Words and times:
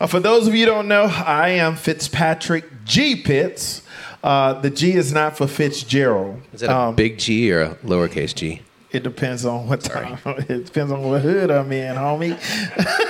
Uh, 0.00 0.06
for 0.06 0.20
those 0.20 0.46
of 0.48 0.54
you 0.54 0.60
who 0.66 0.72
don't 0.72 0.88
know, 0.88 1.04
I 1.04 1.50
am 1.50 1.76
Fitzpatrick 1.76 2.84
G. 2.84 3.16
Pitts. 3.16 3.82
Uh, 4.22 4.54
the 4.54 4.70
G 4.70 4.92
is 4.92 5.12
not 5.12 5.36
for 5.36 5.46
Fitzgerald. 5.46 6.40
Is 6.52 6.60
that 6.60 6.70
a 6.70 6.76
Um, 6.76 6.94
big 6.94 7.18
G 7.18 7.52
or 7.52 7.60
a 7.60 7.74
lowercase 7.76 8.34
G? 8.34 8.62
It 8.90 9.02
depends 9.02 9.44
on 9.44 9.66
what 9.68 9.80
time. 9.82 10.18
It 10.48 10.66
depends 10.66 10.92
on 10.92 11.02
what 11.02 11.20
hood 11.20 11.50
I'm 11.50 11.70
in, 11.72 11.96
homie. 11.96 12.38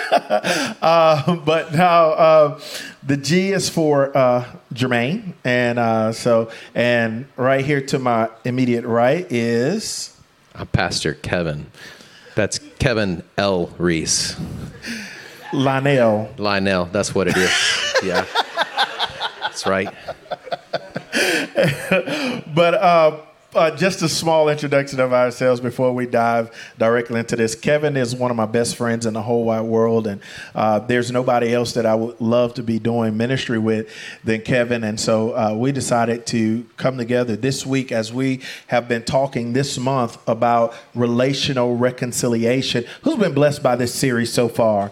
uh, 0.83 1.37
but 1.37 1.75
now 1.75 2.11
uh, 2.11 2.61
the 3.03 3.17
G 3.17 3.53
is 3.53 3.69
for 3.69 4.17
uh, 4.17 4.45
Jermaine, 4.73 5.35
and 5.45 5.79
uh, 5.79 6.13
so 6.13 6.51
and 6.75 7.27
right 7.37 7.65
here 7.65 7.81
to 7.83 7.99
my 7.99 8.29
immediate 8.45 8.85
right 8.85 9.27
is 9.31 10.17
I'm 10.55 10.67
Pastor 10.69 11.15
Kevin. 11.15 11.67
That's 12.35 12.59
Kevin 12.79 13.23
L. 13.39 13.71
Reese. 13.79 14.37
Lionel. 15.55 16.29
Lionel, 16.37 16.87
that's 16.87 17.15
what 17.15 17.29
it 17.29 17.37
is. 17.37 17.51
yeah. 18.05 18.27
That's 19.41 19.67
right. 19.67 19.89
But 22.55 22.75
uh, 22.75 23.21
uh, 23.55 23.71
just 23.77 24.03
a 24.03 24.09
small 24.09 24.49
introduction 24.49 25.01
of 25.01 25.13
ourselves 25.13 25.61
before 25.61 25.93
we 25.93 26.07
dive 26.07 26.51
directly 26.79 27.21
into 27.21 27.37
this. 27.37 27.55
Kevin 27.55 27.97
is 27.97 28.15
one 28.15 28.31
of 28.31 28.37
my 28.37 28.47
best 28.47 28.77
friends 28.77 29.07
in 29.07 29.15
the 29.15 29.23
whole 29.23 29.45
wide 29.45 29.63
world, 29.63 30.07
and 30.07 30.21
uh, 30.55 30.81
there's 30.81 31.11
nobody 31.11 31.53
else 31.55 31.73
that 31.75 31.87
I 31.87 31.95
would 31.95 32.21
love 32.21 32.55
to 32.55 32.63
be 32.63 32.79
doing 32.79 33.17
ministry 33.17 33.59
with 33.59 33.89
than 34.25 34.43
Kevin. 34.43 34.85
And 34.85 34.99
so 34.99 35.37
uh, 35.37 35.55
we 35.55 35.73
decided 35.73 36.27
to 36.27 36.67
come 36.77 36.99
together 36.99 37.37
this 37.37 37.65
week 37.65 37.93
as 37.93 38.13
we 38.13 38.41
have 38.67 38.89
been 38.89 39.05
talking 39.05 39.53
this 39.53 39.79
month 39.79 40.19
about 40.29 40.75
relational 40.95 41.77
reconciliation. 41.77 42.85
Who's 43.03 43.17
been 43.17 43.35
blessed 43.35 43.63
by 43.63 43.77
this 43.77 43.95
series 43.95 44.33
so 44.33 44.49
far? 44.49 44.91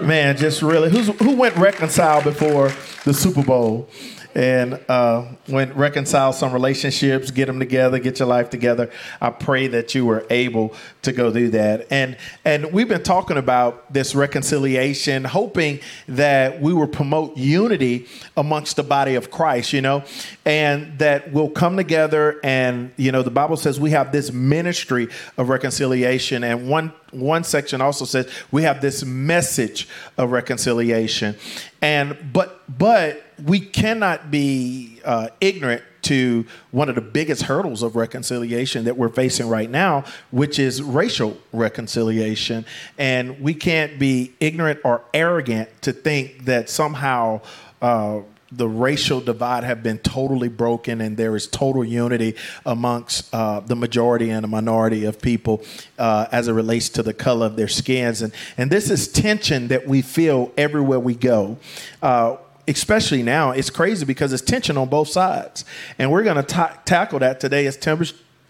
Man, 0.00 0.36
just 0.36 0.62
really, 0.62 0.90
who's, 0.90 1.08
who 1.18 1.36
went 1.36 1.56
reconcile 1.56 2.22
before 2.22 2.72
the 3.04 3.14
Super 3.14 3.42
Bowl? 3.42 3.88
And 4.34 4.80
uh, 4.88 5.26
reconcile 5.48 6.32
some 6.32 6.52
relationships, 6.52 7.30
get 7.30 7.46
them 7.46 7.58
together, 7.58 7.98
get 7.98 8.18
your 8.18 8.28
life 8.28 8.50
together. 8.50 8.90
I 9.20 9.30
pray 9.30 9.66
that 9.68 9.94
you 9.94 10.06
were 10.06 10.26
able 10.30 10.74
to 11.02 11.12
go 11.12 11.32
do 11.32 11.50
that. 11.50 11.86
And 11.90 12.16
and 12.44 12.72
we've 12.72 12.88
been 12.88 13.02
talking 13.02 13.36
about 13.36 13.92
this 13.92 14.14
reconciliation, 14.14 15.24
hoping 15.24 15.80
that 16.08 16.60
we 16.60 16.72
will 16.72 16.86
promote 16.86 17.36
unity 17.36 18.06
amongst 18.36 18.76
the 18.76 18.82
body 18.82 19.14
of 19.14 19.30
Christ, 19.30 19.72
you 19.72 19.80
know, 19.80 20.04
and 20.44 20.98
that 20.98 21.32
we'll 21.32 21.50
come 21.50 21.76
together. 21.76 22.40
And 22.42 22.92
you 22.96 23.12
know, 23.12 23.22
the 23.22 23.30
Bible 23.30 23.56
says 23.56 23.78
we 23.78 23.90
have 23.90 24.12
this 24.12 24.32
ministry 24.32 25.08
of 25.36 25.48
reconciliation, 25.48 26.44
and 26.44 26.68
one 26.68 26.92
one 27.10 27.44
section 27.44 27.82
also 27.82 28.06
says 28.06 28.30
we 28.50 28.62
have 28.62 28.80
this 28.80 29.04
message 29.04 29.86
of 30.16 30.30
reconciliation 30.30 31.36
and 31.82 32.16
but 32.32 32.62
but 32.78 33.22
we 33.44 33.60
cannot 33.60 34.30
be 34.30 35.00
uh, 35.04 35.28
ignorant 35.40 35.82
to 36.02 36.44
one 36.70 36.88
of 36.88 36.94
the 36.94 37.00
biggest 37.00 37.42
hurdles 37.42 37.82
of 37.82 37.96
reconciliation 37.96 38.84
that 38.84 38.96
we're 38.96 39.08
facing 39.08 39.48
right 39.48 39.70
now, 39.70 40.04
which 40.30 40.58
is 40.58 40.82
racial 40.82 41.36
reconciliation. 41.52 42.64
And 42.98 43.40
we 43.40 43.54
can't 43.54 43.98
be 43.98 44.32
ignorant 44.40 44.80
or 44.84 45.02
arrogant 45.14 45.68
to 45.82 45.92
think 45.92 46.44
that 46.46 46.68
somehow 46.68 47.40
uh, 47.80 48.20
the 48.50 48.68
racial 48.68 49.20
divide 49.20 49.64
have 49.64 49.82
been 49.82 49.98
totally 49.98 50.48
broken 50.48 51.00
and 51.00 51.16
there 51.16 51.34
is 51.34 51.46
total 51.46 51.82
unity 51.84 52.34
amongst 52.66 53.32
uh, 53.34 53.60
the 53.60 53.74
majority 53.74 54.30
and 54.30 54.44
the 54.44 54.48
minority 54.48 55.06
of 55.06 55.20
people 55.20 55.62
uh, 55.98 56.26
as 56.30 56.48
it 56.48 56.52
relates 56.52 56.90
to 56.90 57.02
the 57.02 57.14
color 57.14 57.46
of 57.46 57.56
their 57.56 57.68
skins. 57.68 58.20
And, 58.20 58.32
and 58.58 58.70
this 58.70 58.90
is 58.90 59.08
tension 59.08 59.68
that 59.68 59.86
we 59.86 60.02
feel 60.02 60.52
everywhere 60.58 61.00
we 61.00 61.14
go. 61.14 61.56
Uh, 62.02 62.36
especially 62.68 63.22
now, 63.22 63.50
it's 63.50 63.70
crazy 63.70 64.04
because 64.04 64.32
it's 64.32 64.42
tension 64.42 64.76
on 64.76 64.88
both 64.88 65.08
sides. 65.08 65.64
And 65.98 66.10
we're 66.10 66.22
going 66.22 66.44
to 66.44 66.78
tackle 66.84 67.18
that 67.20 67.40
today 67.40 67.66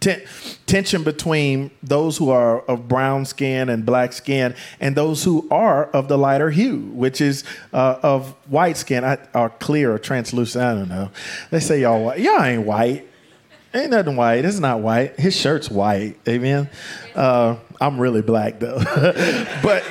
ten- 0.02 0.22
tension 0.66 1.02
between 1.02 1.70
those 1.82 2.18
who 2.18 2.28
are 2.30 2.60
of 2.62 2.88
brown 2.88 3.24
skin 3.24 3.68
and 3.70 3.86
black 3.86 4.12
skin 4.12 4.54
and 4.80 4.94
those 4.94 5.24
who 5.24 5.48
are 5.50 5.86
of 5.86 6.08
the 6.08 6.18
lighter 6.18 6.50
hue, 6.50 6.80
which 6.92 7.20
is 7.20 7.44
uh, 7.72 7.98
of 8.02 8.30
white 8.50 8.76
skin, 8.76 9.04
or 9.34 9.50
clear 9.50 9.94
or 9.94 9.98
translucent. 9.98 10.62
I 10.62 10.74
don't 10.74 10.88
know. 10.88 11.10
They 11.50 11.60
say 11.60 11.80
y'all 11.80 12.04
white. 12.04 12.20
Y'all 12.20 12.42
ain't 12.42 12.66
white. 12.66 13.08
Ain't 13.74 13.90
nothing 13.90 14.16
white. 14.16 14.44
It's 14.44 14.58
not 14.58 14.80
white. 14.80 15.18
His 15.18 15.34
shirt's 15.34 15.70
white. 15.70 16.18
Amen. 16.28 16.68
Uh, 17.14 17.56
I'm 17.80 17.98
really 17.98 18.20
black 18.20 18.60
though, 18.60 18.78
but 19.62 19.82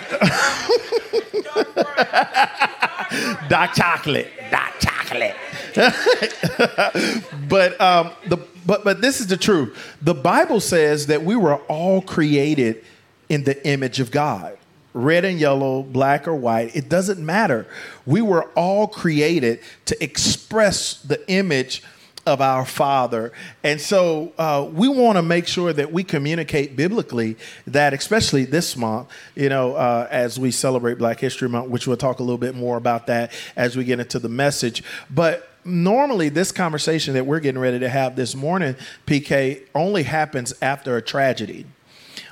dark 3.50 3.74
chocolate, 3.74 4.32
dark 4.50 4.74
chocolate. 4.80 5.36
but 7.50 7.80
um, 7.80 8.12
the 8.28 8.38
but 8.66 8.84
but 8.84 9.02
this 9.02 9.20
is 9.20 9.28
the 9.28 9.38
truth. 9.38 9.96
The 10.02 10.14
Bible 10.14 10.60
says 10.60 11.08
that 11.08 11.24
we 11.24 11.36
were 11.36 11.56
all 11.56 12.02
created 12.02 12.84
in 13.30 13.44
the 13.44 13.66
image 13.68 14.00
of 14.00 14.12
God. 14.12 14.58
Red 14.94 15.24
and 15.24 15.40
yellow, 15.40 15.84
black 15.84 16.28
or 16.28 16.36
white, 16.36 16.76
it 16.76 16.90
doesn't 16.90 17.26
matter. 17.26 17.66
We 18.06 18.22
were 18.22 18.44
all 18.56 18.88
created 18.88 19.62
to 19.86 20.04
express 20.04 21.02
the 21.02 21.26
image 21.32 21.82
of 22.26 22.42
our 22.42 22.66
Father. 22.66 23.32
And 23.64 23.80
so 23.80 24.32
uh, 24.38 24.68
we 24.72 24.88
want 24.88 25.18
to 25.18 25.22
make 25.22 25.48
sure 25.48 25.74
that 25.74 25.92
we 25.92 26.04
communicate 26.04 26.76
biblically 26.76 27.38
that, 27.68 27.94
especially 27.94 28.46
this 28.46 28.78
month, 28.78 29.10
you 29.36 29.50
know, 29.50 29.76
uh, 29.76 30.08
as 30.12 30.40
we 30.40 30.52
celebrate 30.52 30.98
Black 30.98 31.20
History 31.20 31.50
Month, 31.50 31.70
which 31.70 31.88
we'll 31.88 31.98
talk 31.98 32.20
a 32.20 32.24
little 32.24 32.38
bit 32.38 32.56
more 32.56 32.78
about 32.78 33.08
that 33.08 33.32
as 33.56 33.76
we 33.76 33.84
get 33.84 34.00
into 34.00 34.20
the 34.20 34.30
message. 34.30 34.84
But 35.10 35.50
normally, 35.66 36.30
this 36.30 36.52
conversation 36.52 37.14
that 37.16 37.26
we're 37.26 37.40
getting 37.40 37.62
ready 37.62 37.80
to 37.80 37.90
have 37.90 38.16
this 38.16 38.36
morning, 38.36 38.76
PK, 39.08 39.64
only 39.74 40.04
happens 40.04 40.54
after 40.62 40.98
a 40.98 41.02
tragedy 41.02 41.66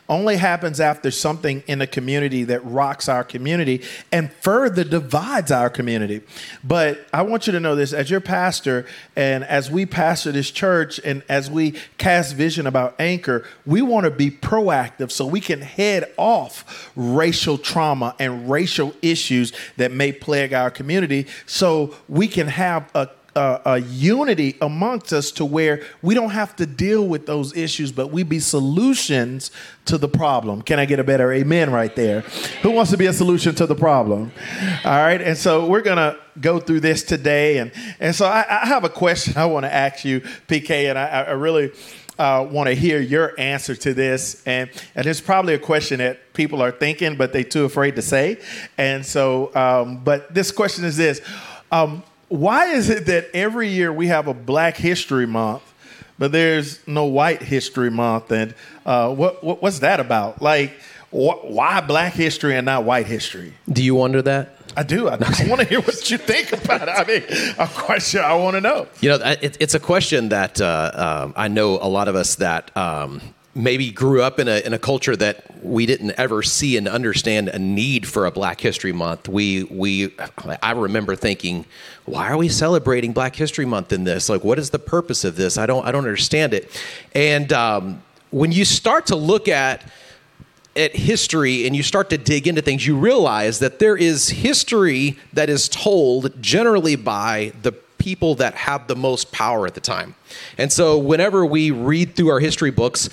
only 0.10 0.36
happens 0.38 0.80
after 0.80 1.12
something 1.12 1.64
in 1.68 1.82
a 1.82 1.88
community 1.88 2.44
that 2.46 2.66
rocks 2.66 3.08
our 3.08 3.24
community 3.24 3.84
and 4.12 4.32
further 4.34 4.84
divides 4.84 5.52
our 5.52 5.70
community. 5.70 6.22
But 6.64 7.08
I 7.14 7.22
want 7.22 7.46
you 7.46 7.54
to 7.54 7.60
know 7.60 7.76
this 7.76 7.94
as 7.94 8.10
your 8.10 8.20
pastor, 8.20 8.86
and 9.16 9.44
as 9.44 9.70
we 9.70 9.86
pastor 9.86 10.32
this 10.32 10.52
church, 10.52 11.00
and 11.06 11.24
as 11.30 11.50
we 11.50 11.76
cast 11.98 12.36
vision 12.36 12.66
about 12.66 12.96
Anchor, 13.00 13.46
we 13.66 13.82
want 13.82 14.06
to 14.06 14.12
be 14.12 14.32
proactive 14.32 15.12
so 15.12 15.26
we 15.26 15.40
can 15.40 15.62
head 15.62 16.12
off 16.18 16.92
racial 16.96 17.58
trauma 17.58 18.16
and 18.20 18.50
racial 18.50 18.94
issues 19.02 19.54
that 19.78 19.92
may 19.92 20.12
plague 20.12 20.54
our 20.54 20.72
community 20.72 21.28
so 21.46 21.96
we 22.08 22.28
can 22.28 22.48
have 22.48 22.90
a 22.96 23.08
a, 23.40 23.62
a, 23.66 23.78
unity 23.80 24.58
amongst 24.60 25.14
us 25.14 25.32
to 25.32 25.46
where 25.46 25.82
we 26.02 26.14
don't 26.14 26.32
have 26.32 26.56
to 26.58 26.66
deal 26.66 27.08
with 27.08 27.26
those 27.26 27.56
issues, 27.56 27.90
but 27.92 28.08
we 28.12 28.24
be 28.24 28.40
solutions 28.40 29.50
to 29.86 29.98
the 29.98 30.10
problem. 30.10 30.62
Can 30.62 30.78
I 30.78 30.86
get 30.86 31.00
a 31.00 31.06
better 31.06 31.32
amen 31.32 31.72
right 31.72 31.96
there? 31.96 32.22
Who 32.64 32.72
wants 32.72 32.92
to 32.92 32.98
be 32.98 33.06
a 33.06 33.14
solution 33.14 33.56
to 33.56 33.66
the 33.66 33.76
problem? 33.76 34.34
All 34.84 34.92
right, 34.92 35.22
and 35.22 35.38
so 35.38 35.66
we're 35.66 35.82
gonna 35.82 36.18
go 36.42 36.60
through 36.60 36.82
this 36.82 37.04
today, 37.04 37.60
and 37.60 37.72
and 38.02 38.14
so 38.14 38.26
I, 38.26 38.46
I 38.50 38.68
have 38.68 38.84
a 38.84 38.90
question 38.90 39.38
I 39.38 39.46
want 39.46 39.64
to 39.64 39.74
ask 39.74 40.04
you, 40.04 40.20
PK, 40.20 40.90
and 40.90 41.00
I, 41.00 41.08
I 41.08 41.32
really. 41.32 41.72
Uh, 42.18 42.46
want 42.52 42.68
to 42.68 42.76
hear 42.76 43.00
your 43.00 43.34
answer 43.40 43.74
to 43.74 43.94
this, 43.94 44.44
and 44.46 44.70
and 44.94 45.08
it's 45.08 45.22
probably 45.22 45.54
a 45.54 45.58
question 45.58 46.00
that 46.00 46.34
people 46.34 46.62
are 46.62 46.70
thinking, 46.70 47.16
but 47.16 47.32
they're 47.32 47.46
too 47.46 47.64
afraid 47.64 47.96
to 47.96 48.02
say. 48.02 48.42
And 48.78 49.06
so, 49.06 49.56
um, 49.56 50.04
but 50.04 50.34
this 50.34 50.52
question 50.52 50.84
is 50.84 50.98
this: 50.98 51.22
um, 51.72 52.04
why 52.30 52.68
is 52.68 52.90
it 52.90 53.08
that 53.08 53.30
every 53.34 53.70
year 53.70 53.92
we 53.92 54.08
have 54.08 54.28
a 54.28 54.34
Black 54.34 54.78
History 54.78 55.26
Month, 55.26 55.64
but 56.18 56.32
there's 56.32 56.86
no 56.88 57.06
White 57.06 57.42
History 57.42 57.92
Month? 57.92 58.32
And 58.32 58.54
uh, 58.86 59.14
what, 59.14 59.44
what, 59.44 59.62
what's 59.62 59.80
that 59.80 60.00
about? 60.00 60.42
Like, 60.42 60.72
wh- 61.10 61.44
why 61.44 61.82
Black 61.82 62.14
history 62.14 62.56
and 62.56 62.66
not 62.66 62.84
White 62.84 63.08
history? 63.08 63.54
Do 63.72 63.84
you 63.84 63.96
wonder 63.96 64.22
that? 64.22 64.56
I 64.78 64.84
do. 64.84 65.08
I, 65.10 65.16
I 65.16 65.48
want 65.48 65.62
to 65.62 65.68
hear 65.68 65.82
what 65.82 66.10
you 66.12 66.18
think 66.18 66.54
about 66.64 66.88
it. 66.88 66.90
I 66.90 67.04
mean, 67.06 67.24
a 67.58 67.68
question 67.68 68.22
I 68.22 68.36
want 68.36 68.56
to 68.56 68.62
know. 68.62 68.88
You 69.02 69.10
know, 69.10 69.16
it, 69.42 69.58
it's 69.60 69.74
a 69.74 69.80
question 69.80 70.30
that 70.30 70.62
uh, 70.62 71.26
um, 71.26 71.34
I 71.36 71.48
know 71.48 71.80
a 71.82 71.90
lot 71.90 72.08
of 72.08 72.16
us 72.16 72.36
that 72.36 72.76
um, 72.78 73.22
maybe 73.60 73.92
grew 73.92 74.22
up 74.22 74.40
in 74.40 74.48
a, 74.48 74.66
in 74.66 74.74
a 74.74 74.80
culture 74.80 75.16
that 75.16 75.64
we 75.64 75.86
didn't 75.86 76.12
ever 76.12 76.42
see 76.42 76.78
and 76.78 76.88
understand 76.88 77.50
a 77.50 77.60
need 77.60 78.08
for 78.08 78.26
a 78.26 78.32
Black 78.32 78.62
History 78.62 78.94
Month. 78.94 79.28
We, 79.28 79.66
we, 79.66 80.14
I 80.64 80.72
remember 80.72 81.16
thinking, 81.16 81.66
why 82.06 82.30
are 82.30 82.38
we 82.38 82.48
celebrating 82.48 83.12
Black 83.12 83.36
History 83.36 83.66
Month 83.66 83.92
in 83.92 84.06
this? 84.06 84.30
Like, 84.30 84.44
what 84.44 84.58
is 84.58 84.70
the 84.70 84.80
purpose 84.80 85.26
of 85.26 85.36
this? 85.36 85.58
I 85.58 85.66
don't, 85.66 85.86
I 85.86 85.92
don't 85.92 86.06
understand 86.06 86.54
it. 86.54 86.82
And 87.14 87.52
um, 87.52 88.02
when 88.32 88.52
you 88.52 88.64
start 88.64 89.08
to 89.08 89.16
look 89.16 89.48
at 89.48 89.84
at 90.76 90.96
history 90.96 91.66
and 91.66 91.76
you 91.76 91.84
start 91.84 92.10
to 92.12 92.18
dig 92.18 92.48
into 92.48 92.62
things, 92.62 92.88
you 92.88 92.98
realize 92.98 93.60
that 93.60 93.80
there 93.80 93.98
is 93.98 94.30
history 94.30 95.18
that 95.34 95.50
is 95.50 95.68
told 95.68 96.42
generally 96.42 96.96
by 96.96 97.52
the 97.64 97.74
people 97.98 98.36
that 98.36 98.54
have 98.54 98.88
the 98.88 98.96
most 98.96 99.32
power 99.32 99.68
at 99.68 99.74
the 99.74 99.82
time. 99.82 100.16
And 100.58 100.72
so, 100.72 100.98
whenever 100.98 101.46
we 101.46 101.72
read 101.72 102.16
through 102.16 102.30
our 102.30 102.40
history 102.40 102.72
books, 102.72 103.10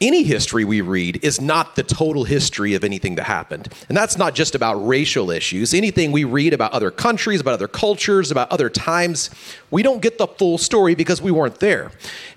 any 0.00 0.22
history 0.22 0.64
we 0.64 0.80
read 0.80 1.22
is 1.22 1.40
not 1.40 1.76
the 1.76 1.82
total 1.82 2.24
history 2.24 2.74
of 2.74 2.84
anything 2.84 3.16
that 3.16 3.24
happened. 3.24 3.68
And 3.88 3.96
that's 3.96 4.16
not 4.16 4.34
just 4.34 4.54
about 4.54 4.74
racial 4.76 5.30
issues. 5.30 5.74
Anything 5.74 6.10
we 6.10 6.24
read 6.24 6.54
about 6.54 6.72
other 6.72 6.90
countries, 6.90 7.40
about 7.40 7.54
other 7.54 7.68
cultures, 7.68 8.30
about 8.30 8.50
other 8.50 8.70
times, 8.70 9.30
we 9.70 9.82
don't 9.82 10.00
get 10.00 10.16
the 10.16 10.26
full 10.26 10.56
story 10.58 10.94
because 10.94 11.20
we 11.20 11.30
weren't 11.30 11.60
there. 11.60 11.92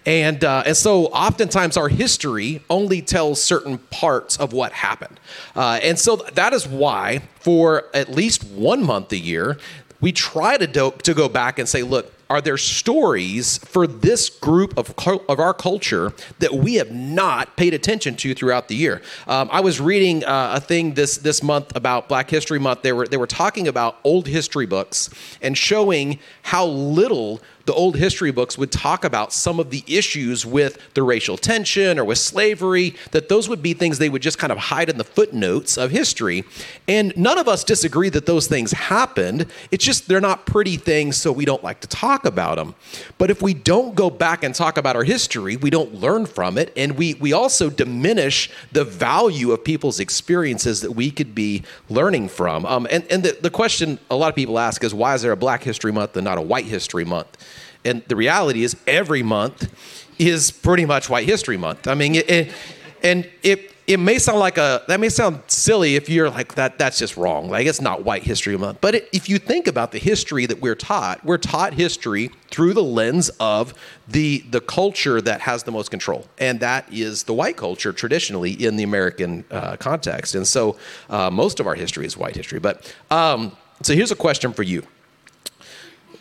And, 0.06 0.44
uh, 0.44 0.64
and 0.66 0.76
so 0.76 1.06
oftentimes 1.08 1.78
our 1.78 1.88
history 1.88 2.62
only 2.70 3.02
tells 3.02 3.42
certain 3.42 3.78
parts 3.78 4.38
of 4.38 4.52
what 4.52 4.74
happened. 4.74 5.20
Uh, 5.56 5.80
and 5.82 5.98
so 5.98 6.18
that 6.34 6.52
is 6.52 6.68
why, 6.68 7.22
for 7.40 7.86
at 7.94 8.10
least 8.10 8.44
one 8.44 8.84
month 8.84 9.12
a 9.14 9.18
year, 9.18 9.58
we 10.04 10.12
try 10.12 10.58
to, 10.58 10.68
do, 10.68 10.92
to 11.04 11.14
go 11.14 11.30
back 11.30 11.58
and 11.58 11.68
say, 11.68 11.82
look, 11.82 12.12
are 12.30 12.42
there 12.42 12.58
stories 12.58 13.60
for 13.60 13.88
this 13.88 14.30
group 14.30 14.78
of, 14.78 14.94
of 15.30 15.40
our 15.40 15.54
culture 15.54 16.12
that 16.40 16.54
we 16.54 16.76
have 16.76 16.92
not 16.92 17.56
paid 17.56 17.74
attention 17.74 18.18
to 18.18 18.34
throughout 18.34 18.68
the 18.68 18.76
year? 18.76 19.02
Um, 19.28 19.48
I 19.50 19.62
was 19.62 19.80
reading 19.80 20.26
uh, 20.26 20.56
a 20.56 20.60
thing 20.60 20.96
this 20.96 21.18
this 21.18 21.42
month 21.42 21.74
about 21.76 22.10
Black 22.10 22.30
History 22.30 22.60
Month. 22.60 22.82
They 22.82 22.92
were 22.92 23.08
they 23.08 23.18
were 23.18 23.28
talking 23.28 23.68
about 23.68 23.98
old 24.04 24.28
history 24.28 24.66
books 24.66 25.10
and 25.42 25.58
showing 25.58 26.20
how 26.42 26.66
little 26.66 27.40
the 27.66 27.74
old 27.74 27.96
history 27.96 28.32
books 28.32 28.58
would 28.58 28.72
talk 28.72 29.06
about 29.06 29.32
some 29.32 29.60
of 29.60 29.70
the 29.70 29.84
issues 29.88 30.46
with 30.46 30.78
the 30.94 31.04
racial 31.04 31.38
tension 31.38 31.98
or 31.98 32.04
with 32.04 32.18
slavery, 32.18 32.96
that 33.12 33.30
those 33.30 33.48
would 33.48 33.62
be 33.62 33.74
things 33.74 33.98
they 33.98 34.10
would 34.10 34.22
just 34.22 34.38
kind 34.38 34.52
of 34.52 34.58
hide 34.58 34.90
in 34.90 34.98
the 34.98 35.04
footnotes 35.04 35.78
of 35.78 35.92
history. 35.92 36.44
And 36.88 37.16
none 37.16 37.38
of 37.38 37.48
us 37.48 37.64
disagree 37.64 38.10
that 38.10 38.26
those 38.26 38.48
things 38.48 38.72
happened. 38.72 39.46
It's 39.72 39.86
just 39.86 40.08
they're 40.08 40.20
not 40.20 40.46
pretty 40.46 40.76
things, 40.76 41.18
so 41.18 41.32
we 41.32 41.46
don't 41.46 41.64
like 41.64 41.80
to 41.82 41.88
talk 41.88 42.26
about 42.26 42.58
them. 42.58 42.76
But 43.18 43.32
if 43.32 43.42
we 43.42 43.54
don't 43.54 43.96
go 43.96 44.10
back 44.10 44.44
and 44.44 44.54
talk 44.54 44.78
about 44.78 44.96
our 44.96 45.04
history, 45.04 45.56
we 45.56 45.70
don't 45.70 45.96
learn 45.96 46.26
from 46.26 46.58
it. 46.58 46.74
And 46.76 46.98
we, 46.98 47.14
we 47.16 47.32
also 47.32 47.70
diminish 47.70 48.50
the 48.72 48.84
value 48.84 49.52
of 49.52 49.64
people's 49.64 50.00
experiences 50.00 50.82
that 50.82 50.92
we 50.92 51.12
could 51.12 51.34
be 51.34 51.64
learning 51.90 52.28
from. 52.30 52.66
Um, 52.66 52.88
and 52.92 53.06
and 53.10 53.24
the, 53.24 53.38
the 53.40 53.50
question 53.50 54.00
a 54.10 54.16
lot 54.16 54.30
of 54.30 54.36
people 54.36 54.60
ask 54.60 54.84
is 54.84 54.94
why 54.94 55.14
is 55.14 55.22
there 55.22 55.32
a 55.32 55.38
Black 55.38 55.64
History 55.64 55.92
Month 55.92 56.18
and 56.18 56.26
not 56.26 56.38
a 56.38 56.42
White 56.42 56.66
History 56.66 57.06
Month? 57.06 57.38
And 57.86 58.04
the 58.08 58.16
reality 58.16 58.64
is, 58.64 58.76
every 58.88 59.24
month 59.24 59.72
is 60.20 60.52
pretty 60.52 60.86
much 60.86 61.10
White 61.10 61.28
History 61.28 61.58
Month. 61.58 61.88
I 61.88 61.96
mean, 61.96 62.16
it, 62.16 62.30
it, 62.30 62.54
and 63.02 63.30
it 63.42 63.74
it 63.86 64.00
may 64.00 64.18
sound 64.18 64.40
like 64.40 64.58
a 64.58 64.82
that 64.88 65.00
may 65.00 65.10
sound 65.10 65.42
silly 65.48 65.96
if 65.96 66.08
you're 66.08 66.30
like 66.30 66.56
that. 66.56 66.78
That's 66.78 66.98
just 66.98 67.18
wrong. 67.18 67.50
Like 67.50 67.68
it's 67.68 67.82
not 67.82 68.06
White 68.06 68.24
History 68.24 68.58
Month. 68.58 68.80
But 68.80 68.96
it, 68.96 69.10
if 69.12 69.28
you 69.28 69.38
think 69.40 69.68
about 69.68 69.92
the 69.92 70.00
history 70.00 70.46
that 70.46 70.62
we're 70.62 70.76
taught, 70.76 71.24
we're 71.26 71.38
taught 71.38 71.74
history 71.74 72.32
through 72.50 72.74
the 72.74 72.84
lens 72.84 73.30
of 73.40 73.74
the 74.08 74.40
the 74.50 74.62
culture 74.62 75.20
that 75.22 75.42
has 75.42 75.64
the 75.64 75.72
most 75.72 75.92
control, 75.92 76.28
and 76.38 76.60
that 76.62 76.92
is 76.94 77.24
the 77.24 77.34
white 77.34 77.58
culture 77.58 77.92
traditionally 77.92 78.52
in 78.52 78.78
the 78.78 78.84
American 78.84 79.44
uh, 79.52 79.76
context. 79.76 80.36
And 80.36 80.48
so, 80.48 80.78
uh, 81.10 81.30
most 81.30 81.60
of 81.60 81.68
our 81.68 81.76
history 81.76 82.06
is 82.06 82.16
white 82.16 82.36
history. 82.36 82.60
But 82.60 82.94
um, 83.12 83.56
so 83.82 83.94
here's 83.94 84.12
a 84.12 84.16
question 84.16 84.54
for 84.54 84.64
you 84.64 84.84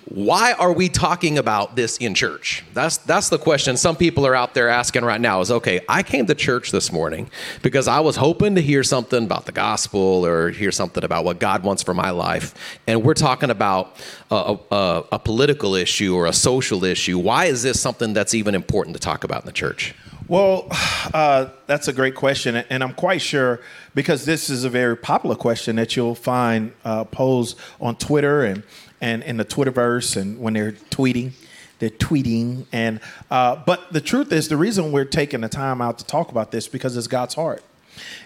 why 0.07 0.53
are 0.55 0.73
we 0.73 0.89
talking 0.89 1.39
about 1.39 1.77
this 1.77 1.97
in 1.99 2.15
church? 2.15 2.65
That's 2.75 2.99
that's 2.99 3.29
the 3.29 3.39
question 3.39 3.77
some 3.77 3.97
people 3.97 4.27
are 4.27 4.35
out 4.35 4.53
there 4.55 4.69
asking 4.69 5.05
right 5.05 5.21
now 5.21 5.41
is 5.41 5.51
okay, 5.51 5.81
I 5.89 6.03
came 6.03 6.27
to 6.27 6.35
church 6.35 6.71
this 6.71 6.93
morning 6.93 7.31
because 7.63 7.89
I 7.89 8.01
was 8.01 8.17
hoping 8.17 8.57
to 8.57 8.61
hear 8.61 8.83
something 8.83 9.25
about 9.25 9.47
the 9.47 9.53
gospel 9.53 10.27
or 10.27 10.51
hear 10.51 10.73
something 10.73 11.05
about 11.05 11.25
what 11.25 11.39
God 11.39 11.63
wants 11.63 11.83
for 11.83 11.95
my 11.95 12.11
life. 12.11 12.55
And 12.87 13.05
we're 13.05 13.15
talking 13.15 13.51
about 13.51 13.97
a, 14.31 14.59
a, 14.71 15.05
a 15.13 15.19
political 15.19 15.75
issue 15.75 16.15
or 16.15 16.27
a 16.27 16.33
social 16.33 16.85
issue. 16.85 17.19
Why 17.19 17.47
is 17.47 17.63
this 17.63 17.81
something 17.81 18.13
that's 18.13 18.35
even 18.35 18.55
important 18.55 18.97
to 18.97 19.01
talk 19.01 19.25
about 19.25 19.43
in 19.43 19.47
the 19.47 19.53
church? 19.53 19.95
Well, 20.29 20.67
uh, 21.15 21.51
that's 21.67 21.89
a 21.89 21.93
great 21.93 22.15
question, 22.15 22.57
and 22.57 22.83
I'm 22.83 22.95
quite 22.95 23.23
sure 23.23 23.61
because 23.95 24.25
this 24.25 24.51
is 24.51 24.65
a 24.65 24.71
very 24.71 24.97
popular 24.97 25.37
question 25.37 25.77
that 25.77 25.97
you'll 25.97 26.15
find 26.15 26.73
uh, 26.85 27.05
posed 27.05 27.59
on 27.81 27.97
Twitter 27.97 28.43
and 28.43 28.63
and 29.03 29.23
in 29.25 29.37
the 29.37 29.45
Twitterverse 29.45 30.17
and 30.17 30.39
when 30.39 30.55
they're 30.55 30.73
tweeting, 30.73 31.33
they're 31.81 31.91
tweeting. 31.91 32.65
And 32.73 33.01
uh, 33.31 33.57
but 33.57 33.93
the 33.93 34.01
truth 34.01 34.33
is, 34.33 34.49
the 34.49 34.57
reason 34.57 34.93
we're 34.93 35.05
taking 35.05 35.43
the 35.43 35.49
time 35.49 35.83
out 35.83 35.99
to 35.99 36.07
talk 36.07 36.31
about 36.31 36.53
this 36.53 36.69
because 36.69 36.97
it's 36.97 37.09
God's 37.09 37.35
heart. 37.35 37.63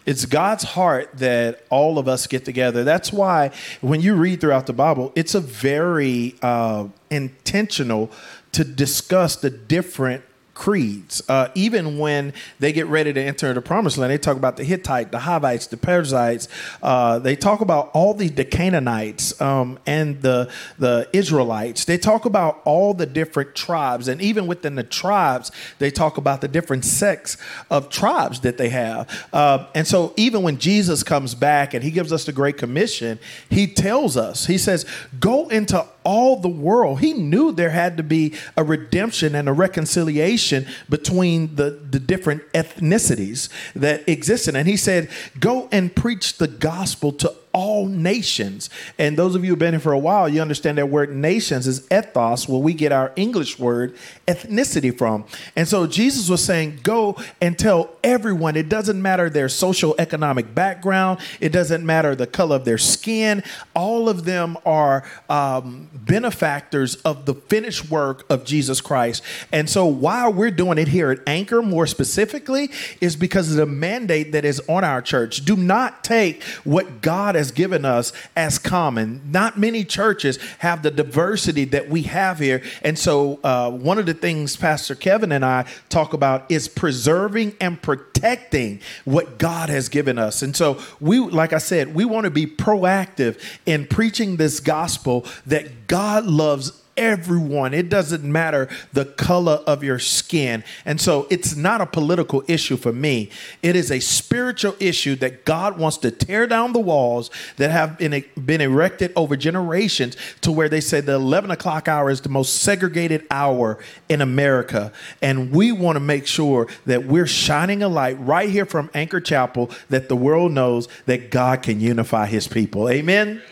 It's 0.05 0.27
God's 0.27 0.63
heart 0.63 1.11
that 1.15 1.65
all 1.71 1.99
of 1.99 2.07
us 2.07 2.29
get 2.29 2.45
together. 2.45 2.85
That's 2.85 3.13
why 3.13 3.51
when 3.81 4.01
you 4.01 4.15
read 4.15 4.41
throughout 4.41 4.67
the 4.67 4.73
Bible, 4.73 5.11
it's 5.17 5.35
a 5.35 5.41
very 5.41 6.37
uh, 6.41 6.87
intentional 7.11 8.13
to 8.53 8.63
discuss 8.63 9.35
the 9.35 9.51
different 9.51 10.23
creeds. 10.57 11.23
Uh, 11.29 11.49
even 11.55 11.99
when 11.99 12.33
they 12.59 12.73
get 12.73 12.87
ready 12.87 13.13
to 13.13 13.21
enter 13.21 13.53
the 13.53 13.61
promised 13.61 13.99
land, 13.99 14.11
they 14.11 14.19
talk 14.19 14.37
about 14.37 14.57
the 14.57 14.65
Hittite, 14.65 15.13
the 15.13 15.21
Hivites, 15.21 15.67
the 15.69 15.77
Perizzites. 15.77 16.49
Uh, 16.83 17.19
they 17.19 17.37
talk 17.37 17.61
about 17.61 17.91
all 17.93 18.15
the, 18.15 18.29
the 18.29 18.45
Canaanites 18.45 19.39
um, 19.41 19.79
and 19.87 20.23
the, 20.23 20.51
the 20.79 21.09
Israelites. 21.13 21.85
They 21.85 21.99
talk 21.99 22.25
about 22.25 22.63
all 22.65 22.95
the 22.95 23.07
different 23.07 23.55
tribes. 23.55 24.09
And 24.09 24.21
even 24.21 24.47
within 24.47 24.75
the 24.75 24.83
tribes, 24.83 25.53
they 25.79 25.91
talk 25.91 26.17
about 26.17 26.41
the 26.41 26.49
different 26.49 26.85
sects 26.85 27.37
of 27.71 27.91
tribes 27.91 28.41
that 28.41 28.57
they 28.57 28.71
have. 28.71 29.29
Uh, 29.33 29.67
and 29.75 29.87
so 29.87 30.15
even 30.17 30.43
when 30.43 30.59
Jesus 30.59 31.03
comes 31.03 31.35
back 31.35 31.75
and 31.75 31.85
he 31.85 31.91
gives 31.91 32.13
us 32.13 32.25
the 32.25 32.33
Great 32.33 32.57
Commission, 32.57 33.19
he 33.51 33.67
tells 33.67 34.17
us, 34.17 34.47
he 34.47 34.57
says, 34.57 34.87
go 35.21 35.49
into 35.49 35.87
all 36.07 36.37
the 36.37 36.49
world. 36.49 37.01
He 37.01 37.13
knew 37.13 37.51
there 37.51 37.71
had 37.71 37.97
to 37.97 38.05
be 38.05 38.33
a 38.57 38.63
redemption 38.63 39.35
and 39.35 39.49
a 39.49 39.53
reconciliation 39.53 40.65
between 40.89 41.57
the, 41.57 41.71
the 41.71 41.99
different 41.99 42.43
ethnicities 42.53 43.49
that 43.75 44.09
existed. 44.09 44.55
And 44.55 44.69
he 44.69 44.77
said, 44.77 45.11
Go 45.41 45.69
and 45.73 45.95
preach 45.95 46.39
the 46.39 46.47
gospel 46.47 47.11
to 47.15 47.35
all 47.57 47.87
nations. 47.87 48.69
And 48.99 49.17
those 49.17 49.35
of 49.35 49.43
you 49.43 49.49
who've 49.49 49.59
been 49.59 49.73
here 49.73 49.81
for 49.81 49.95
a 49.95 49.99
while, 49.99 50.29
you 50.29 50.43
understand 50.43 50.77
that 50.77 50.91
word 50.91 51.17
nations 51.17 51.67
is 51.67 51.81
ethnos, 51.89 52.47
where 52.47 52.61
we 52.61 52.75
get 52.75 52.93
our 52.93 53.15
English 53.17 53.59
word 53.59 53.97
ethnicity 54.29 54.97
from. 54.97 55.25
And 55.57 55.67
so 55.67 55.87
Jesus 55.87 56.29
was 56.29 56.45
saying, 56.45 56.81
go 56.83 57.17
and 57.41 57.59
tell 57.59 57.89
everyone. 58.05 58.57
It 58.57 58.69
doesn't 58.69 59.01
matter 59.01 59.31
their 59.31 59.49
social 59.49 59.95
economic 59.99 60.55
background, 60.55 61.19
it 61.41 61.49
doesn't 61.49 61.85
matter 61.85 62.15
the 62.15 62.27
color 62.27 62.57
of 62.57 62.67
their 62.67 62.77
skin. 62.77 63.43
All 63.75 64.11
of 64.11 64.27
them 64.27 64.59
are 64.67 65.03
um, 65.31 65.89
benefactors 65.95 66.97
of 66.97 67.25
the 67.25 67.35
finished 67.35 67.91
work 67.91 68.27
of 68.29 68.45
Jesus 68.45 68.83
Christ. 68.83 69.23
And 69.51 69.71
so 69.71 69.87
why 69.87 70.29
we're 70.29 70.51
doing 70.51 70.77
it 70.77 70.89
here 70.89 71.11
at 71.11 71.21
Anchor 71.27 71.63
more 71.63 71.87
specifically 71.87 72.71
is 73.01 73.17
because 73.17 73.51
of 73.51 73.57
the 73.57 73.65
mandate 73.65 74.33
that 74.33 74.45
is 74.45 74.61
on 74.69 74.85
our 74.85 75.01
church. 75.01 75.43
Do 75.43 75.57
not 75.57 76.05
take 76.05 76.43
what 76.65 77.01
God 77.01 77.35
has 77.35 77.46
has 77.47 77.53
given 77.53 77.85
us 77.85 78.13
as 78.35 78.59
common. 78.59 79.21
Not 79.31 79.57
many 79.57 79.85
churches 79.85 80.39
have 80.59 80.83
the 80.83 80.91
diversity 80.91 81.65
that 81.67 81.89
we 81.89 82.03
have 82.03 82.41
here. 82.41 82.63
And 82.83 82.99
so, 82.99 83.39
uh, 83.45 83.71
one 83.71 83.99
of 83.99 84.07
the 84.07 84.15
things 84.15 84.57
Pastor 84.57 84.97
Kevin 84.97 85.31
and 85.31 85.45
I 85.45 85.67
talk 85.89 86.13
about 86.13 86.51
is 86.51 86.67
preserving 86.67 87.55
and 87.61 87.81
protecting 87.81 88.81
what 89.05 89.39
God 89.39 89.69
has 89.69 89.89
given 89.89 90.19
us. 90.19 90.43
And 90.43 90.57
so, 90.57 90.81
we, 91.01 91.21
like 91.21 91.53
I 91.53 91.59
said, 91.59 91.95
we 91.95 92.05
want 92.05 92.25
to 92.25 92.31
be 92.31 92.47
proactive 92.47 93.41
in 93.65 93.87
preaching 93.87 94.37
this 94.37 94.59
gospel 94.59 95.25
that 95.47 95.87
God 95.87 96.27
loves 96.27 96.83
everyone. 96.97 97.75
It 97.75 97.89
doesn't 97.89 98.25
matter 98.25 98.69
the 98.93 99.05
color 99.05 99.63
of 99.67 99.85
your 99.85 99.99
skin. 99.99 100.65
And 100.85 101.01
so 101.01 101.27
it's 101.31 101.57
not 101.57 101.81
a 101.81 101.87
political 101.87 102.43
issue 102.49 102.77
for 102.77 102.93
me. 102.93 103.31
It 103.63 103.77
is 103.77 103.91
a 103.91 104.01
spiritual 104.01 104.75
issue 104.81 105.17
that 105.17 105.45
God 105.45 105.79
wants 105.79 105.99
to 105.99 106.11
tear 106.11 106.47
down 106.47 106.73
the 106.73 106.81
walls 106.81 107.31
that 107.57 107.71
have 107.71 107.99
been, 107.99 108.25
been 108.45 108.61
erected 108.61 109.13
over 109.17 109.37
generations 109.37 110.17
to 110.41 110.51
where 110.53 110.69
they 110.69 110.81
say 110.81 111.01
the 111.01 111.15
11 111.15 111.51
o'clock 111.51 111.89
hour 111.89 112.11
is 112.11 112.21
the 112.21 112.29
most 112.29 112.57
segregated 112.57 113.27
hour 113.31 113.79
in 114.09 114.21
America. 114.21 114.93
And 115.21 115.53
we 115.53 115.73
want 115.73 115.97
to 115.97 116.01
make 116.01 116.27
sure 116.27 116.69
that 116.87 117.05
we're 117.05 117.27
shining 117.27 117.83
a 117.83 117.89
light 117.89 118.19
right 118.21 118.49
here 118.49 118.67
from 118.67 118.91
Anchor 118.95 119.21
Chapel 119.21 119.71
that 119.91 120.09
the 120.09 120.17
world 120.17 120.53
knows 120.53 120.89
that 121.07 121.31
God 121.31 121.63
can 121.63 121.81
unify 121.81 122.27
his 122.27 122.49
people. 122.49 122.89
Amen. 122.89 123.43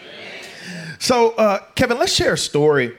So, 0.99 1.33
uh, 1.33 1.59
Kevin, 1.75 1.99
let's 1.99 2.13
share 2.13 2.35
a 2.35 2.39
story 2.39 2.97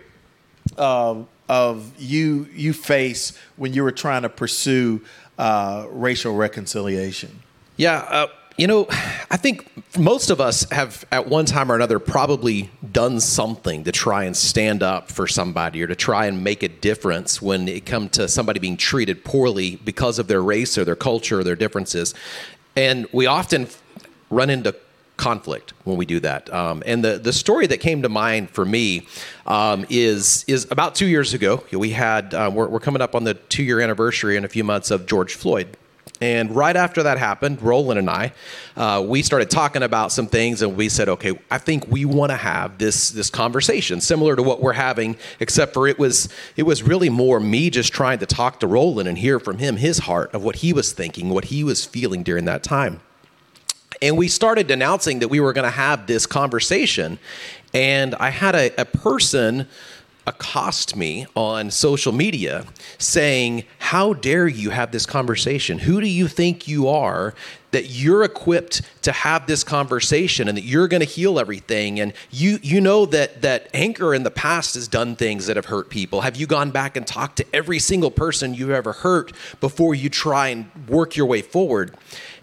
um, 0.80 1.28
of 1.48 1.92
you 2.00 2.48
you 2.54 2.74
face 2.74 3.38
when 3.56 3.74
you 3.74 3.84
were 3.84 3.92
trying 3.92 4.24
to 4.24 4.30
pursue 4.30 5.02
uh, 5.38 5.86
racial 5.90 6.36
reconciliation? 6.36 7.42
Yeah. 7.78 7.98
Uh, 8.10 8.28
you 8.58 8.68
know, 8.68 8.88
I 9.30 9.36
think 9.36 9.70
most 10.00 10.30
of 10.30 10.40
us 10.40 10.70
have 10.72 11.04
at 11.12 11.28
one 11.28 11.46
time 11.46 11.70
or 11.70 11.76
another 11.76 12.00
probably 12.00 12.70
done 12.90 13.20
something 13.20 13.84
to 13.84 13.92
try 13.92 14.24
and 14.24 14.36
stand 14.36 14.82
up 14.82 15.12
for 15.12 15.28
somebody 15.28 15.84
or 15.84 15.88
to 15.88 15.96
try 15.96 16.28
and 16.28 16.42
make 16.42 16.64
a 16.64 16.70
difference 16.70 17.42
when 17.42 17.68
it 17.68 17.86
comes 17.86 18.12
to 18.12 18.30
somebody 18.30 18.60
being 18.60 18.78
treated 18.78 19.26
poorly 19.26 19.76
because 19.78 20.20
of 20.20 20.28
their 20.28 20.42
race 20.42 20.78
or 20.78 20.86
their 20.86 20.96
culture 20.96 21.40
or 21.40 21.44
their 21.44 21.58
differences. 21.58 22.14
And 22.78 23.08
we 23.12 23.26
often 23.26 23.68
run 24.30 24.50
into 24.50 24.74
conflict 25.18 25.74
when 25.84 25.98
we 25.98 26.06
do 26.06 26.20
that. 26.20 26.52
Um, 26.54 26.84
and 26.86 27.04
the, 27.04 27.18
the 27.18 27.34
story 27.34 27.68
that 27.68 27.80
came 27.80 28.02
to 28.02 28.10
mind 28.10 28.50
for 28.50 28.66
me 28.66 29.08
um, 29.46 29.86
is 29.90 30.44
is 30.48 30.70
about 30.72 30.96
two 30.96 31.08
years 31.08 31.34
ago. 31.34 31.64
We 31.72 31.92
had 31.92 32.34
uh, 32.34 32.52
we're, 32.54 32.68
we're 32.68 32.80
coming 32.80 33.02
up 33.02 33.16
on 33.16 33.24
the 33.24 33.34
two 33.34 33.64
year 33.64 33.80
anniversary 33.80 34.38
in 34.38 34.46
a 34.46 34.50
few 34.50 34.64
months 34.64 34.92
of 34.92 35.06
George 35.06 35.36
Floyd. 35.36 35.78
And 36.22 36.56
right 36.56 36.76
after 36.76 37.04
that 37.04 37.18
happened, 37.18 37.62
Roland 37.62 38.00
and 38.00 38.10
I, 38.10 38.32
uh, 38.78 39.04
we 39.06 39.22
started 39.22 39.50
talking 39.50 39.84
about 39.84 40.14
some 40.14 40.28
things, 40.28 40.62
and 40.62 40.78
we 40.78 40.88
said, 40.88 41.10
"Okay, 41.10 41.38
I 41.52 41.58
think 41.58 41.88
we 41.90 42.06
want 42.06 42.32
to 42.32 42.38
have 42.38 42.78
this 42.78 43.10
this 43.10 43.30
conversation, 43.30 44.00
similar 44.00 44.36
to 44.36 44.44
what 44.44 44.62
we're 44.62 44.74
having, 44.74 45.18
except 45.40 45.74
for 45.74 45.88
it 45.88 46.00
was 46.00 46.30
it 46.56 46.64
was 46.64 46.84
really 46.84 47.10
more 47.10 47.40
me 47.40 47.70
just 47.70 47.92
trying 47.92 48.20
to 48.20 48.26
talk 48.26 48.62
to 48.62 48.68
Roland 48.68 49.10
and 49.10 49.18
hear 49.18 49.40
from 49.40 49.58
him 49.58 49.76
his 49.76 50.00
heart 50.00 50.34
of 50.34 50.44
what 50.44 50.58
he 50.58 50.72
was 50.72 50.94
thinking, 50.94 51.30
what 51.30 51.46
he 51.46 51.64
was 51.64 51.84
feeling 51.84 52.24
during 52.24 52.46
that 52.46 52.64
time." 52.64 53.02
And 54.02 54.18
we 54.18 54.28
started 54.28 54.72
announcing 54.72 55.20
that 55.20 55.28
we 55.28 55.40
were 55.40 55.54
going 55.54 55.66
to 55.66 55.70
have 55.70 56.08
this 56.08 56.26
conversation, 56.26 57.20
and 57.74 58.16
I 58.16 58.30
had 58.30 58.56
a, 58.56 58.82
a 58.82 58.86
person 58.86 59.68
accost 60.28 60.96
me 60.96 61.28
on 61.36 61.70
social 61.70 62.12
media 62.12 62.66
saying, 62.98 63.64
How 63.80 64.14
dare 64.14 64.48
you 64.48 64.72
have 64.72 64.92
this 64.92 65.06
conversation? 65.06 65.80
Who 65.80 66.02
do 66.02 66.08
you 66.08 66.28
think 66.28 66.68
you 66.68 66.88
are 66.88 67.34
that 67.72 67.90
you're 67.90 68.24
equipped 68.24 68.82
to 69.04 69.12
have 69.12 69.46
this 69.48 69.64
conversation 69.64 70.48
and 70.48 70.58
that 70.58 70.64
you're 70.64 70.88
going 70.88 71.02
to 71.02 71.08
heal 71.08 71.40
everything? 71.40 72.00
And 72.00 72.14
you, 72.32 72.60
you 72.64 72.82
know 72.82 73.06
that, 73.08 73.42
that 73.44 73.70
Anchor 73.74 74.14
in 74.14 74.24
the 74.24 74.32
past 74.32 74.76
has 74.76 74.88
done 74.88 75.16
things 75.16 75.46
that 75.48 75.58
have 75.58 75.66
hurt 75.66 75.90
people. 75.90 76.22
Have 76.22 76.36
you 76.36 76.48
gone 76.48 76.72
back 76.72 76.98
and 76.98 77.06
talked 77.06 77.38
to 77.38 77.46
every 77.54 77.80
single 77.80 78.12
person 78.12 78.54
you've 78.54 78.72
ever 78.72 78.94
hurt 78.94 79.32
before 79.60 79.94
you 79.94 80.10
try 80.10 80.48
and 80.48 80.70
work 80.88 81.16
your 81.16 81.28
way 81.28 81.42
forward? 81.42 81.96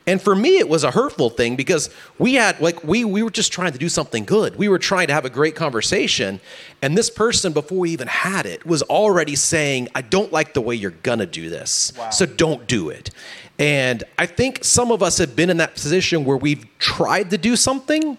And 0.07 0.21
for 0.21 0.35
me, 0.35 0.59
it 0.59 0.69
was 0.69 0.83
a 0.83 0.91
hurtful 0.91 1.31
thing 1.31 1.55
because 1.55 1.89
we 2.19 2.35
had 2.35 2.61
like 2.61 2.83
we 2.83 3.05
we 3.05 3.23
were 3.23 3.31
just 3.31 3.53
trying 3.53 3.73
to 3.73 3.79
do 3.79 3.89
something 3.89 4.25
good. 4.25 4.57
We 4.57 4.69
were 4.69 4.79
trying 4.79 5.07
to 5.09 5.15
have 5.15 5.25
a 5.25 5.31
great 5.31 5.55
conversation, 5.55 6.41
and 6.81 6.99
this 6.99 7.09
person 7.09 7.53
before 7.53 7.79
we 7.79 7.91
even 7.91 8.09
had 8.09 8.45
it 8.47 8.67
was 8.67 8.83
already 8.83 9.37
saying, 9.37 9.89
"I 9.95 10.03
don't 10.03 10.33
like 10.33 10.55
the 10.55 10.61
way 10.61 10.75
you're 10.75 10.91
gonna 10.91 11.27
do 11.27 11.49
this, 11.49 11.93
wow. 11.97 12.11
so 12.11 12.27
don't 12.27 12.67
do 12.67 12.89
it." 12.89 13.11
And 13.59 14.03
I 14.19 14.27
think 14.27 14.65
some 14.65 14.91
of 14.91 15.03
us 15.03 15.19
have 15.19 15.37
been 15.37 15.51
in 15.51 15.59
that 15.59 15.75
position 15.75 16.25
where 16.25 16.37
we've 16.37 16.67
tried 16.79 17.31
to 17.31 17.39
do 17.39 17.55
something, 17.55 18.19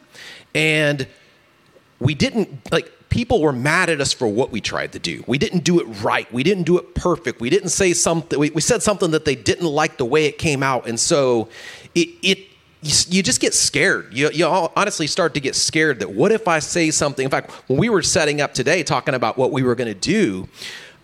and 0.56 1.06
we 2.00 2.14
didn't 2.14 2.72
like 2.72 2.90
people 3.14 3.42
were 3.42 3.54
mad 3.54 3.92
at 3.92 4.02
us 4.02 4.12
for 4.12 4.28
what 4.28 4.52
we 4.52 4.60
tried 4.60 4.92
to 4.92 4.98
do. 4.98 5.24
We 5.28 5.38
didn't 5.38 5.64
do 5.64 5.80
it 5.80 5.84
right. 6.02 6.32
We 6.34 6.42
didn't 6.42 6.64
do 6.64 6.80
it 6.80 6.96
perfect. 6.96 7.40
We 7.40 7.52
didn't 7.52 7.70
say 7.70 7.94
something. 7.94 8.40
We, 8.40 8.50
we 8.50 8.60
said 8.60 8.82
something 8.82 9.12
that 9.12 9.24
they 9.24 9.36
didn't 9.36 9.68
like 9.68 9.98
the 9.98 10.06
way 10.06 10.26
it 10.26 10.40
came 10.40 10.64
out, 10.64 10.88
and 10.88 11.00
so 11.00 11.48
it 11.94 12.10
it 12.24 12.40
you, 12.82 13.22
just 13.22 13.40
get 13.40 13.54
scared. 13.54 14.14
You, 14.14 14.32
you 14.32 14.46
honestly 14.46 15.06
start 15.06 15.36
to 15.36 15.40
get 15.40 15.56
scared 15.56 16.00
that 16.00 16.12
what 16.12 16.32
if 16.32 16.48
I 16.48 16.58
say 16.58 16.90
something? 16.90 17.24
In 17.24 17.30
fact, 17.30 17.52
when 17.70 17.78
we 17.78 17.88
were 17.88 18.02
setting 18.02 18.42
up 18.42 18.54
today, 18.54 18.82
talking 18.82 19.14
about 19.14 19.38
what 19.38 19.52
we 19.52 19.62
were 19.62 19.76
going 19.76 19.88
to 19.88 19.94
do, 19.94 20.50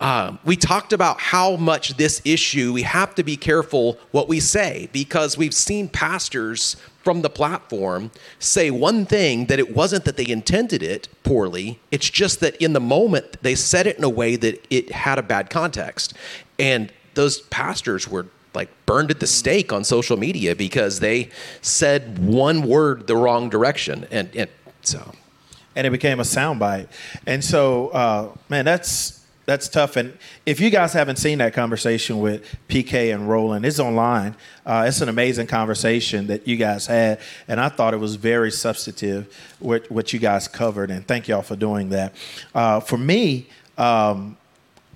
um, 0.02 0.40
we 0.46 0.56
talked 0.56 0.94
about 0.94 1.20
how 1.20 1.58
much 1.58 1.98
this 1.98 2.22
issue, 2.24 2.72
we 2.72 2.84
have 2.84 3.16
to 3.16 3.24
be 3.24 3.36
careful 3.36 3.98
what 4.12 4.30
we 4.30 4.40
say 4.40 4.90
because 4.94 5.38
we've 5.38 5.54
seen 5.54 5.90
pastors 5.90 6.78
from 7.04 7.22
the 7.22 7.30
platform 7.30 8.12
say 8.40 8.72
one 8.72 9.06
thing 9.06 9.48
that 9.48 9.60
it 9.60 9.76
wasn't 9.76 10.06
that 10.06 10.16
they 10.16 10.28
intended 10.28 10.82
it 10.82 11.10
poorly. 11.24 11.80
It's 11.92 12.10
just 12.10 12.40
that 12.40 12.56
in 12.58 12.74
the 12.74 12.80
moment 12.80 13.42
they 13.42 13.56
said 13.56 13.88
it 13.88 13.98
in 13.98 14.04
a 14.04 14.10
way 14.10 14.38
that 14.38 14.66
it 14.70 14.92
had 14.92 15.20
a 15.20 15.24
bad 15.24 15.50
context. 15.50 16.14
And 16.58 16.94
those 17.16 17.42
pastors 17.42 18.08
were 18.08 18.28
like 18.54 18.70
burned 18.86 19.12
at 19.12 19.20
the 19.20 19.28
stake 19.28 19.74
on 19.74 19.84
social 19.84 20.18
media 20.18 20.56
because 20.56 21.02
they 21.02 21.30
said 21.62 22.20
one 22.20 22.64
word 22.64 23.08
the 23.08 23.18
wrong 23.18 23.50
direction. 23.50 24.08
And, 24.12 24.34
and 24.36 24.50
so. 24.82 25.14
And 25.76 25.86
it 25.86 25.92
became 25.92 26.20
a 26.20 26.24
soundbite. 26.24 26.88
And 27.26 27.44
so, 27.44 27.90
uh, 27.90 28.32
man, 28.50 28.66
that's 28.66 29.19
that's 29.50 29.68
tough. 29.68 29.96
And 29.96 30.16
if 30.46 30.60
you 30.60 30.70
guys 30.70 30.94
haven't 30.94 31.16
seen 31.16 31.40
that 31.40 31.56
conversation 31.56 32.20
with 32.20 32.46
PK 32.68 33.12
and 33.12 33.28
Roland, 33.28 33.66
it's 33.66 33.80
online. 33.80 34.36
Uh, 34.64 34.86
it's 34.88 35.02
an 35.02 35.10
amazing 35.10 35.48
conversation 35.48 36.28
that 36.28 36.48
you 36.48 36.56
guys 36.56 36.86
had, 36.86 37.20
and 37.48 37.60
I 37.60 37.70
thought 37.70 37.96
it 37.96 38.00
was 38.00 38.14
very 38.16 38.52
substantive 38.52 39.36
what, 39.58 39.90
what 39.90 40.14
you 40.14 40.20
guys 40.20 40.48
covered. 40.48 40.92
And 40.92 41.08
thank 41.08 41.28
y'all 41.28 41.42
for 41.42 41.56
doing 41.56 41.90
that. 41.90 42.14
Uh, 42.54 42.80
for 42.80 42.98
me, 43.00 43.48
um, 43.76 44.38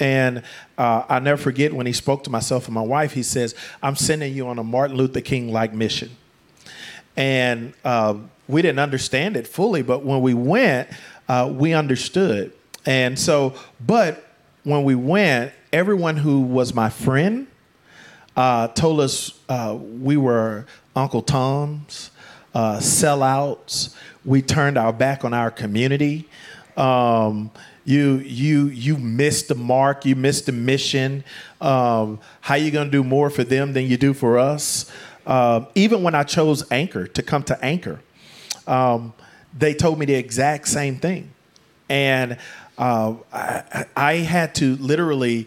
and 0.00 0.42
uh, 0.76 1.04
I'll 1.08 1.20
never 1.20 1.40
forget 1.40 1.72
when 1.72 1.86
he 1.86 1.92
spoke 1.92 2.24
to 2.24 2.30
myself 2.30 2.66
and 2.66 2.74
my 2.74 2.82
wife, 2.82 3.12
he 3.12 3.22
says, 3.22 3.54
I'm 3.82 3.96
sending 3.96 4.34
you 4.34 4.48
on 4.48 4.58
a 4.58 4.64
Martin 4.64 4.96
Luther 4.96 5.20
King 5.20 5.52
like 5.52 5.72
mission. 5.72 6.10
And 7.16 7.74
uh, 7.84 8.16
we 8.48 8.62
didn't 8.62 8.80
understand 8.80 9.36
it 9.36 9.46
fully, 9.46 9.82
but 9.82 10.04
when 10.04 10.20
we 10.20 10.34
went, 10.34 10.88
uh, 11.28 11.50
we 11.52 11.72
understood. 11.72 12.52
And 12.86 13.18
so, 13.18 13.54
but 13.84 14.24
when 14.64 14.84
we 14.84 14.94
went, 14.94 15.52
everyone 15.72 16.16
who 16.16 16.40
was 16.40 16.74
my 16.74 16.90
friend 16.90 17.46
uh, 18.36 18.68
told 18.68 19.00
us 19.00 19.38
uh, 19.48 19.76
we 19.78 20.16
were 20.16 20.66
Uncle 20.96 21.22
Tom's, 21.22 22.10
uh, 22.54 22.78
sellouts. 22.78 23.94
We 24.24 24.42
turned 24.42 24.76
our 24.76 24.92
back 24.92 25.24
on 25.24 25.34
our 25.34 25.50
community. 25.50 26.28
Um, 26.76 27.50
you 27.84 28.18
you 28.18 28.66
you 28.68 28.96
missed 28.96 29.48
the 29.48 29.54
mark 29.54 30.04
you 30.04 30.16
missed 30.16 30.46
the 30.46 30.52
mission. 30.52 31.24
Um, 31.60 32.20
how 32.40 32.54
you 32.54 32.70
going 32.70 32.86
to 32.88 32.92
do 32.92 33.04
more 33.04 33.30
for 33.30 33.44
them 33.44 33.72
than 33.72 33.86
you 33.86 33.96
do 33.96 34.14
for 34.14 34.38
us? 34.38 34.90
Um, 35.26 35.68
even 35.74 36.02
when 36.02 36.14
i 36.14 36.22
chose 36.22 36.70
anchor 36.70 37.06
to 37.06 37.22
come 37.22 37.42
to 37.44 37.64
anchor 37.64 38.00
um, 38.66 39.14
they 39.56 39.74
told 39.74 39.98
me 39.98 40.06
the 40.06 40.14
exact 40.14 40.68
same 40.68 40.96
thing. 40.96 41.30
And 41.88 42.38
uh, 42.78 43.14
I, 43.32 43.86
I, 43.96 44.14
had 44.16 44.54
to 44.56 44.76
literally 44.76 45.46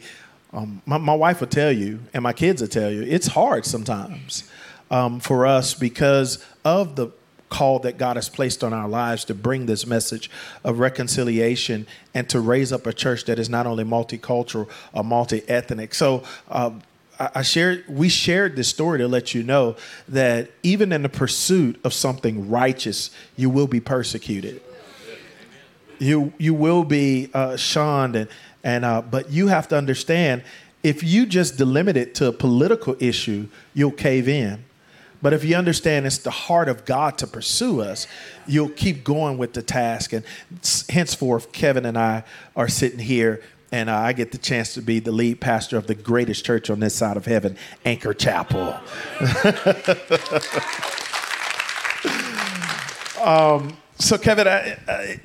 um, 0.53 0.81
my, 0.85 0.97
my, 0.97 1.13
wife 1.13 1.41
will 1.41 1.47
tell 1.47 1.71
you 1.71 1.99
and 2.13 2.23
my 2.23 2.31
kids 2.31 2.61
will 2.61 2.69
tell 2.69 2.89
you 2.89 3.01
it's 3.01 3.27
hard 3.27 3.65
sometimes 3.65 4.49
um, 4.89 5.19
for 5.19 5.45
us 5.45 5.73
because 5.73 6.45
of 6.63 6.95
the 6.95 7.07
call 7.49 7.79
that 7.79 7.97
God 7.97 8.17
has 8.17 8.29
placed 8.29 8.63
on 8.63 8.73
our 8.73 8.87
lives 8.87 9.25
to 9.25 9.33
bring 9.33 9.65
this 9.65 9.85
message 9.85 10.29
of 10.63 10.79
reconciliation 10.79 11.87
and 12.13 12.29
to 12.29 12.39
raise 12.39 12.71
up 12.73 12.85
a 12.85 12.93
church 12.93 13.25
that 13.25 13.39
is 13.39 13.49
not 13.49 13.65
only 13.65 13.83
multicultural 13.83 14.69
or 14.93 15.03
multi-ethnic. 15.03 15.93
So. 15.93 16.23
Um, 16.49 16.81
I 17.19 17.41
shared, 17.41 17.83
we 17.87 18.09
shared 18.09 18.55
this 18.55 18.67
story 18.67 18.99
to 18.99 19.07
let 19.07 19.33
you 19.33 19.41
know 19.41 19.75
that 20.07 20.51
even 20.61 20.91
in 20.91 21.01
the 21.01 21.09
pursuit 21.09 21.79
of 21.83 21.91
something 21.91 22.47
righteous, 22.47 23.09
you 23.35 23.49
will 23.49 23.65
be 23.65 23.79
persecuted. 23.79 24.61
You 25.97 26.31
you 26.37 26.53
will 26.53 26.83
be 26.83 27.31
uh, 27.33 27.57
shunned, 27.57 28.15
and 28.15 28.29
and 28.63 28.85
uh, 28.85 29.01
but 29.01 29.31
you 29.31 29.47
have 29.47 29.67
to 29.69 29.75
understand 29.75 30.43
if 30.83 31.03
you 31.03 31.25
just 31.25 31.57
delimit 31.57 31.95
it 31.95 32.13
to 32.15 32.27
a 32.27 32.31
political 32.31 32.95
issue, 32.99 33.47
you'll 33.73 33.91
cave 33.91 34.27
in. 34.27 34.63
But 35.21 35.33
if 35.33 35.43
you 35.43 35.55
understand 35.55 36.05
it's 36.05 36.19
the 36.19 36.31
heart 36.31 36.69
of 36.69 36.85
God 36.85 37.17
to 37.19 37.27
pursue 37.27 37.81
us, 37.81 38.07
you'll 38.45 38.69
keep 38.69 39.03
going 39.03 39.37
with 39.37 39.53
the 39.53 39.61
task. 39.61 40.13
And 40.13 40.23
henceforth, 40.89 41.51
Kevin 41.51 41.85
and 41.85 41.97
I 41.97 42.23
are 42.55 42.67
sitting 42.67 42.99
here, 42.99 43.41
and 43.71 43.89
uh, 43.89 43.97
I 43.97 44.13
get 44.13 44.31
the 44.31 44.37
chance 44.37 44.73
to 44.75 44.81
be 44.81 44.99
the 44.99 45.11
lead 45.11 45.41
pastor 45.41 45.77
of 45.77 45.87
the 45.87 45.95
greatest 45.95 46.45
church 46.45 46.69
on 46.69 46.79
this 46.79 46.95
side 46.95 47.17
of 47.17 47.25
heaven, 47.25 47.57
Anchor 47.83 48.13
Chapel. 48.13 48.79
um, 53.21 53.75
so, 53.99 54.17
Kevin, 54.17 54.47
I, 54.47 54.77
I, 54.87 55.19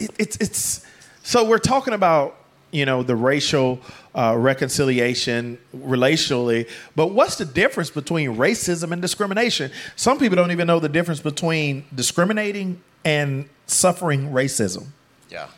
it, 0.00 0.10
it's, 0.18 0.36
it's 0.38 0.86
so 1.22 1.44
we're 1.44 1.58
talking 1.58 1.94
about 1.94 2.36
you 2.76 2.84
know 2.84 3.02
the 3.02 3.16
racial 3.16 3.80
uh, 4.14 4.34
reconciliation 4.36 5.58
relationally. 5.74 6.68
But 6.94 7.08
what's 7.08 7.36
the 7.36 7.44
difference 7.44 7.90
between 7.90 8.36
racism 8.36 8.92
and 8.92 9.00
discrimination? 9.00 9.70
Some 9.96 10.18
people 10.18 10.36
don't 10.36 10.52
even 10.52 10.66
know 10.66 10.78
the 10.78 10.88
difference 10.88 11.20
between 11.20 11.84
discriminating 11.94 12.80
and 13.04 13.48
suffering 13.66 14.30
racism. 14.30 14.88
Yeah, 15.30 15.48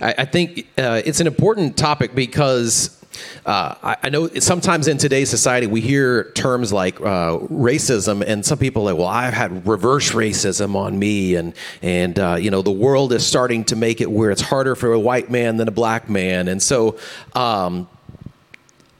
I, 0.00 0.14
I 0.18 0.24
think 0.26 0.68
uh, 0.78 1.00
it's 1.04 1.20
an 1.20 1.26
important 1.26 1.76
topic 1.76 2.14
because 2.14 2.95
uh, 3.44 3.74
I, 3.82 3.96
I, 4.04 4.08
know 4.08 4.28
sometimes 4.28 4.88
in 4.88 4.98
today's 4.98 5.30
society 5.30 5.66
we 5.66 5.80
hear 5.80 6.30
terms 6.32 6.72
like 6.72 7.00
uh, 7.00 7.38
racism, 7.38 8.22
and 8.26 8.44
some 8.44 8.58
people 8.58 8.82
are 8.82 8.92
like, 8.92 8.98
"Well, 8.98 9.08
I've 9.08 9.34
had 9.34 9.66
reverse 9.66 10.12
racism 10.12 10.74
on 10.74 10.98
me," 10.98 11.34
and 11.34 11.54
and 11.82 12.18
uh, 12.18 12.36
you 12.40 12.50
know 12.50 12.62
the 12.62 12.70
world 12.70 13.12
is 13.12 13.26
starting 13.26 13.64
to 13.64 13.76
make 13.76 14.00
it 14.00 14.10
where 14.10 14.30
it's 14.30 14.42
harder 14.42 14.74
for 14.74 14.92
a 14.92 15.00
white 15.00 15.30
man 15.30 15.56
than 15.56 15.68
a 15.68 15.72
black 15.72 16.08
man, 16.08 16.48
and 16.48 16.62
so. 16.62 16.98
Um, 17.34 17.88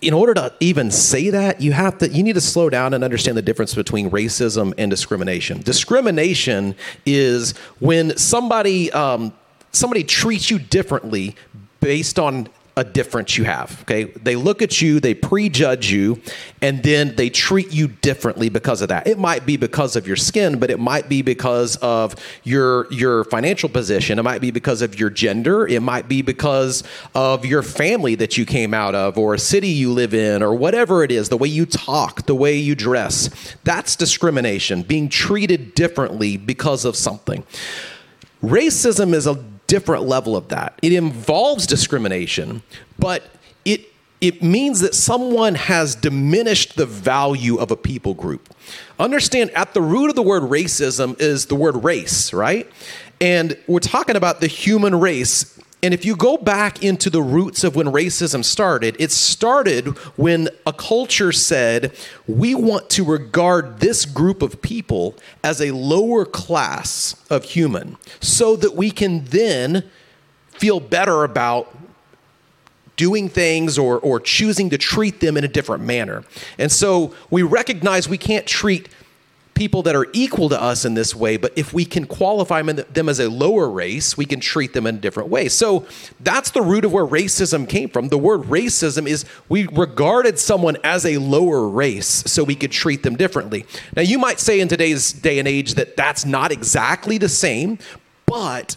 in 0.03 0.13
order 0.13 0.35
to 0.35 0.53
even 0.61 0.91
say 0.91 1.31
that, 1.31 1.61
you 1.61 1.73
have 1.73 1.99
to 1.99 2.09
you 2.09 2.23
need 2.23 2.35
to 2.35 2.41
slow 2.41 2.69
down 2.69 2.95
and 2.95 3.03
understand 3.03 3.37
the 3.37 3.43
difference 3.43 3.75
between 3.75 4.11
racism 4.11 4.75
and 4.77 4.91
discrimination. 4.91 5.63
Discrimination 5.63 6.77
is 7.07 7.57
when 7.79 8.17
somebody 8.17 8.93
um, 8.93 9.33
somebody 9.73 10.05
treats 10.05 10.51
you 10.51 10.59
differently 10.59 11.35
based 11.81 12.19
on 12.19 12.49
a 12.79 12.85
difference 12.85 13.39
you 13.39 13.45
have. 13.45 13.81
Okay. 13.83 14.05
They 14.05 14.37
look 14.37 14.61
at 14.61 14.83
you, 14.83 15.01
they 15.01 15.15
prejudge 15.15 15.91
you, 15.91 16.21
and 16.61 16.83
then 16.83 17.17
they 17.17 17.31
treat 17.31 17.73
you 17.73 17.89
differently 17.89 18.51
because 18.51 18.83
of 18.83 18.89
that. 18.89 19.07
It 19.07 19.19
might 19.19 19.47
be 19.47 19.57
because 19.57 19.97
of 19.97 20.07
your 20.07 20.17
skin, 20.17 20.59
but 20.59 20.71
it 20.71 20.79
might 20.79 21.09
be 21.09 21.23
because 21.23 21.77
of 21.77 22.15
your 22.45 22.93
your 22.93 23.25
financial 23.25 23.71
position. 23.71 24.19
It 24.19 24.25
might 24.25 24.43
be 24.43 24.51
because 24.51 24.83
of 24.83 24.99
your 25.01 25.09
gender. 25.09 25.67
It 25.67 25.81
might 25.81 26.07
be 26.07 26.21
because 26.21 26.85
of 27.15 27.47
your 27.47 27.63
family 27.63 28.15
that 28.17 28.37
you 28.37 28.45
came 28.45 28.75
out 28.75 28.95
of, 28.95 29.17
or 29.17 29.33
a 29.33 29.39
city 29.39 29.69
you 29.69 29.91
live 29.91 30.13
in, 30.13 30.43
or 30.43 30.55
whatever 30.55 31.03
it 31.03 31.11
is, 31.11 31.31
the 31.31 31.39
way 31.39 31.49
you 31.49 31.65
talk, 31.65 32.27
the 32.27 32.35
way 32.35 32.57
you 32.57 32.75
dress. 32.75 33.57
That's 33.65 33.97
discrimination, 33.97 34.83
being 34.83 35.09
treated 35.09 35.75
differently 35.75 36.37
because 36.37 36.85
of 36.85 36.95
something. 36.95 37.43
Racism 38.43 39.15
is 39.15 39.27
a 39.27 39.43
different 39.67 40.05
level 40.05 40.37
of 40.37 40.49
that. 40.49 40.79
It 40.83 40.93
involves 40.93 41.67
discrimination, 41.67 42.63
but 42.99 43.25
it 43.65 43.93
it 44.21 44.43
means 44.43 44.81
that 44.81 44.95
someone 44.95 45.55
has 45.55 45.95
diminished 45.95 46.77
the 46.77 46.87
value 46.87 47.57
of 47.57 47.71
a 47.71 47.77
people 47.77 48.15
group. 48.15 48.55
Understand 48.99 49.51
at 49.51 49.75
the 49.75 49.83
root 49.83 50.09
of 50.09 50.17
the 50.17 50.23
word 50.23 50.45
racism 50.45 51.21
is 51.21 51.47
the 51.47 51.55
word 51.55 51.85
race, 51.85 52.33
right? 52.33 52.71
And 53.21 53.59
we're 53.67 53.81
talking 53.81 54.17
about 54.17 54.41
the 54.41 54.47
human 54.47 54.99
race 54.99 55.56
and 55.83 55.93
if 55.93 56.05
you 56.05 56.17
go 56.17 56.37
back 56.37 56.83
into 56.83 57.11
the 57.11 57.23
roots 57.23 57.63
of 57.63 57.77
when 57.77 57.87
racism 57.87 58.45
started, 58.45 58.97
it 58.99 59.13
started 59.13 59.89
when 60.17 60.49
a 60.67 60.73
culture 60.73 61.33
said, 61.33 61.95
we 62.27 62.55
want 62.55 62.89
to 62.91 63.05
regard 63.05 63.81
this 63.81 64.07
group 64.07 64.41
of 64.41 64.63
people 64.63 65.15
as 65.45 65.61
a 65.61 65.73
lower 65.73 66.25
class 66.25 67.15
of 67.29 67.45
human 67.45 67.99
so 68.21 68.57
that 68.57 68.75
we 68.75 68.91
can 68.91 69.25
then 69.27 69.85
feel 70.49 70.81
better 70.81 71.25
about 71.25 71.77
doing 72.97 73.29
things 73.29 73.77
or, 73.79 74.01
or 74.01 74.19
choosing 74.19 74.71
to 74.71 74.79
treat 74.79 75.21
them 75.21 75.37
in 75.37 75.45
a 75.45 75.49
different 75.49 75.85
manner. 75.85 76.25
And 76.59 76.73
so 76.73 77.15
we 77.31 77.43
recognize 77.43 78.09
we 78.09 78.19
can't 78.19 78.47
treat 78.47 78.89
people 79.57 79.83
that 79.83 79.97
are 79.97 80.07
equal 80.13 80.49
to 80.51 80.63
us 80.63 80.85
in 80.85 80.95
this 80.95 81.15
way, 81.15 81.37
but 81.37 81.53
if 81.57 81.73
we 81.73 81.85
can 81.85 82.07
qualify 82.07 82.63
them 82.63 83.09
as 83.09 83.19
a 83.19 83.29
lower 83.29 83.69
race, 83.69 84.17
we 84.17 84.25
can 84.25 84.39
treat 84.39 84.73
them 84.73 84.87
in 84.87 84.97
a 84.97 84.99
different 84.99 85.31
way. 85.31 85.49
So 85.49 85.87
that's 86.21 86.51
the 86.51 86.63
root 86.63 86.85
of 86.85 86.93
where 86.93 87.07
racism 87.07 87.69
came 87.69 87.89
from. 87.89 88.09
The 88.09 88.19
word 88.19 88.43
racism 88.43 89.09
is 89.09 89.25
we 89.49 89.67
regarded 89.69 90.39
someone 90.39 90.77
as 90.85 91.05
a 91.05 91.17
lower 91.17 91.67
race 91.67 92.07
so 92.07 92.45
we 92.45 92.55
could 92.55 92.71
treat 92.71 93.03
them 93.03 93.17
differently. 93.17 93.65
Now, 93.97 94.03
you 94.03 94.19
might 94.19 94.39
say 94.39 94.61
in 94.61 94.69
today's 94.69 95.13
day 95.13 95.39
and 95.39 95.49
age 95.49 95.75
that 95.75 95.97
that's 95.97 96.25
not 96.25 96.53
exactly 96.53 97.19
the 97.19 97.29
same, 97.29 97.79
but 98.27 98.77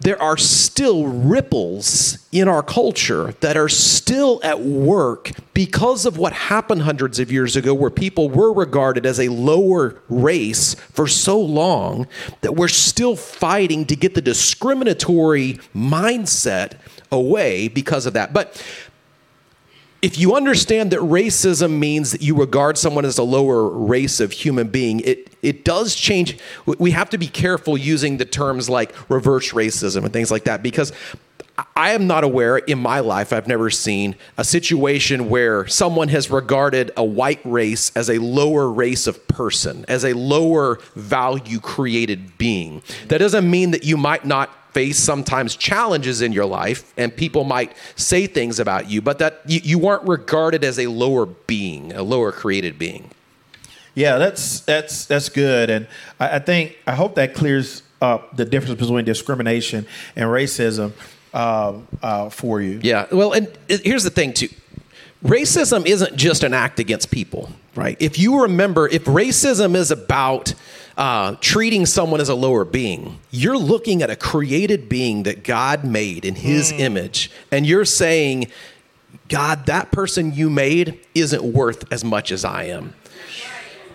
there 0.00 0.20
are 0.20 0.36
still 0.36 1.06
ripples 1.06 2.18
in 2.32 2.48
our 2.48 2.62
culture 2.62 3.34
that 3.40 3.56
are 3.56 3.68
still 3.68 4.40
at 4.42 4.60
work 4.60 5.30
because 5.52 6.06
of 6.06 6.16
what 6.16 6.32
happened 6.32 6.82
hundreds 6.82 7.18
of 7.18 7.30
years 7.30 7.54
ago, 7.54 7.74
where 7.74 7.90
people 7.90 8.30
were 8.30 8.52
regarded 8.52 9.04
as 9.04 9.20
a 9.20 9.28
lower 9.28 10.00
race 10.08 10.74
for 10.74 11.06
so 11.06 11.38
long 11.38 12.06
that 12.40 12.54
we're 12.54 12.68
still 12.68 13.14
fighting 13.14 13.84
to 13.84 13.94
get 13.94 14.14
the 14.14 14.22
discriminatory 14.22 15.54
mindset 15.74 16.78
away 17.12 17.68
because 17.68 18.06
of 18.06 18.14
that. 18.14 18.32
But 18.32 18.64
if 20.02 20.18
you 20.18 20.34
understand 20.34 20.92
that 20.92 21.00
racism 21.00 21.78
means 21.78 22.12
that 22.12 22.22
you 22.22 22.34
regard 22.34 22.78
someone 22.78 23.04
as 23.04 23.18
a 23.18 23.22
lower 23.22 23.68
race 23.68 24.20
of 24.20 24.32
human 24.32 24.68
being, 24.68 25.00
it, 25.00 25.32
it 25.42 25.64
does 25.64 25.94
change. 25.94 26.38
We 26.66 26.92
have 26.92 27.10
to 27.10 27.18
be 27.18 27.26
careful 27.26 27.76
using 27.76 28.16
the 28.16 28.24
terms 28.24 28.70
like 28.70 28.94
reverse 29.10 29.52
racism 29.52 30.04
and 30.04 30.12
things 30.12 30.30
like 30.30 30.44
that 30.44 30.62
because 30.62 30.92
I 31.76 31.92
am 31.92 32.06
not 32.06 32.24
aware 32.24 32.56
in 32.56 32.78
my 32.78 33.00
life, 33.00 33.32
I've 33.32 33.46
never 33.46 33.70
seen 33.70 34.16
a 34.38 34.44
situation 34.44 35.28
where 35.28 35.66
someone 35.66 36.08
has 36.08 36.30
regarded 36.30 36.90
a 36.96 37.04
white 37.04 37.40
race 37.44 37.92
as 37.94 38.08
a 38.08 38.18
lower 38.18 38.70
race 38.70 39.06
of 39.06 39.26
person, 39.28 39.84
as 39.88 40.04
a 40.04 40.14
lower 40.14 40.78
value 40.94 41.60
created 41.60 42.38
being. 42.38 42.82
That 43.08 43.18
doesn't 43.18 43.50
mean 43.50 43.72
that 43.72 43.84
you 43.84 43.96
might 43.96 44.24
not 44.24 44.50
face 44.72 44.98
sometimes 44.98 45.56
challenges 45.56 46.22
in 46.22 46.32
your 46.32 46.46
life 46.46 46.92
and 46.96 47.14
people 47.14 47.44
might 47.44 47.76
say 47.96 48.26
things 48.26 48.60
about 48.60 48.88
you, 48.88 49.00
but 49.02 49.18
that 49.18 49.40
you, 49.46 49.60
you 49.62 49.78
weren't 49.78 50.06
regarded 50.06 50.64
as 50.64 50.78
a 50.78 50.86
lower 50.86 51.26
being, 51.26 51.92
a 51.92 52.02
lower 52.02 52.32
created 52.32 52.78
being. 52.78 53.10
Yeah, 53.94 54.18
that's 54.18 54.60
that's 54.60 55.06
that's 55.06 55.28
good, 55.28 55.68
and 55.68 55.88
I, 56.20 56.36
I 56.36 56.38
think 56.38 56.78
I 56.86 56.94
hope 56.94 57.16
that 57.16 57.34
clears 57.34 57.82
up 58.00 58.36
the 58.36 58.44
difference 58.44 58.80
between 58.80 59.04
discrimination 59.04 59.86
and 60.14 60.26
racism 60.26 60.92
uh, 61.34 61.78
uh, 62.02 62.28
for 62.30 62.60
you. 62.60 62.80
Yeah, 62.82 63.06
well, 63.10 63.32
and 63.32 63.48
here's 63.68 64.04
the 64.04 64.10
thing 64.10 64.32
too: 64.32 64.48
racism 65.24 65.86
isn't 65.86 66.16
just 66.16 66.42
an 66.42 66.54
act 66.54 66.78
against 66.78 67.10
people, 67.10 67.50
right? 67.74 67.96
If 68.00 68.18
you 68.18 68.42
remember, 68.42 68.88
if 68.88 69.04
racism 69.04 69.74
is 69.74 69.90
about 69.90 70.54
uh, 71.00 71.34
treating 71.40 71.86
someone 71.86 72.20
as 72.20 72.28
a 72.28 72.34
lower 72.34 72.62
being. 72.62 73.18
You're 73.30 73.56
looking 73.56 74.02
at 74.02 74.10
a 74.10 74.16
created 74.16 74.86
being 74.86 75.22
that 75.22 75.44
God 75.44 75.82
made 75.82 76.26
in 76.26 76.34
His 76.34 76.72
mm. 76.72 76.80
image, 76.80 77.30
and 77.50 77.66
you're 77.66 77.86
saying, 77.86 78.48
God, 79.28 79.64
that 79.64 79.92
person 79.92 80.34
you 80.34 80.50
made 80.50 81.00
isn't 81.14 81.42
worth 81.42 81.90
as 81.90 82.04
much 82.04 82.30
as 82.30 82.44
I 82.44 82.64
am. 82.64 82.92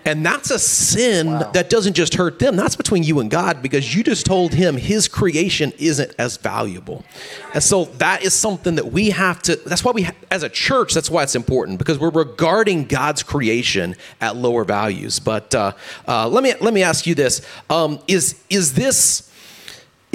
And 0.06 0.24
that's 0.24 0.52
a 0.52 0.58
sin 0.58 1.26
wow. 1.26 1.50
that 1.50 1.68
doesn't 1.68 1.94
just 1.94 2.14
hurt 2.14 2.38
them. 2.38 2.54
That's 2.54 2.76
between 2.76 3.02
you 3.02 3.18
and 3.18 3.28
God 3.28 3.60
because 3.60 3.94
you 3.94 4.04
just 4.04 4.24
told 4.24 4.54
him 4.54 4.76
his 4.76 5.08
creation 5.08 5.72
isn't 5.78 6.14
as 6.16 6.36
valuable. 6.36 7.04
And 7.52 7.62
so 7.62 7.86
that 7.96 8.22
is 8.22 8.32
something 8.32 8.76
that 8.76 8.92
we 8.92 9.10
have 9.10 9.42
to, 9.42 9.56
that's 9.66 9.84
why 9.84 9.90
we, 9.90 10.08
as 10.30 10.44
a 10.44 10.48
church, 10.48 10.94
that's 10.94 11.10
why 11.10 11.24
it's 11.24 11.34
important 11.34 11.78
because 11.78 11.98
we're 11.98 12.10
regarding 12.10 12.84
God's 12.84 13.24
creation 13.24 13.96
at 14.20 14.36
lower 14.36 14.64
values. 14.64 15.18
But 15.18 15.52
uh, 15.56 15.72
uh, 16.06 16.28
let, 16.28 16.44
me, 16.44 16.54
let 16.60 16.72
me 16.72 16.84
ask 16.84 17.04
you 17.06 17.16
this 17.16 17.44
um, 17.68 17.98
is, 18.06 18.40
is 18.48 18.74
this, 18.74 19.28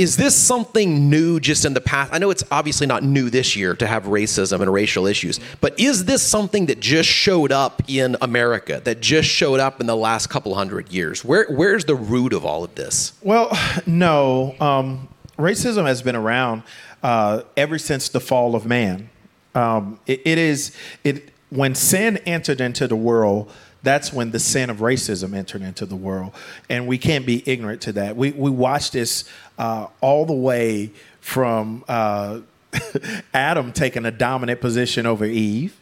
is 0.01 0.17
this 0.17 0.35
something 0.35 1.11
new 1.11 1.39
just 1.39 1.63
in 1.63 1.75
the 1.75 1.79
past? 1.79 2.11
I 2.11 2.17
know 2.17 2.31
it's 2.31 2.43
obviously 2.49 2.87
not 2.87 3.03
new 3.03 3.29
this 3.29 3.55
year 3.55 3.75
to 3.75 3.85
have 3.85 4.05
racism 4.05 4.59
and 4.59 4.73
racial 4.73 5.05
issues, 5.05 5.39
but 5.61 5.79
is 5.79 6.05
this 6.05 6.23
something 6.23 6.65
that 6.65 6.79
just 6.79 7.07
showed 7.07 7.51
up 7.51 7.83
in 7.87 8.17
America, 8.19 8.81
that 8.83 8.99
just 8.99 9.29
showed 9.29 9.59
up 9.59 9.79
in 9.79 9.85
the 9.85 9.95
last 9.95 10.27
couple 10.31 10.55
hundred 10.55 10.91
years? 10.91 11.23
Where, 11.23 11.45
where's 11.51 11.85
the 11.85 11.93
root 11.93 12.33
of 12.33 12.43
all 12.45 12.63
of 12.63 12.73
this? 12.73 13.13
Well, 13.21 13.55
no. 13.85 14.55
Um, 14.59 15.07
racism 15.37 15.85
has 15.85 16.01
been 16.01 16.15
around 16.15 16.63
uh, 17.03 17.43
ever 17.55 17.77
since 17.77 18.09
the 18.09 18.19
fall 18.19 18.55
of 18.55 18.65
man. 18.65 19.07
Um, 19.53 19.99
it, 20.07 20.21
it 20.25 20.39
is 20.39 20.75
it 21.03 21.29
when 21.51 21.75
sin 21.75 22.17
entered 22.25 22.59
into 22.59 22.87
the 22.87 22.95
world 22.95 23.51
that's 23.83 24.13
when 24.13 24.31
the 24.31 24.39
sin 24.39 24.69
of 24.69 24.77
racism 24.77 25.35
entered 25.35 25.61
into 25.61 25.85
the 25.85 25.95
world. 25.95 26.33
And 26.69 26.87
we 26.87 26.97
can't 26.97 27.25
be 27.25 27.43
ignorant 27.49 27.81
to 27.81 27.93
that. 27.93 28.15
We, 28.15 28.31
we 28.31 28.49
watch 28.49 28.91
this 28.91 29.25
uh, 29.57 29.87
all 30.01 30.25
the 30.25 30.33
way 30.33 30.91
from 31.19 31.83
uh, 31.87 32.41
Adam 33.33 33.71
taking 33.71 34.05
a 34.05 34.11
dominant 34.11 34.61
position 34.61 35.05
over 35.05 35.25
Eve. 35.25 35.77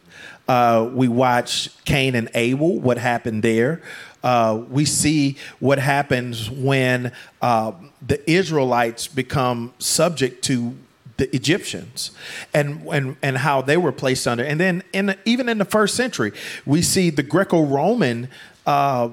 Uh, 0.47 0.89
we 0.91 1.07
watch 1.07 1.69
Cain 1.85 2.15
and 2.15 2.29
Abel, 2.33 2.79
what 2.79 2.97
happened 2.97 3.43
there. 3.43 3.81
Uh, 4.23 4.63
we 4.69 4.83
see 4.83 5.37
what 5.59 5.79
happens 5.79 6.49
when 6.49 7.11
uh, 7.41 7.71
the 8.05 8.29
Israelites 8.29 9.07
become 9.07 9.73
subject 9.79 10.43
to 10.45 10.75
the 11.19 11.33
Egyptians 11.35 12.11
and, 12.53 12.87
and, 12.87 13.15
and 13.21 13.37
how 13.37 13.61
they 13.61 13.77
were 13.77 13.91
placed 13.91 14.27
under. 14.27 14.43
And 14.43 14.59
then 14.59 14.81
in, 14.91 15.15
even 15.25 15.47
in 15.47 15.59
the 15.59 15.65
first 15.65 15.95
century, 15.95 16.31
we 16.65 16.81
see 16.81 17.11
the 17.11 17.23
Greco 17.23 17.63
Roman 17.63 18.29
uh, 18.65 19.09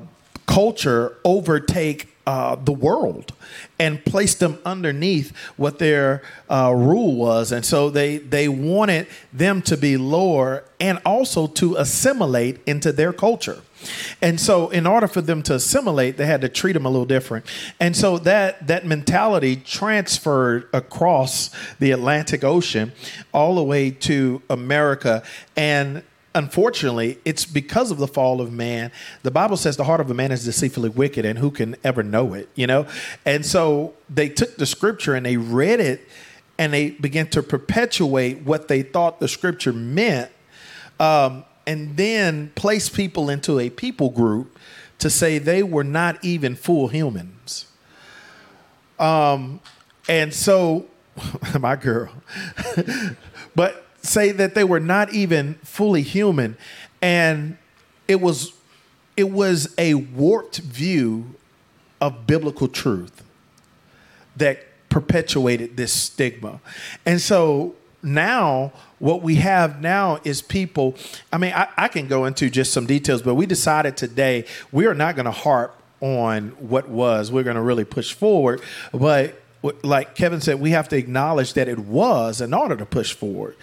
culture 0.47 1.19
overtake 1.25 2.09
uh, 2.27 2.57
the 2.57 2.73
world 2.73 3.33
and 3.79 4.05
placed 4.05 4.41
them 4.41 4.59
underneath 4.65 5.37
what 5.57 5.79
their 5.79 6.23
uh, 6.49 6.73
rule 6.75 7.15
was. 7.15 7.53
And 7.53 7.65
so 7.65 7.91
they, 7.91 8.19
they 8.19 8.49
wanted 8.49 9.07
them 9.33 9.62
to 9.62 9.77
be 9.77 9.97
lower 9.97 10.65
and 10.81 10.99
also 11.05 11.47
to 11.47 11.77
assimilate 11.77 12.61
into 12.67 12.93
their 12.93 13.12
culture. 13.12 13.61
And 14.23 14.41
so, 14.41 14.71
in 14.71 14.87
order 14.87 15.07
for 15.07 15.21
them 15.21 15.43
to 15.45 15.55
assimilate, 15.55 16.17
they 16.17 16.27
had 16.27 16.41
to 16.41 16.49
treat 16.49 16.73
them 16.73 16.87
a 16.87 16.91
little 16.91 17.07
different. 17.07 17.45
And 17.79 17.95
so 17.95 18.19
that 18.19 18.67
that 18.67 18.87
mentality 18.87 19.57
transferred 19.57 20.69
across 20.73 21.51
the 21.79 21.91
Atlantic 21.93 22.43
Ocean, 22.43 22.93
all 23.33 23.55
the 23.55 23.62
way 23.62 23.91
to 23.91 24.43
America, 24.49 25.23
and 25.57 26.03
unfortunately, 26.37 27.18
it's 27.25 27.46
because 27.46 27.90
of 27.90 27.96
the 27.96 28.07
fall 28.07 28.40
of 28.42 28.53
man. 28.53 28.92
The 29.22 29.31
Bible 29.31 29.57
says 29.57 29.77
the 29.77 29.85
heart 29.85 30.01
of 30.01 30.11
a 30.11 30.14
man 30.14 30.31
is 30.31 30.44
deceitfully 30.44 30.90
wicked, 30.90 31.25
and 31.25 31.38
who 31.38 31.51
can 31.51 31.77
ever 31.83 32.03
know 32.03 32.35
it? 32.35 32.49
You 32.55 32.66
know, 32.66 32.87
and 33.25 33.44
so 33.44 33.94
they 34.11 34.29
took 34.29 34.57
the 34.57 34.66
scripture 34.66 35.14
and 35.14 35.25
they 35.25 35.38
read 35.38 35.81
it, 35.81 36.07
and 36.59 36.72
they 36.72 36.90
began 36.90 37.27
to 37.29 37.42
perpetuate 37.42 38.42
what 38.42 38.68
they 38.68 38.83
thought 38.83 39.18
the 39.18 39.29
scripture 39.29 39.72
meant, 39.72 40.31
um, 41.01 41.44
and 41.66 41.96
then 41.96 42.53
place 42.55 42.88
people 42.88 43.31
into 43.31 43.59
a 43.59 43.70
people 43.70 44.11
group 44.11 44.59
to 44.99 45.09
say 45.09 45.38
they 45.38 45.62
were 45.62 45.85
not 45.85 46.22
even 46.22 46.55
full 46.55 46.88
humans. 46.88 47.66
Um, 48.99 49.61
and 50.07 50.33
so, 50.33 50.87
my 51.59 51.77
girl, 51.77 52.12
but 53.57 53.86
say 54.07 54.33
that 54.33 54.55
they 54.55 54.64
were 54.64 54.81
not 54.81 55.12
even 55.12 55.55
fully 55.62 56.03
human 56.03 56.57
and 57.03 57.57
it 58.09 58.21
was 58.21 58.53
it 59.16 59.31
was 59.31 59.75
a 59.79 59.95
warped 59.95 60.59
view 60.59 61.35
of 62.01 62.27
biblical 62.27 62.69
truth 62.69 63.23
that 64.37 64.62
perpetuated 64.88 65.77
this 65.77 65.92
stigma. 65.92 66.61
And 67.05 67.21
so 67.21 67.75
now 68.03 68.73
what 68.99 69.23
we 69.23 69.37
have 69.37 69.81
now 69.81 70.21
is 70.23 70.40
people 70.40 70.95
i 71.33 71.38
mean 71.38 71.53
I, 71.53 71.69
I 71.77 71.88
can 71.88 72.07
go 72.07 72.25
into 72.25 72.49
just 72.49 72.73
some 72.73 72.87
details 72.87 73.21
but 73.21 73.35
we 73.35 73.47
decided 73.47 73.97
today 73.97 74.45
we 74.71 74.87
are 74.87 74.95
not 74.95 75.16
going 75.16 75.25
to 75.25 75.33
harp 75.33 75.77
on 76.01 76.51
what 76.51 76.88
was 76.88 77.33
we're 77.33 77.42
going 77.42 77.57
to 77.57 77.62
really 77.62 77.85
push 77.85 78.12
forward 78.12 78.61
but 78.92 79.42
like 79.83 80.14
Kevin 80.14 80.40
said, 80.40 80.61
we 80.61 80.70
have 80.70 80.88
to 80.88 80.96
acknowledge 80.96 81.55
that 81.55 81.68
it 81.68 81.79
was 81.79 82.40
in 82.40 82.55
order 82.55 82.76
to 82.76 82.87
push 82.87 83.12
forward. 83.12 83.57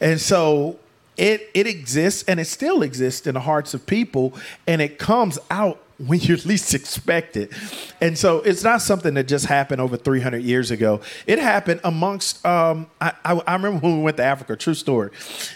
And 0.00 0.20
so 0.20 0.78
it 1.16 1.50
it 1.54 1.66
exists 1.66 2.24
and 2.26 2.40
it 2.40 2.46
still 2.46 2.82
exists 2.82 3.26
in 3.26 3.34
the 3.34 3.40
hearts 3.40 3.74
of 3.74 3.86
people 3.86 4.34
and 4.66 4.82
it 4.82 4.98
comes 4.98 5.38
out 5.50 5.80
when 5.98 6.20
you 6.20 6.36
least 6.44 6.74
expect 6.74 7.36
it. 7.36 7.52
And 8.00 8.18
so 8.18 8.38
it's 8.38 8.62
not 8.62 8.82
something 8.82 9.14
that 9.14 9.28
just 9.28 9.46
happened 9.46 9.80
over 9.80 9.96
300 9.96 10.42
years 10.42 10.70
ago. 10.70 11.00
It 11.26 11.38
happened 11.38 11.80
amongst, 11.84 12.44
um, 12.44 12.88
I, 13.00 13.12
I, 13.24 13.32
I, 13.46 13.52
remember 13.54 13.80
when 13.80 13.98
we 13.98 14.02
went 14.02 14.16
to 14.18 14.24
Africa, 14.24 14.56
true 14.56 14.74
story. 14.74 15.10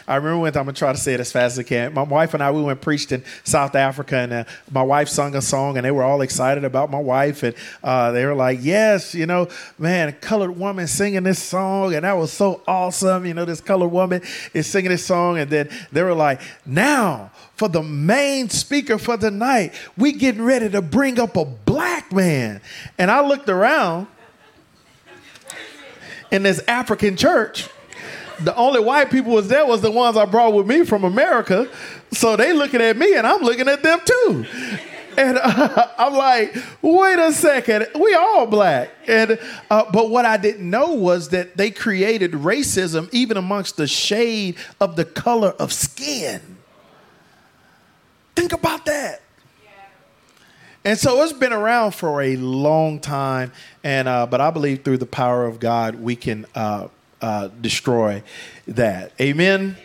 I 0.07 0.16
remember 0.16 0.38
when, 0.40 0.57
I'm 0.57 0.64
going 0.64 0.74
to 0.74 0.79
try 0.79 0.92
to 0.92 0.98
say 0.98 1.14
it 1.14 1.20
as 1.20 1.33
fast 1.33 1.55
as 1.55 1.59
I 1.59 1.62
can. 1.64 1.92
My 1.94 2.03
wife 2.03 2.35
and 2.35 2.42
I, 2.42 2.51
we 2.51 2.62
went 2.62 2.81
preached 2.81 3.12
in 3.12 3.24
South 3.44 3.74
Africa, 3.74 4.16
and 4.16 4.33
uh, 4.33 4.44
my 4.70 4.83
wife 4.83 5.09
sung 5.09 5.35
a 5.35 5.42
song, 5.42 5.77
and 5.77 5.85
they 5.85 5.90
were 5.90 6.05
all 6.05 6.22
excited 6.22 6.64
about 6.64 6.90
my 6.90 7.01
wife. 7.01 7.42
And 7.42 7.55
uh, 7.83 8.12
they 8.12 8.24
were 8.24 8.35
like, 8.35 8.61
yes, 8.62 9.14
you 9.14 9.27
know, 9.27 9.48
man, 9.79 10.09
a 10.09 10.12
colored 10.12 10.57
woman 10.57 10.87
singing 10.87 11.24
this 11.24 11.42
song, 11.42 11.94
and 11.94 12.05
that 12.05 12.16
was 12.16 12.33
so 12.33 12.62
awesome. 12.66 13.27
You 13.27 13.35
know, 13.35 13.44
this 13.44 13.61
colored 13.61 13.88
woman 13.88 14.22
is 14.55 14.66
singing 14.66 14.90
this 14.90 15.05
song. 15.05 15.38
And 15.38 15.51
then 15.51 15.68
they 15.92 16.03
were 16.03 16.14
like, 16.14 16.40
now, 16.64 17.31
for 17.59 17.68
the 17.68 17.83
main 17.83 18.49
speaker 18.49 18.99
for 18.99 19.16
the 19.16 19.31
night, 19.31 19.75
we 19.97 20.12
getting 20.12 20.42
ready 20.42 20.71
to 20.71 20.81
bring 20.81 21.18
up 21.18 21.37
a 21.37 21.44
black 21.44 22.12
man. 22.12 22.61
And 22.97 23.11
I 23.11 23.27
looked 23.27 23.49
around 23.49 24.07
in 26.31 26.44
this 26.44 26.61
African 26.68 27.16
church. 27.16 27.68
The 28.40 28.55
only 28.55 28.79
white 28.79 29.11
people 29.11 29.33
was 29.33 29.49
there 29.49 29.66
was 29.66 29.81
the 29.81 29.90
ones 29.90 30.16
I 30.16 30.25
brought 30.25 30.53
with 30.53 30.68
me 30.68 30.85
from 30.85 31.03
America. 31.03 31.68
So 32.12 32.37
they 32.37 32.53
looking 32.53 32.81
at 32.81 32.97
me 32.97 33.16
and 33.16 33.27
I'm 33.27 33.42
looking 33.42 33.66
at 33.66 33.83
them 33.83 33.99
too. 34.05 34.47
And 35.16 35.37
uh, 35.42 35.88
I'm 35.99 36.14
like, 36.14 36.57
wait 36.81 37.18
a 37.18 37.33
second, 37.33 37.88
we 37.99 38.14
all 38.14 38.47
black. 38.47 38.90
And 39.09 39.40
uh, 39.68 39.90
but 39.90 40.11
what 40.11 40.25
I 40.25 40.37
didn't 40.37 40.71
know 40.71 40.92
was 40.92 41.31
that 41.31 41.57
they 41.57 41.73
created 41.73 42.33
racism 42.33 43.12
even 43.12 43.37
amongst 43.37 43.77
the 43.77 43.88
shade 43.88 44.57
of 44.81 44.94
the 44.94 45.05
color 45.05 45.51
of 45.59 45.73
skin. 45.73 46.58
Think 48.38 48.53
about 48.53 48.87
that. 48.87 49.20
And 50.85 50.96
so 50.96 51.20
it's 51.24 51.33
been 51.33 51.53
around 51.53 51.90
for 51.90 52.22
a 52.22 52.37
long 52.37 53.01
time, 53.01 53.51
and 53.83 54.07
uh, 54.07 54.27
but 54.27 54.40
I 54.40 54.53
believe 54.53 54.85
through 54.85 54.98
the 54.98 55.07
power 55.07 55.44
of 55.44 55.59
God 55.59 55.96
we 55.96 56.14
can 56.14 56.46
uh, 56.55 56.87
uh, 57.20 57.48
destroy 57.61 58.22
that. 58.68 59.11
Amen. 59.20 59.77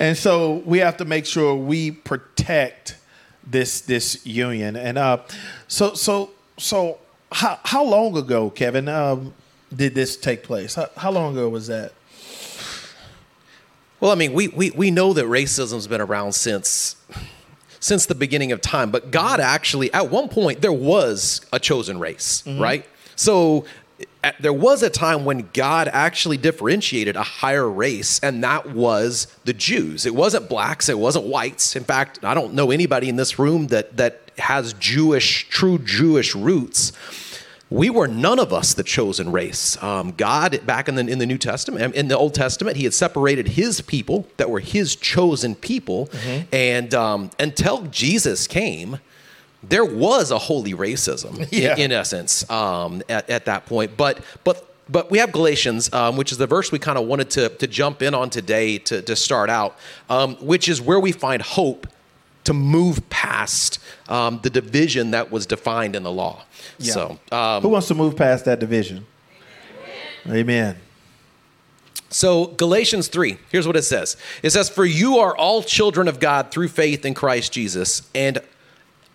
And 0.00 0.18
so 0.18 0.64
we 0.66 0.78
have 0.78 0.96
to 0.96 1.04
make 1.04 1.26
sure 1.26 1.54
we 1.54 1.92
protect 1.92 2.96
this 3.46 3.82
this 3.82 4.26
union. 4.26 4.74
And 4.74 4.98
uh, 4.98 5.18
so 5.68 5.94
so 5.94 6.32
so 6.58 6.98
how 7.30 7.60
how 7.62 7.84
long 7.84 8.16
ago, 8.16 8.50
Kevin, 8.50 8.88
um, 8.88 9.32
did 9.72 9.94
this 9.94 10.16
take 10.16 10.42
place? 10.42 10.74
How, 10.74 10.90
how 10.96 11.12
long 11.12 11.34
ago 11.34 11.48
was 11.48 11.68
that? 11.68 11.92
Well, 14.00 14.10
I 14.10 14.16
mean, 14.16 14.32
we, 14.32 14.48
we, 14.48 14.72
we 14.72 14.90
know 14.90 15.12
that 15.12 15.26
racism's 15.26 15.86
been 15.86 16.00
around 16.00 16.32
since 16.32 16.96
since 17.82 18.06
the 18.06 18.14
beginning 18.14 18.52
of 18.52 18.60
time. 18.60 18.90
But 18.90 19.10
God 19.10 19.40
actually, 19.40 19.92
at 19.92 20.08
one 20.08 20.28
point, 20.28 20.62
there 20.62 20.72
was 20.72 21.40
a 21.52 21.58
chosen 21.58 21.98
race, 21.98 22.44
mm-hmm. 22.46 22.62
right? 22.62 22.86
So 23.16 23.66
at, 24.22 24.40
there 24.40 24.52
was 24.52 24.84
a 24.84 24.88
time 24.88 25.24
when 25.24 25.48
God 25.52 25.88
actually 25.88 26.36
differentiated 26.36 27.16
a 27.16 27.24
higher 27.24 27.68
race, 27.68 28.20
and 28.20 28.42
that 28.44 28.70
was 28.70 29.26
the 29.44 29.52
Jews. 29.52 30.06
It 30.06 30.14
wasn't 30.14 30.48
blacks, 30.48 30.88
it 30.88 30.98
wasn't 30.98 31.26
whites. 31.26 31.74
In 31.74 31.82
fact, 31.82 32.24
I 32.24 32.34
don't 32.34 32.54
know 32.54 32.70
anybody 32.70 33.08
in 33.08 33.16
this 33.16 33.38
room 33.38 33.66
that 33.66 33.96
that 33.96 34.30
has 34.38 34.74
Jewish, 34.74 35.48
true 35.48 35.78
Jewish 35.78 36.34
roots 36.34 36.92
we 37.72 37.88
were 37.90 38.06
none 38.06 38.38
of 38.38 38.52
us 38.52 38.74
the 38.74 38.82
chosen 38.82 39.32
race. 39.32 39.82
Um, 39.82 40.12
God, 40.12 40.64
back 40.66 40.88
in 40.88 40.94
the, 40.94 41.06
in 41.06 41.18
the 41.18 41.26
New 41.26 41.38
Testament, 41.38 41.82
um, 41.82 41.92
in 41.94 42.08
the 42.08 42.16
Old 42.16 42.34
Testament, 42.34 42.76
He 42.76 42.84
had 42.84 42.94
separated 42.94 43.48
His 43.48 43.80
people 43.80 44.26
that 44.36 44.50
were 44.50 44.60
His 44.60 44.94
chosen 44.94 45.54
people. 45.54 46.06
Mm-hmm. 46.06 46.54
And 46.54 46.94
um, 46.94 47.30
until 47.38 47.82
Jesus 47.86 48.46
came, 48.46 48.98
there 49.62 49.84
was 49.84 50.30
a 50.30 50.38
holy 50.38 50.74
racism 50.74 51.48
yeah. 51.52 51.74
in, 51.74 51.80
in, 51.80 51.92
essence 51.92 52.48
um, 52.50 53.02
at, 53.08 53.28
at 53.30 53.46
that 53.46 53.66
point. 53.66 53.96
But, 53.96 54.20
but 54.44 54.68
but 54.88 55.10
we 55.10 55.18
have 55.18 55.32
Galatians, 55.32 55.90
um, 55.94 56.16
which 56.16 56.32
is 56.32 56.38
the 56.38 56.46
verse 56.46 56.70
we 56.70 56.78
kind 56.78 56.98
of 56.98 57.06
wanted 57.06 57.30
to, 57.30 57.48
to 57.48 57.66
jump 57.66 58.02
in 58.02 58.14
on 58.14 58.28
today 58.28 58.78
to, 58.78 59.00
to 59.00 59.16
start 59.16 59.48
out, 59.48 59.78
um, 60.10 60.34
which 60.36 60.68
is 60.68 60.82
where 60.82 61.00
we 61.00 61.12
find 61.12 61.40
hope 61.40 61.86
to 62.44 62.52
move 62.52 63.08
past 63.10 63.78
um, 64.08 64.40
the 64.42 64.50
division 64.50 65.12
that 65.12 65.30
was 65.30 65.46
defined 65.46 65.94
in 65.94 66.02
the 66.02 66.12
law. 66.12 66.44
Yeah. 66.78 66.92
So, 66.92 67.18
um, 67.30 67.62
who 67.62 67.68
wants 67.68 67.88
to 67.88 67.94
move 67.94 68.16
past 68.16 68.44
that 68.46 68.58
division? 68.58 69.06
Amen. 70.26 70.36
Amen. 70.36 70.76
So, 72.12 72.46
Galatians 72.46 73.08
3, 73.08 73.38
here's 73.50 73.66
what 73.66 73.76
it 73.76 73.82
says 73.82 74.16
It 74.42 74.50
says, 74.50 74.68
For 74.68 74.84
you 74.84 75.18
are 75.18 75.36
all 75.36 75.62
children 75.62 76.08
of 76.08 76.20
God 76.20 76.50
through 76.50 76.68
faith 76.68 77.04
in 77.04 77.14
Christ 77.14 77.52
Jesus, 77.52 78.08
and 78.14 78.38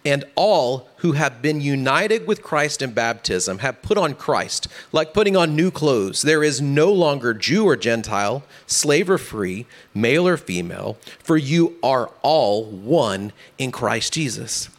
and 0.08 0.24
all 0.36 0.88
who 1.00 1.12
have 1.12 1.42
been 1.42 1.60
united 1.60 2.26
with 2.26 2.42
Christ 2.42 2.82
in 2.82 2.94
baptism 2.94 3.60
have 3.60 3.82
put 3.82 3.98
on 3.98 4.14
Christ, 4.14 4.70
like 4.94 5.14
putting 5.14 5.36
on 5.36 5.54
new 5.54 5.70
clothes. 5.70 6.22
There 6.22 6.46
is 6.46 6.62
no 6.62 6.94
longer 6.94 7.34
Jew 7.34 7.66
or 7.66 7.76
Gentile, 7.76 8.44
slave 8.68 9.10
or 9.10 9.18
free, 9.18 9.66
male 9.94 10.26
or 10.26 10.38
female, 10.38 10.96
for 11.20 11.36
you 11.36 11.76
are 11.84 12.10
all 12.22 12.64
one 12.64 13.34
in 13.58 13.70
Christ 13.70 14.14
Jesus. 14.14 14.70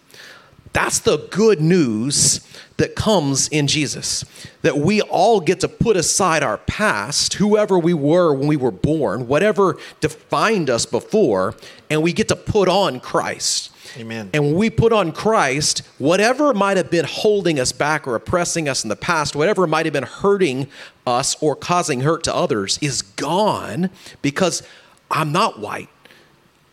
That's 0.73 0.99
the 0.99 1.19
good 1.31 1.61
news 1.61 2.41
that 2.79 2.97
comes 2.97 3.49
in 3.49 3.67
Jesus. 3.67 4.25
That 4.63 4.79
we 4.79 5.03
all 5.03 5.41
get 5.41 5.61
to 5.61 5.69
put 5.69 5.99
aside 5.99 6.43
our 6.43 6.57
past, 6.57 7.35
whoever 7.35 7.79
we 7.79 7.93
were 7.93 8.33
when 8.33 8.49
we 8.49 8.57
were 8.57 8.71
born, 8.71 9.29
whatever 9.29 9.77
defined 10.01 10.71
us 10.71 10.87
before, 10.87 11.55
and 11.91 12.03
we 12.03 12.15
get 12.15 12.29
to 12.29 12.37
put 12.37 12.69
on 12.69 13.01
Christ. 13.01 13.73
Amen. 13.97 14.31
And 14.33 14.45
when 14.45 14.55
we 14.55 14.71
put 14.71 14.93
on 14.93 15.13
Christ, 15.13 15.83
whatever 15.99 16.53
might 16.53 16.77
have 16.77 16.91
been 16.91 17.05
holding 17.05 17.59
us 17.59 17.73
back 17.73 18.07
or 18.07 18.15
oppressing 18.15 18.69
us 18.69 18.85
in 18.85 18.89
the 18.89 18.97
past, 18.97 19.35
whatever 19.35 19.67
might 19.67 19.87
have 19.87 19.93
been 19.93 20.05
hurting 20.05 20.69
us 21.07 21.37
or 21.41 21.57
causing 21.57 22.01
hurt 22.01 22.25
to 22.25 22.35
others 22.35 22.79
is 22.83 23.03
gone 23.03 23.91
because 24.23 24.63
I'm 25.11 25.33
not 25.33 25.59
white. 25.59 25.89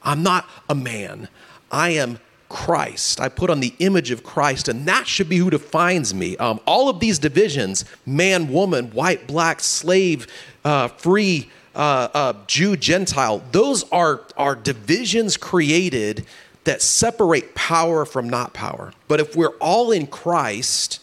I'm 0.04 0.24
not 0.24 0.48
a 0.70 0.76
man. 0.76 1.30
I 1.72 1.90
am 1.92 2.20
Christ. 2.48 3.20
I 3.20 3.30
put 3.30 3.50
on 3.50 3.60
the 3.60 3.74
image 3.80 4.12
of 4.12 4.24
Christ, 4.24 4.68
and 4.68 4.86
that 4.88 5.08
should 5.08 5.28
be 5.28 5.38
who 5.38 5.50
defines 5.50 6.14
me. 6.14 6.38
Um, 6.38 6.60
all 6.66 6.90
of 6.90 7.00
these 7.00 7.20
divisions 7.20 7.86
man, 8.06 8.50
woman, 8.50 8.92
white, 8.92 9.28
black, 9.28 9.60
slave, 9.60 10.28
uh, 10.64 10.90
free, 10.90 11.50
uh, 11.76 12.08
uh, 12.14 12.34
Jew, 12.48 12.78
Gentile 12.78 13.44
those 13.52 13.84
are, 13.92 14.22
are 14.38 14.56
divisions 14.56 15.36
created 15.36 16.26
that 16.66 16.82
separate 16.82 17.56
power 17.56 18.06
from 18.06 18.30
not 18.30 18.54
power. 18.54 18.94
But 19.08 19.20
if 19.20 19.36
we're 19.36 19.56
all 19.60 19.92
in 19.92 20.08
Christ, 20.08 21.00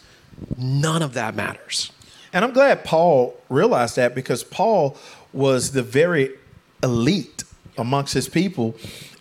none 0.57 1.03
of 1.03 1.15
that 1.15 1.35
matters. 1.35 1.91
And 2.33 2.45
I'm 2.45 2.53
glad 2.53 2.85
Paul 2.85 3.37
realized 3.49 3.97
that 3.97 4.15
because 4.15 4.45
Paul 4.45 4.97
was 5.33 5.73
the 5.73 5.83
very 5.83 6.31
elite 6.83 7.45
amongst 7.79 8.15
his 8.15 8.29
people. 8.29 8.75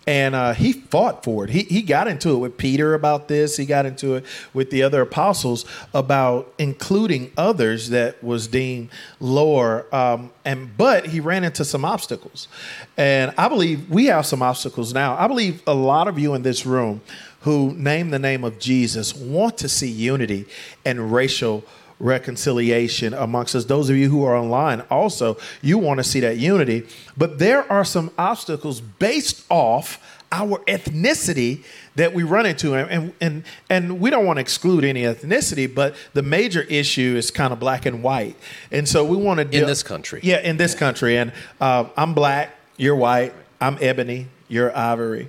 And 0.06 0.34
uh, 0.34 0.52
he 0.54 0.72
fought 0.72 1.22
for 1.22 1.44
it. 1.44 1.50
He, 1.50 1.62
he 1.62 1.82
got 1.82 2.08
into 2.08 2.30
it 2.30 2.38
with 2.38 2.56
Peter 2.56 2.94
about 2.94 3.28
this. 3.28 3.56
He 3.56 3.64
got 3.64 3.86
into 3.86 4.16
it 4.16 4.24
with 4.52 4.70
the 4.70 4.82
other 4.82 5.02
apostles 5.02 5.64
about 5.94 6.52
including 6.58 7.32
others 7.36 7.90
that 7.90 8.22
was 8.22 8.48
deemed 8.48 8.90
lower. 9.20 9.86
Um, 9.94 10.32
and 10.44 10.76
but 10.76 11.06
he 11.06 11.20
ran 11.20 11.44
into 11.44 11.64
some 11.64 11.84
obstacles, 11.84 12.48
and 12.96 13.32
I 13.38 13.48
believe 13.48 13.88
we 13.88 14.06
have 14.06 14.26
some 14.26 14.42
obstacles 14.42 14.92
now. 14.92 15.16
I 15.16 15.28
believe 15.28 15.62
a 15.68 15.74
lot 15.74 16.08
of 16.08 16.18
you 16.18 16.34
in 16.34 16.42
this 16.42 16.66
room 16.66 17.00
who 17.42 17.72
name 17.74 18.10
the 18.10 18.18
name 18.18 18.44
of 18.44 18.58
Jesus 18.58 19.14
want 19.14 19.58
to 19.58 19.68
see 19.68 19.88
unity 19.88 20.46
and 20.84 21.12
racial 21.12 21.64
reconciliation 22.02 23.14
amongst 23.14 23.54
us. 23.54 23.64
Those 23.64 23.88
of 23.88 23.96
you 23.96 24.10
who 24.10 24.24
are 24.24 24.36
online, 24.36 24.82
also, 24.90 25.38
you 25.62 25.78
want 25.78 25.98
to 25.98 26.04
see 26.04 26.20
that 26.20 26.36
unity. 26.36 26.86
But 27.16 27.38
there 27.38 27.70
are 27.72 27.84
some 27.84 28.10
obstacles 28.18 28.80
based 28.80 29.44
off 29.48 29.98
our 30.32 30.58
ethnicity 30.60 31.62
that 31.94 32.12
we 32.14 32.22
run 32.22 32.46
into. 32.46 32.74
And 32.74 33.12
and 33.20 33.44
and 33.70 34.00
we 34.00 34.10
don't 34.10 34.26
want 34.26 34.38
to 34.38 34.40
exclude 34.40 34.82
any 34.82 35.02
ethnicity 35.02 35.72
but 35.72 35.94
the 36.14 36.22
major 36.22 36.62
issue 36.62 37.14
is 37.16 37.30
kind 37.30 37.52
of 37.52 37.60
black 37.60 37.86
and 37.86 38.02
white. 38.02 38.36
And 38.70 38.88
so 38.88 39.04
we 39.04 39.16
want 39.16 39.38
to 39.38 39.44
deal, 39.44 39.62
in 39.62 39.66
this 39.66 39.82
country. 39.82 40.20
Yeah 40.22 40.40
in 40.40 40.56
this 40.56 40.74
country. 40.74 41.18
And 41.18 41.32
uh, 41.60 41.84
i'm 41.96 42.14
black 42.14 42.56
you're 42.78 42.96
white 42.96 43.34
i'm 43.60 43.76
ebony 43.80 44.26
you're 44.48 44.74
ivory. 44.76 45.28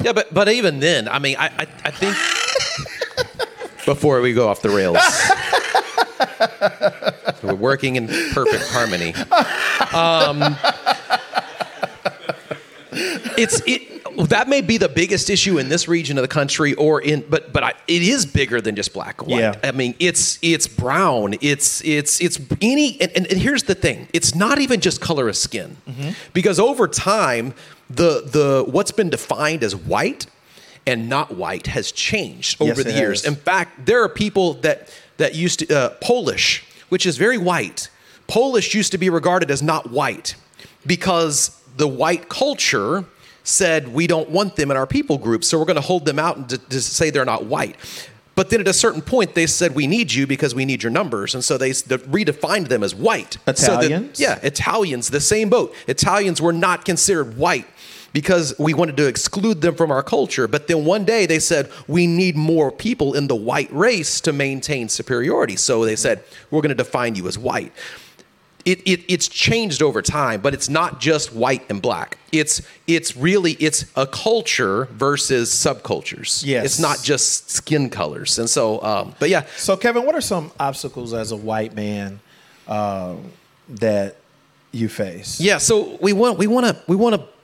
Yeah 0.00 0.12
but 0.12 0.32
but 0.32 0.48
even 0.48 0.78
then 0.78 1.08
i 1.08 1.18
mean 1.18 1.36
i 1.36 1.46
i, 1.46 1.66
I 1.84 1.90
think 1.90 2.16
before 3.86 4.20
we 4.20 4.34
go 4.34 4.48
off 4.48 4.60
the 4.60 4.70
rails. 4.70 4.98
We're 7.42 7.54
working 7.54 7.96
in 7.96 8.08
perfect 8.32 8.68
harmony. 8.68 9.14
Um, 9.94 10.56
it's 13.38 13.62
it. 13.66 13.92
That 14.30 14.48
may 14.48 14.62
be 14.62 14.78
the 14.78 14.88
biggest 14.88 15.28
issue 15.28 15.58
in 15.58 15.68
this 15.68 15.88
region 15.88 16.16
of 16.16 16.22
the 16.22 16.28
country, 16.28 16.74
or 16.74 17.00
in, 17.00 17.24
but 17.28 17.52
but 17.52 17.62
I, 17.62 17.74
it 17.86 18.02
is 18.02 18.24
bigger 18.24 18.60
than 18.60 18.74
just 18.74 18.92
black 18.92 19.20
and 19.20 19.30
white. 19.30 19.40
Yeah. 19.40 19.54
I 19.62 19.72
mean, 19.72 19.94
it's 19.98 20.38
it's 20.42 20.66
brown. 20.66 21.34
It's 21.40 21.84
it's 21.84 22.20
it's 22.20 22.40
any. 22.60 23.00
And, 23.00 23.12
and, 23.12 23.26
and 23.26 23.38
here's 23.38 23.64
the 23.64 23.74
thing: 23.74 24.08
it's 24.12 24.34
not 24.34 24.58
even 24.58 24.80
just 24.80 25.00
color 25.00 25.28
of 25.28 25.36
skin, 25.36 25.76
mm-hmm. 25.86 26.10
because 26.32 26.58
over 26.58 26.88
time, 26.88 27.54
the 27.90 28.22
the 28.22 28.64
what's 28.66 28.92
been 28.92 29.10
defined 29.10 29.62
as 29.62 29.76
white 29.76 30.26
and 30.86 31.08
not 31.08 31.34
white 31.34 31.66
has 31.66 31.90
changed 31.92 32.60
over 32.60 32.80
yes, 32.80 32.84
the 32.84 32.92
years. 32.92 33.24
Has. 33.24 33.32
In 33.32 33.38
fact, 33.38 33.86
there 33.86 34.02
are 34.02 34.08
people 34.08 34.54
that 34.54 34.88
that 35.16 35.34
used 35.34 35.60
to 35.60 35.76
uh, 35.76 35.90
Polish, 36.00 36.64
which 36.88 37.06
is 37.06 37.16
very 37.16 37.38
white. 37.38 37.90
Polish 38.26 38.74
used 38.74 38.92
to 38.92 38.98
be 38.98 39.08
regarded 39.10 39.50
as 39.50 39.62
not 39.62 39.90
white 39.90 40.34
because 40.84 41.60
the 41.76 41.88
white 41.88 42.28
culture 42.28 43.04
said 43.44 43.88
we 43.88 44.06
don't 44.06 44.30
want 44.30 44.56
them 44.56 44.70
in 44.70 44.76
our 44.76 44.86
people 44.86 45.18
group, 45.18 45.44
so 45.44 45.58
we're 45.58 45.64
going 45.64 45.76
to 45.76 45.80
hold 45.80 46.04
them 46.04 46.18
out 46.18 46.36
and 46.36 46.48
to, 46.48 46.58
to 46.58 46.80
say 46.80 47.10
they're 47.10 47.24
not 47.24 47.44
white. 47.44 47.76
But 48.34 48.50
then 48.50 48.60
at 48.60 48.68
a 48.68 48.74
certain 48.74 49.00
point, 49.00 49.34
they 49.34 49.46
said, 49.46 49.74
We 49.74 49.86
need 49.86 50.12
you 50.12 50.26
because 50.26 50.54
we 50.54 50.66
need 50.66 50.82
your 50.82 50.92
numbers. 50.92 51.34
And 51.34 51.42
so 51.42 51.56
they 51.56 51.70
redefined 51.70 52.68
them 52.68 52.82
as 52.82 52.94
white. 52.94 53.38
Italians? 53.46 54.18
So 54.18 54.24
that, 54.24 54.42
yeah, 54.42 54.46
Italians, 54.46 55.08
the 55.08 55.20
same 55.20 55.48
boat. 55.48 55.74
Italians 55.88 56.42
were 56.42 56.52
not 56.52 56.84
considered 56.84 57.38
white 57.38 57.66
because 58.16 58.54
we 58.58 58.72
wanted 58.72 58.96
to 58.96 59.06
exclude 59.06 59.60
them 59.60 59.74
from 59.74 59.90
our 59.90 60.02
culture. 60.02 60.48
But 60.48 60.68
then 60.68 60.86
one 60.86 61.04
day 61.04 61.26
they 61.26 61.38
said, 61.38 61.70
we 61.86 62.06
need 62.06 62.34
more 62.34 62.72
people 62.72 63.12
in 63.12 63.26
the 63.26 63.36
white 63.36 63.70
race 63.70 64.22
to 64.22 64.32
maintain 64.32 64.88
superiority. 64.88 65.56
So 65.56 65.84
they 65.84 65.96
said, 65.96 66.24
we're 66.50 66.62
going 66.62 66.70
to 66.70 66.74
define 66.74 67.14
you 67.14 67.28
as 67.28 67.38
white. 67.38 67.74
It, 68.64 68.80
it, 68.86 69.04
it's 69.06 69.28
changed 69.28 69.82
over 69.82 70.00
time, 70.00 70.40
but 70.40 70.54
it's 70.54 70.70
not 70.70 70.98
just 70.98 71.34
white 71.34 71.68
and 71.68 71.82
black. 71.82 72.16
It's 72.32 72.62
it's 72.86 73.18
really 73.18 73.52
it's 73.52 73.84
a 73.96 74.06
culture 74.06 74.86
versus 74.92 75.50
subcultures. 75.50 76.42
Yes, 76.42 76.64
it's 76.64 76.80
not 76.80 77.02
just 77.02 77.50
skin 77.50 77.90
colors. 77.90 78.38
And 78.38 78.48
so, 78.48 78.82
um, 78.82 79.14
but 79.18 79.28
yeah. 79.28 79.44
So 79.58 79.76
Kevin, 79.76 80.06
what 80.06 80.14
are 80.14 80.22
some 80.22 80.52
obstacles 80.58 81.12
as 81.12 81.32
a 81.32 81.36
white 81.36 81.74
man 81.74 82.20
uh, 82.66 83.16
that 83.68 84.16
you 84.72 84.88
face? 84.88 85.38
Yeah, 85.38 85.58
so 85.58 85.98
we 86.00 86.14
want 86.14 86.38
we 86.38 86.46
want 86.46 86.66
to 86.66 86.82
we 86.88 86.96
want 86.96 87.14
to 87.14 87.35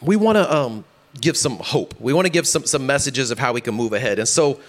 we 0.00 0.16
want 0.16 0.36
to 0.36 0.54
um, 0.54 0.84
give 1.20 1.36
some 1.36 1.56
hope. 1.56 1.98
We 2.00 2.12
want 2.12 2.26
to 2.26 2.30
give 2.32 2.46
some 2.46 2.64
some 2.64 2.86
messages 2.86 3.30
of 3.30 3.38
how 3.38 3.52
we 3.52 3.60
can 3.60 3.74
move 3.74 3.92
ahead. 3.92 4.18
And 4.18 4.28
so, 4.28 4.60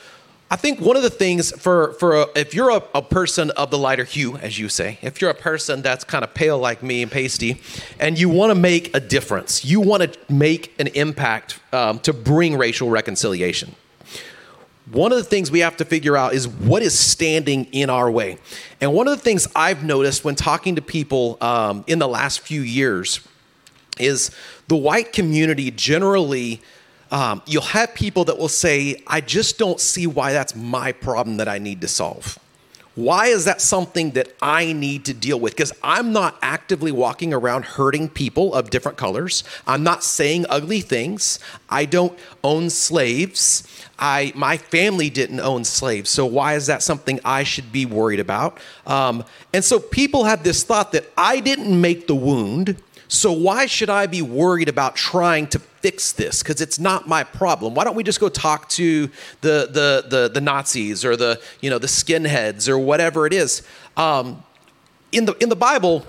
I 0.51 0.55
think 0.55 0.79
one 0.79 0.97
of 0.97 1.03
the 1.03 1.09
things 1.09 1.51
for 1.51 1.93
for 1.93 2.21
a, 2.21 2.27
if 2.35 2.53
you're 2.53 2.71
a, 2.71 2.83
a, 2.95 3.01
person 3.01 3.51
of 3.51 3.69
the 3.69 3.77
lighter 3.77 4.03
hue, 4.03 4.37
as 4.37 4.57
you 4.57 4.69
say, 4.69 4.97
if 5.01 5.21
you're 5.21 5.29
a 5.29 5.35
person 5.35 5.81
that's 5.81 6.03
kind 6.03 6.23
of 6.23 6.33
pale 6.33 6.57
like 6.57 6.81
me 6.81 7.03
and 7.03 7.11
pasty, 7.11 7.61
and 7.99 8.19
you 8.19 8.29
want 8.29 8.51
to 8.51 8.55
make 8.55 8.95
a 8.95 8.99
difference, 8.99 9.63
you 9.63 9.79
want 9.79 10.03
to 10.03 10.33
make 10.33 10.73
an 10.79 10.87
impact 10.87 11.59
um, 11.71 11.99
to 11.99 12.13
bring 12.13 12.57
racial 12.57 12.89
reconciliation. 12.89 13.75
One 14.91 15.11
of 15.11 15.19
the 15.19 15.23
things 15.23 15.51
we 15.51 15.59
have 15.59 15.77
to 15.77 15.85
figure 15.85 16.17
out 16.17 16.33
is 16.33 16.47
what 16.47 16.81
is 16.81 16.97
standing 16.97 17.65
in 17.65 17.91
our 17.91 18.09
way. 18.09 18.39
And 18.81 18.91
one 18.91 19.07
of 19.07 19.15
the 19.15 19.23
things 19.23 19.47
I've 19.55 19.83
noticed 19.83 20.25
when 20.25 20.33
talking 20.33 20.77
to 20.77 20.81
people 20.81 21.37
um, 21.41 21.83
in 21.85 21.99
the 21.99 22.07
last 22.07 22.39
few 22.39 22.61
years 22.61 23.19
is 23.99 24.31
the 24.69 24.75
white 24.75 25.11
community 25.11 25.71
generally 25.71 26.61
um, 27.11 27.41
you'll 27.47 27.63
have 27.63 27.95
people 27.95 28.23
that 28.25 28.37
will 28.37 28.47
say 28.47 29.01
i 29.07 29.19
just 29.19 29.57
don't 29.57 29.79
see 29.81 30.07
why 30.07 30.31
that's 30.31 30.55
my 30.55 30.91
problem 30.91 31.37
that 31.37 31.49
i 31.49 31.57
need 31.57 31.81
to 31.81 31.87
solve. 31.87 32.39
Why 32.95 33.27
is 33.27 33.45
that 33.45 33.61
something 33.61 34.11
that 34.11 34.35
i 34.41 34.73
need 34.73 35.05
to 35.05 35.13
deal 35.13 35.39
with? 35.39 35.53
Because 35.53 35.73
i'm 35.81 36.13
not 36.13 36.37
actively 36.43 36.91
walking 36.91 37.33
around 37.33 37.65
hurting 37.65 38.09
people 38.09 38.53
of 38.53 38.69
different 38.69 38.97
colors. 38.97 39.43
I'm 39.65 39.83
not 39.83 40.03
saying 40.03 40.45
ugly 40.49 40.81
things. 40.81 41.39
I 41.67 41.85
don't 41.85 42.17
own 42.43 42.69
slaves. 42.69 43.63
I, 43.97 44.31
my 44.35 44.57
family 44.57 45.09
didn't 45.09 45.41
own 45.41 45.63
slaves, 45.65 46.09
so 46.09 46.25
why 46.25 46.53
is 46.53 46.67
that 46.67 46.83
something 46.83 47.19
I 47.25 47.43
should 47.43 47.71
be 47.71 47.85
worried 47.85 48.19
about? 48.19 48.59
Um, 48.85 49.25
and 49.51 49.63
so 49.63 49.79
people 49.79 50.23
have 50.25 50.43
this 50.43 50.63
thought 50.63 50.91
that 50.93 51.05
I 51.17 51.39
didn't 51.41 51.81
make 51.81 52.07
the 52.07 52.15
wound, 52.15 52.77
so 53.09 53.31
why 53.31 53.65
should 53.65 53.89
I 53.89 54.05
be 54.05 54.21
worried 54.21 54.69
about 54.69 54.95
trying 54.95 55.47
to 55.47 55.59
fix 55.59 56.11
this? 56.11 56.43
Because 56.43 56.61
it's 56.61 56.77
not 56.77 57.07
my 57.07 57.23
problem. 57.23 57.73
Why 57.73 57.83
don't 57.83 57.95
we 57.95 58.03
just 58.03 58.19
go 58.19 58.29
talk 58.29 58.69
to 58.69 59.07
the 59.41 59.67
the 59.71 60.05
the, 60.07 60.29
the 60.31 60.39
Nazis 60.39 61.03
or 61.03 61.17
the 61.17 61.41
you 61.59 61.71
know 61.71 61.79
the 61.79 61.87
skinheads 61.87 62.69
or 62.69 62.77
whatever 62.77 63.25
it 63.25 63.33
is? 63.33 63.63
Um, 63.97 64.43
in 65.11 65.25
the 65.25 65.33
in 65.41 65.49
the 65.49 65.55
Bible, 65.55 66.05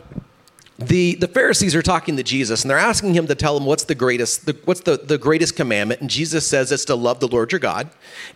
the, 0.78 1.14
the 1.14 1.28
Pharisees 1.28 1.74
are 1.74 1.82
talking 1.82 2.18
to 2.18 2.22
Jesus 2.22 2.62
and 2.62 2.70
they're 2.70 2.78
asking 2.78 3.14
him 3.14 3.26
to 3.28 3.34
tell 3.34 3.54
them 3.54 3.66
what's 3.66 3.84
the 3.84 3.94
greatest 3.94 4.44
the, 4.44 4.58
what's 4.66 4.80
the, 4.80 4.98
the 4.98 5.16
greatest 5.16 5.56
commandment 5.56 6.02
and 6.02 6.10
Jesus 6.10 6.46
says 6.46 6.70
it's 6.70 6.84
to 6.86 6.94
love 6.94 7.20
the 7.20 7.28
Lord 7.28 7.50
your 7.50 7.60
God. 7.60 7.88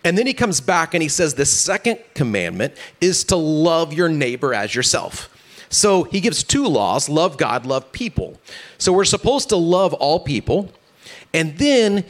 And 0.03 0.17
then 0.17 0.25
he 0.25 0.33
comes 0.33 0.59
back 0.59 0.95
and 0.95 1.03
he 1.03 1.09
says 1.09 1.35
the 1.35 1.45
second 1.45 1.99
commandment 2.15 2.73
is 2.99 3.23
to 3.25 3.35
love 3.35 3.93
your 3.93 4.09
neighbor 4.09 4.55
as 4.55 4.73
yourself. 4.73 5.29
So 5.69 6.03
he 6.03 6.19
gives 6.19 6.43
two 6.43 6.65
laws 6.67 7.09
love 7.09 7.37
God, 7.37 7.65
love 7.65 7.91
people. 7.91 8.39
So 8.77 8.93
we're 8.93 9.05
supposed 9.05 9.49
to 9.49 9.55
love 9.55 9.93
all 9.93 10.19
people. 10.19 10.71
And 11.33 11.57
then 11.57 12.05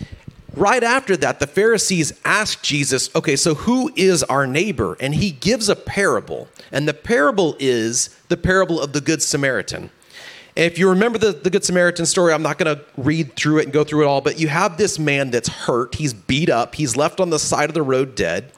right 0.55 0.83
after 0.83 1.17
that, 1.17 1.39
the 1.39 1.47
Pharisees 1.47 2.19
ask 2.23 2.61
Jesus, 2.61 3.13
okay, 3.15 3.35
so 3.35 3.55
who 3.55 3.91
is 3.95 4.23
our 4.23 4.47
neighbor? 4.47 4.97
And 4.99 5.15
he 5.15 5.31
gives 5.31 5.69
a 5.69 5.75
parable. 5.75 6.47
And 6.71 6.87
the 6.87 6.93
parable 6.93 7.55
is 7.59 8.09
the 8.29 8.37
parable 8.37 8.81
of 8.81 8.93
the 8.93 9.01
Good 9.01 9.21
Samaritan. 9.21 9.89
If 10.55 10.79
you 10.79 10.89
remember 10.89 11.17
the, 11.17 11.33
the 11.33 11.49
Good 11.49 11.65
Samaritan 11.65 12.05
story, 12.05 12.31
I'm 12.31 12.41
not 12.41 12.57
going 12.57 12.77
to 12.77 12.85
read 12.95 13.35
through 13.35 13.59
it 13.59 13.63
and 13.65 13.73
go 13.73 13.83
through 13.83 14.03
it 14.03 14.07
all, 14.07 14.21
but 14.21 14.39
you 14.39 14.47
have 14.47 14.77
this 14.77 14.97
man 14.97 15.29
that's 15.29 15.49
hurt. 15.49 15.95
He's 15.95 16.13
beat 16.13 16.49
up. 16.49 16.75
He's 16.75 16.95
left 16.95 17.19
on 17.19 17.29
the 17.29 17.39
side 17.39 17.69
of 17.69 17.73
the 17.73 17.81
road 17.81 18.15
dead 18.15 18.53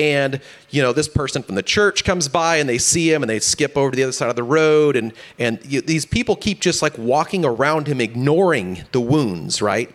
and 0.00 0.40
you 0.70 0.80
know 0.82 0.92
this 0.92 1.08
person 1.08 1.42
from 1.42 1.54
the 1.54 1.62
church 1.62 2.04
comes 2.04 2.26
by 2.26 2.56
and 2.56 2.68
they 2.68 2.78
see 2.78 3.12
him 3.12 3.22
and 3.22 3.28
they 3.28 3.38
skip 3.38 3.76
over 3.76 3.90
to 3.90 3.96
the 3.96 4.02
other 4.02 4.12
side 4.12 4.30
of 4.30 4.36
the 4.36 4.42
road 4.42 4.96
and 4.96 5.12
and 5.38 5.60
you, 5.64 5.80
these 5.80 6.06
people 6.06 6.34
keep 6.34 6.60
just 6.60 6.80
like 6.80 6.96
walking 6.96 7.44
around 7.44 7.86
him 7.86 8.00
ignoring 8.00 8.84
the 8.92 9.00
wounds 9.00 9.60
right 9.60 9.94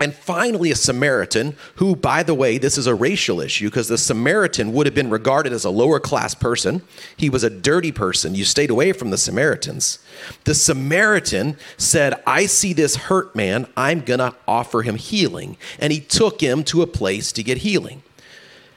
and 0.00 0.12
finally, 0.12 0.72
a 0.72 0.74
Samaritan, 0.74 1.54
who, 1.76 1.94
by 1.94 2.24
the 2.24 2.34
way, 2.34 2.58
this 2.58 2.76
is 2.76 2.88
a 2.88 2.96
racial 2.96 3.40
issue 3.40 3.68
because 3.68 3.86
the 3.86 3.96
Samaritan 3.96 4.72
would 4.72 4.86
have 4.86 4.94
been 4.94 5.08
regarded 5.08 5.52
as 5.52 5.64
a 5.64 5.70
lower 5.70 6.00
class 6.00 6.34
person. 6.34 6.82
He 7.16 7.30
was 7.30 7.44
a 7.44 7.50
dirty 7.50 7.92
person. 7.92 8.34
You 8.34 8.44
stayed 8.44 8.70
away 8.70 8.92
from 8.92 9.10
the 9.10 9.18
Samaritans. 9.18 10.00
The 10.44 10.54
Samaritan 10.54 11.56
said, 11.76 12.20
I 12.26 12.46
see 12.46 12.72
this 12.72 12.96
hurt 12.96 13.36
man. 13.36 13.68
I'm 13.76 14.00
going 14.00 14.18
to 14.18 14.34
offer 14.48 14.82
him 14.82 14.96
healing. 14.96 15.56
And 15.78 15.92
he 15.92 16.00
took 16.00 16.40
him 16.40 16.64
to 16.64 16.82
a 16.82 16.88
place 16.88 17.30
to 17.30 17.44
get 17.44 17.58
healing. 17.58 18.02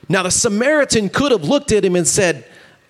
Now, 0.09 0.23
the 0.23 0.31
Samaritan 0.31 1.09
could 1.09 1.31
have 1.31 1.43
looked 1.43 1.71
at 1.71 1.83
him 1.83 1.95
and 1.95 2.07
said, 2.07 2.45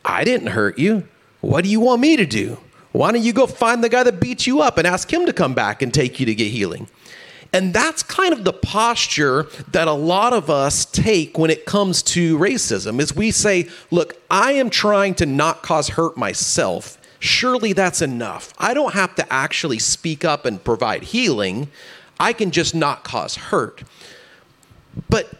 I 0.05 0.23
didn't 0.23 0.47
hurt 0.47 0.77
you. 0.77 1.07
What 1.41 1.63
do 1.63 1.69
you 1.69 1.79
want 1.79 2.01
me 2.01 2.15
to 2.17 2.25
do? 2.25 2.57
Why 2.91 3.11
don't 3.11 3.23
you 3.23 3.33
go 3.33 3.47
find 3.47 3.83
the 3.83 3.89
guy 3.89 4.03
that 4.03 4.19
beat 4.19 4.47
you 4.47 4.61
up 4.61 4.77
and 4.77 4.87
ask 4.87 5.11
him 5.11 5.25
to 5.25 5.33
come 5.33 5.53
back 5.53 5.81
and 5.81 5.93
take 5.93 6.19
you 6.19 6.25
to 6.25 6.35
get 6.35 6.51
healing? 6.51 6.87
And 7.53 7.73
that's 7.73 8.03
kind 8.03 8.33
of 8.33 8.43
the 8.43 8.53
posture 8.53 9.47
that 9.71 9.87
a 9.87 9.93
lot 9.93 10.33
of 10.33 10.49
us 10.49 10.85
take 10.85 11.37
when 11.37 11.49
it 11.49 11.65
comes 11.65 12.03
to 12.03 12.37
racism 12.37 12.99
is 12.99 13.15
we 13.15 13.31
say, 13.31 13.69
look, 13.89 14.21
I 14.29 14.53
am 14.53 14.69
trying 14.69 15.15
to 15.15 15.25
not 15.25 15.63
cause 15.63 15.89
hurt 15.89 16.17
myself. 16.17 16.97
Surely 17.19 17.73
that's 17.73 18.01
enough. 18.01 18.53
I 18.57 18.73
don't 18.73 18.93
have 18.93 19.15
to 19.15 19.33
actually 19.33 19.79
speak 19.79 20.25
up 20.25 20.45
and 20.45 20.63
provide 20.63 21.03
healing. 21.03 21.69
I 22.19 22.33
can 22.33 22.51
just 22.51 22.75
not 22.75 23.03
cause 23.03 23.35
hurt. 23.35 23.83
But 25.09 25.31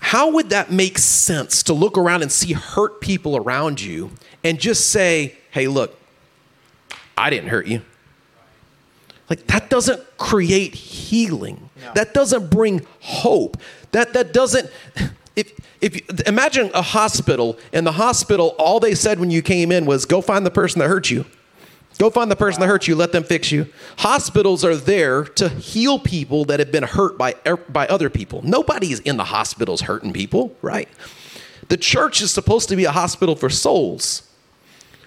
how 0.00 0.30
would 0.30 0.50
that 0.50 0.70
make 0.70 0.98
sense 0.98 1.62
to 1.64 1.72
look 1.72 1.98
around 1.98 2.22
and 2.22 2.30
see 2.32 2.52
hurt 2.52 3.00
people 3.00 3.36
around 3.36 3.80
you 3.80 4.10
and 4.44 4.58
just 4.58 4.90
say, 4.90 5.36
hey, 5.50 5.68
look, 5.68 5.98
I 7.16 7.30
didn't 7.30 7.48
hurt 7.48 7.66
you? 7.66 7.82
Like 9.28 9.46
that 9.48 9.68
doesn't 9.68 10.00
create 10.16 10.74
healing. 10.74 11.68
No. 11.80 11.92
That 11.94 12.14
doesn't 12.14 12.50
bring 12.50 12.86
hope. 13.00 13.58
That 13.92 14.14
that 14.14 14.32
doesn't 14.32 14.70
if 15.36 15.52
if 15.80 15.96
you, 15.96 16.02
imagine 16.26 16.70
a 16.74 16.82
hospital 16.82 17.58
and 17.72 17.86
the 17.86 17.92
hospital 17.92 18.54
all 18.58 18.80
they 18.80 18.94
said 18.94 19.20
when 19.20 19.30
you 19.30 19.42
came 19.42 19.70
in 19.70 19.84
was 19.84 20.06
go 20.06 20.20
find 20.20 20.46
the 20.46 20.50
person 20.50 20.78
that 20.78 20.88
hurt 20.88 21.10
you. 21.10 21.26
Go 21.98 22.10
find 22.10 22.30
the 22.30 22.36
person 22.36 22.60
that 22.60 22.68
hurt 22.68 22.86
you, 22.86 22.94
let 22.94 23.10
them 23.10 23.24
fix 23.24 23.50
you. 23.50 23.66
Hospitals 23.98 24.64
are 24.64 24.76
there 24.76 25.24
to 25.24 25.48
heal 25.48 25.98
people 25.98 26.44
that 26.44 26.60
have 26.60 26.70
been 26.70 26.84
hurt 26.84 27.18
by 27.18 27.34
by 27.68 27.86
other 27.88 28.08
people. 28.08 28.40
Nobody's 28.42 29.00
in 29.00 29.16
the 29.16 29.24
hospitals 29.24 29.82
hurting 29.82 30.12
people, 30.12 30.56
right? 30.62 30.88
The 31.68 31.76
church 31.76 32.22
is 32.22 32.30
supposed 32.30 32.68
to 32.68 32.76
be 32.76 32.84
a 32.84 32.92
hospital 32.92 33.34
for 33.34 33.50
souls. 33.50 34.22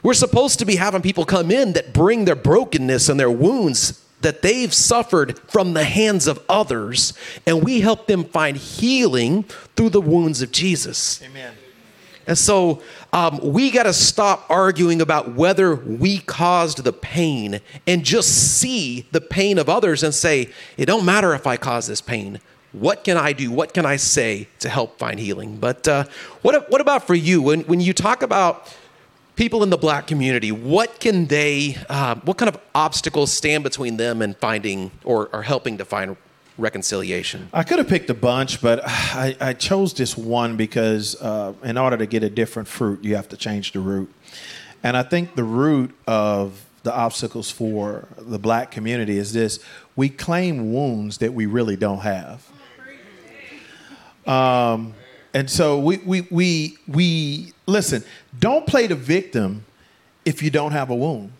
We're 0.03 0.13
supposed 0.13 0.59
to 0.59 0.65
be 0.65 0.75
having 0.75 1.01
people 1.01 1.25
come 1.25 1.49
in 1.49 1.73
that 1.73 1.93
bring 1.93 2.25
their 2.25 2.35
brokenness 2.35 3.07
and 3.07 3.19
their 3.19 3.31
wounds 3.31 4.03
that 4.21 4.41
they've 4.41 4.73
suffered 4.73 5.39
from 5.39 5.73
the 5.73 5.83
hands 5.83 6.27
of 6.27 6.43
others, 6.47 7.13
and 7.45 7.63
we 7.63 7.81
help 7.81 8.07
them 8.07 8.23
find 8.23 8.57
healing 8.57 9.43
through 9.75 9.89
the 9.89 10.01
wounds 10.01 10.41
of 10.41 10.51
Jesus. 10.51 11.21
Amen. 11.23 11.53
And 12.27 12.37
so 12.37 12.81
um, 13.13 13.39
we 13.41 13.71
got 13.71 13.83
to 13.83 13.93
stop 13.93 14.45
arguing 14.49 15.01
about 15.01 15.35
whether 15.35 15.75
we 15.75 16.19
caused 16.19 16.83
the 16.83 16.93
pain 16.93 17.61
and 17.87 18.03
just 18.03 18.59
see 18.59 19.07
the 19.11 19.21
pain 19.21 19.57
of 19.57 19.69
others 19.69 20.03
and 20.03 20.13
say, 20.13 20.49
it 20.77 20.85
don't 20.85 21.05
matter 21.05 21.33
if 21.33 21.47
I 21.47 21.57
cause 21.57 21.87
this 21.87 22.01
pain. 22.01 22.39
What 22.71 23.03
can 23.03 23.17
I 23.17 23.33
do? 23.33 23.51
What 23.51 23.73
can 23.73 23.85
I 23.85 23.97
say 23.97 24.47
to 24.59 24.69
help 24.69 24.97
find 24.97 25.19
healing? 25.19 25.57
But 25.57 25.87
uh, 25.87 26.05
what, 26.41 26.69
what 26.71 26.79
about 26.79 27.05
for 27.05 27.15
you? 27.15 27.41
When, 27.41 27.61
when 27.61 27.81
you 27.81 27.93
talk 27.93 28.23
about 28.23 28.73
people 29.35 29.63
in 29.63 29.69
the 29.69 29.77
black 29.77 30.07
community, 30.07 30.51
what 30.51 30.99
can 30.99 31.25
they, 31.25 31.77
uh, 31.89 32.15
what 32.23 32.37
kind 32.37 32.47
of 32.47 32.61
obstacles 32.73 33.31
stand 33.31 33.63
between 33.63 33.97
them 33.97 34.21
and 34.21 34.37
finding 34.37 34.91
or, 35.03 35.29
or 35.33 35.41
helping 35.41 35.77
to 35.79 35.85
find 35.85 36.15
reconciliation? 36.61 37.49
I 37.53 37.63
could 37.63 37.79
have 37.79 37.87
picked 37.87 38.09
a 38.09 38.13
bunch, 38.13 38.61
but 38.61 38.81
I, 38.85 39.35
I 39.41 39.53
chose 39.53 39.93
this 39.93 40.17
one 40.17 40.55
because 40.55 41.21
uh, 41.21 41.53
in 41.63 41.77
order 41.77 41.97
to 41.97 42.05
get 42.05 42.23
a 42.23 42.29
different 42.29 42.67
fruit, 42.67 43.03
you 43.03 43.15
have 43.15 43.27
to 43.29 43.37
change 43.37 43.73
the 43.73 43.79
root. 43.79 44.13
And 44.83 44.95
I 44.95 45.03
think 45.03 45.35
the 45.35 45.43
root 45.43 45.93
of 46.07 46.65
the 46.83 46.93
obstacles 46.93 47.51
for 47.51 48.07
the 48.17 48.39
black 48.39 48.71
community 48.71 49.17
is 49.17 49.33
this 49.33 49.59
we 49.95 50.09
claim 50.09 50.73
wounds 50.73 51.17
that 51.19 51.33
we 51.33 51.45
really 51.45 51.75
don't 51.75 51.99
have. 51.99 52.47
Um, 54.25 54.93
and 55.33 55.49
so 55.49 55.79
we, 55.79 55.97
we, 55.97 56.27
we, 56.29 56.77
we, 56.87 57.53
listen, 57.65 58.03
don't 58.39 58.65
play 58.67 58.87
the 58.87 58.95
victim 58.95 59.65
if 60.25 60.43
you 60.43 60.49
don't 60.49 60.71
have 60.71 60.89
a 60.89 60.95
wound. 60.95 61.31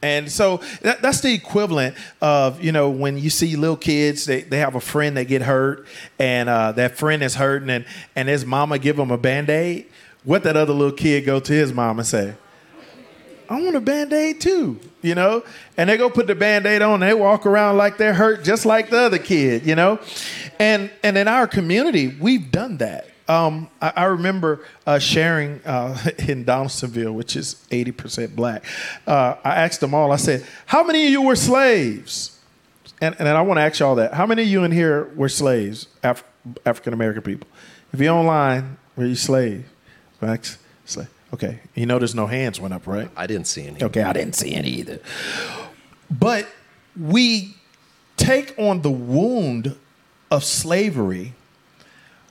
And 0.00 0.30
so 0.30 0.58
that, 0.82 1.02
that's 1.02 1.20
the 1.20 1.34
equivalent 1.34 1.96
of, 2.20 2.62
you 2.62 2.70
know, 2.70 2.88
when 2.88 3.18
you 3.18 3.30
see 3.30 3.56
little 3.56 3.76
kids, 3.76 4.26
they, 4.26 4.42
they 4.42 4.58
have 4.58 4.76
a 4.76 4.80
friend 4.80 5.16
that 5.16 5.24
get 5.24 5.42
hurt 5.42 5.86
and 6.18 6.48
uh, 6.48 6.72
that 6.72 6.96
friend 6.96 7.22
is 7.22 7.34
hurting 7.34 7.68
and, 7.68 7.84
and 8.14 8.28
his 8.28 8.46
mama 8.46 8.78
give 8.78 8.98
him 8.98 9.10
a 9.10 9.18
Band-Aid. 9.18 9.86
What 10.22 10.44
that 10.44 10.56
other 10.56 10.72
little 10.72 10.96
kid 10.96 11.24
go 11.24 11.40
to 11.40 11.52
his 11.52 11.72
mom 11.72 11.98
and 11.98 12.06
say, 12.06 12.34
I 13.48 13.60
want 13.60 13.74
a 13.76 13.80
Band-Aid 13.80 14.40
too, 14.40 14.78
you 15.02 15.14
know? 15.14 15.42
And 15.76 15.90
they 15.90 15.96
go 15.96 16.10
put 16.10 16.26
the 16.26 16.34
Band-Aid 16.34 16.82
on 16.82 17.00
they 17.00 17.14
walk 17.14 17.46
around 17.46 17.76
like 17.76 17.96
they're 17.96 18.14
hurt 18.14 18.44
just 18.44 18.66
like 18.66 18.90
the 18.90 18.98
other 18.98 19.18
kid, 19.18 19.66
you 19.66 19.74
know? 19.74 19.98
And, 20.60 20.90
and 21.02 21.16
in 21.18 21.26
our 21.26 21.46
community, 21.48 22.08
we've 22.20 22.52
done 22.52 22.76
that. 22.76 23.07
Um, 23.28 23.68
I, 23.80 23.92
I, 23.94 24.04
remember 24.04 24.64
uh, 24.86 24.98
sharing 24.98 25.60
uh, 25.66 25.98
in 26.26 26.44
Donaldsonville, 26.44 27.12
which 27.12 27.36
is 27.36 27.62
80% 27.70 28.34
black. 28.34 28.64
Uh, 29.06 29.36
I 29.44 29.56
asked 29.56 29.80
them 29.80 29.92
all, 29.92 30.12
I 30.12 30.16
said, 30.16 30.46
How 30.66 30.82
many 30.82 31.04
of 31.04 31.12
you 31.12 31.22
were 31.22 31.36
slaves? 31.36 32.38
And, 33.00 33.14
and 33.18 33.28
I 33.28 33.42
want 33.42 33.58
to 33.58 33.62
ask 33.62 33.78
y'all 33.78 33.94
that. 33.96 34.14
How 34.14 34.26
many 34.26 34.42
of 34.42 34.48
you 34.48 34.64
in 34.64 34.72
here 34.72 35.12
were 35.14 35.28
slaves, 35.28 35.86
Af- 36.02 36.24
African 36.64 36.94
American 36.94 37.22
people? 37.22 37.46
If 37.92 38.00
you're 38.00 38.14
online, 38.14 38.78
were 38.96 39.06
you 39.06 39.14
slave? 39.14 39.68
Max? 40.20 40.58
Slave. 40.84 41.08
Okay. 41.32 41.60
You 41.74 41.86
there's 41.86 42.14
no 42.14 42.26
hands 42.26 42.58
went 42.58 42.74
up, 42.74 42.86
right? 42.86 43.10
I 43.16 43.26
didn't 43.26 43.46
see 43.46 43.66
any. 43.66 43.82
Okay, 43.82 44.02
I 44.02 44.12
didn't 44.12 44.34
see 44.34 44.54
any 44.54 44.70
either. 44.70 45.00
But 46.10 46.48
we 46.98 47.54
take 48.16 48.54
on 48.58 48.82
the 48.82 48.90
wound 48.90 49.76
of 50.30 50.44
slavery 50.44 51.34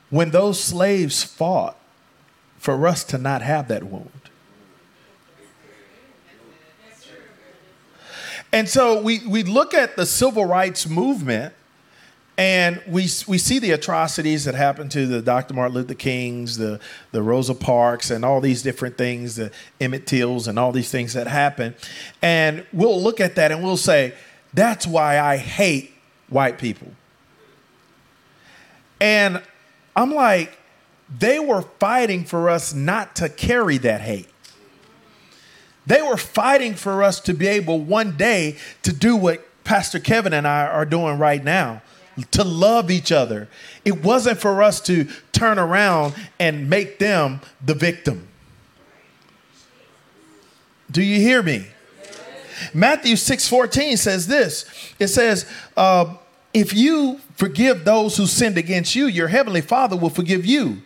when 0.09 0.31
those 0.31 0.59
slaves 0.61 1.23
fought 1.23 1.77
for 2.57 2.87
us 2.87 3.03
to 3.05 3.17
not 3.17 3.41
have 3.41 3.67
that 3.67 3.83
wound. 3.83 4.11
And 8.53 8.69
so 8.69 9.01
we, 9.01 9.19
we 9.27 9.43
look 9.43 9.73
at 9.73 9.95
the 9.95 10.05
civil 10.05 10.45
rights 10.45 10.87
movement 10.87 11.53
and 12.37 12.81
we, 12.87 13.07
we 13.27 13.37
see 13.39 13.57
the 13.57 13.71
atrocities 13.71 14.45
that 14.45 14.53
happened 14.53 14.91
to 14.91 15.07
the 15.07 15.23
Dr. 15.23 15.55
Martin 15.55 15.75
Luther 15.75 15.95
Kings, 15.95 16.57
the, 16.57 16.79
the 17.11 17.23
Rosa 17.23 17.55
Parks, 17.55 18.11
and 18.11 18.23
all 18.23 18.39
these 18.39 18.61
different 18.61 18.95
things, 18.95 19.37
the 19.37 19.51
Emmett 19.81 20.05
Tills, 20.05 20.47
and 20.47 20.59
all 20.59 20.71
these 20.71 20.91
things 20.91 21.13
that 21.13 21.25
happen. 21.25 21.73
And 22.21 22.63
we'll 22.71 23.01
look 23.01 23.19
at 23.19 23.35
that 23.35 23.51
and 23.51 23.63
we'll 23.63 23.75
say, 23.75 24.13
that's 24.53 24.85
why 24.85 25.19
I 25.19 25.37
hate 25.37 25.93
white 26.29 26.59
people. 26.59 26.91
And 29.01 29.41
I'm 29.97 30.13
like, 30.13 30.57
they 31.10 31.39
were 31.39 31.63
fighting 31.63 32.23
for 32.23 32.49
us 32.49 32.73
not 32.73 33.15
to 33.15 33.27
carry 33.27 33.79
that 33.79 34.01
hate. 34.01 34.29
They 35.88 36.01
were 36.01 36.17
fighting 36.17 36.75
for 36.75 37.01
us 37.01 37.19
to 37.21 37.33
be 37.33 37.47
able 37.47 37.79
one 37.79 38.15
day 38.15 38.57
to 38.83 38.93
do 38.93 39.15
what 39.15 39.43
Pastor 39.63 39.99
Kevin 39.99 40.33
and 40.33 40.47
I 40.47 40.67
are 40.67 40.86
doing 40.86 41.17
right 41.17 41.43
now 41.43 41.81
to 42.31 42.43
love 42.43 42.91
each 42.91 43.12
other. 43.12 43.47
It 43.86 44.03
wasn't 44.03 44.39
for 44.39 44.62
us 44.62 44.81
to 44.81 45.07
turn 45.31 45.57
around 45.57 46.13
and 46.39 46.69
make 46.69 46.99
them 46.99 47.41
the 47.63 47.73
victim. 47.73 48.27
Do 50.91 51.01
you 51.01 51.19
hear 51.19 51.41
me? 51.41 51.67
Matthew 52.73 53.15
6:14 53.15 53.97
says 53.97 54.27
this. 54.27 54.65
It 54.99 55.07
says, 55.07 55.45
uh, 55.75 56.15
if 56.53 56.73
you 56.73 57.19
forgive 57.38 57.86
those 57.86 58.17
who 58.17 58.26
sinned 58.26 58.58
against 58.58 58.95
you, 58.95 59.08
your 59.08 59.30
heavenly 59.30 59.62
Father 59.62 59.95
will 59.95 60.10
forgive 60.10 60.45
you. 60.45 60.82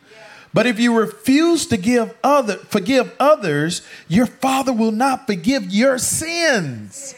But 0.54 0.68
if 0.68 0.80
you 0.80 0.94
refuse 0.98 1.66
to 1.68 1.78
give 1.78 2.14
other, 2.24 2.58
forgive 2.58 3.16
others, 3.20 3.82
your 4.08 4.26
Father 4.26 4.74
will 4.74 4.92
not 4.92 5.26
forgive 5.26 5.72
your 5.72 5.98
sins. 5.98 7.16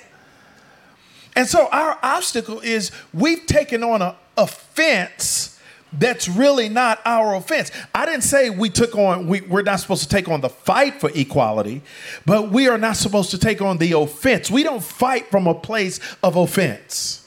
And 1.36 1.48
so 1.48 1.68
our 1.72 1.98
obstacle 2.04 2.60
is 2.60 2.92
we've 3.12 3.46
taken 3.48 3.84
on 3.84 4.04
an 4.04 4.14
offense 4.38 5.60
that's 5.92 6.28
really 6.28 6.70
not 6.70 7.00
our 7.06 7.36
offense. 7.36 7.72
I 7.94 8.06
didn't 8.06 8.24
say 8.24 8.50
we 8.50 8.70
took 8.70 8.96
on, 8.96 9.28
we, 9.28 9.42
we're 9.42 9.62
not 9.64 9.80
supposed 9.80 10.04
to 10.04 10.10
take 10.10 10.28
on 10.28 10.42
the 10.42 10.50
fight 10.50 11.00
for 11.00 11.12
equality, 11.14 11.82
but 12.26 12.52
we 12.52 12.68
are 12.68 12.78
not 12.78 12.98
supposed 12.98 13.32
to 13.32 13.38
take 13.38 13.62
on 13.62 13.78
the 13.78 13.94
offense. 13.94 14.50
We 14.50 14.64
don't 14.64 14.84
fight 14.84 15.28
from 15.30 15.48
a 15.48 15.54
place 15.54 16.00
of 16.22 16.36
offense. 16.36 17.23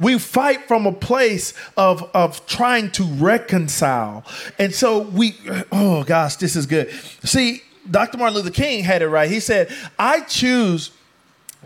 We 0.00 0.18
fight 0.18 0.66
from 0.66 0.86
a 0.86 0.92
place 0.92 1.54
of, 1.76 2.02
of 2.14 2.46
trying 2.46 2.90
to 2.92 3.04
reconcile. 3.04 4.24
And 4.58 4.74
so 4.74 5.00
we, 5.00 5.36
oh 5.70 6.04
gosh, 6.04 6.36
this 6.36 6.56
is 6.56 6.66
good. 6.66 6.90
See, 7.24 7.62
Dr. 7.90 8.18
Martin 8.18 8.36
Luther 8.36 8.50
King 8.50 8.84
had 8.84 9.02
it 9.02 9.08
right. 9.08 9.30
He 9.30 9.40
said, 9.40 9.72
I 9.98 10.20
choose, 10.20 10.90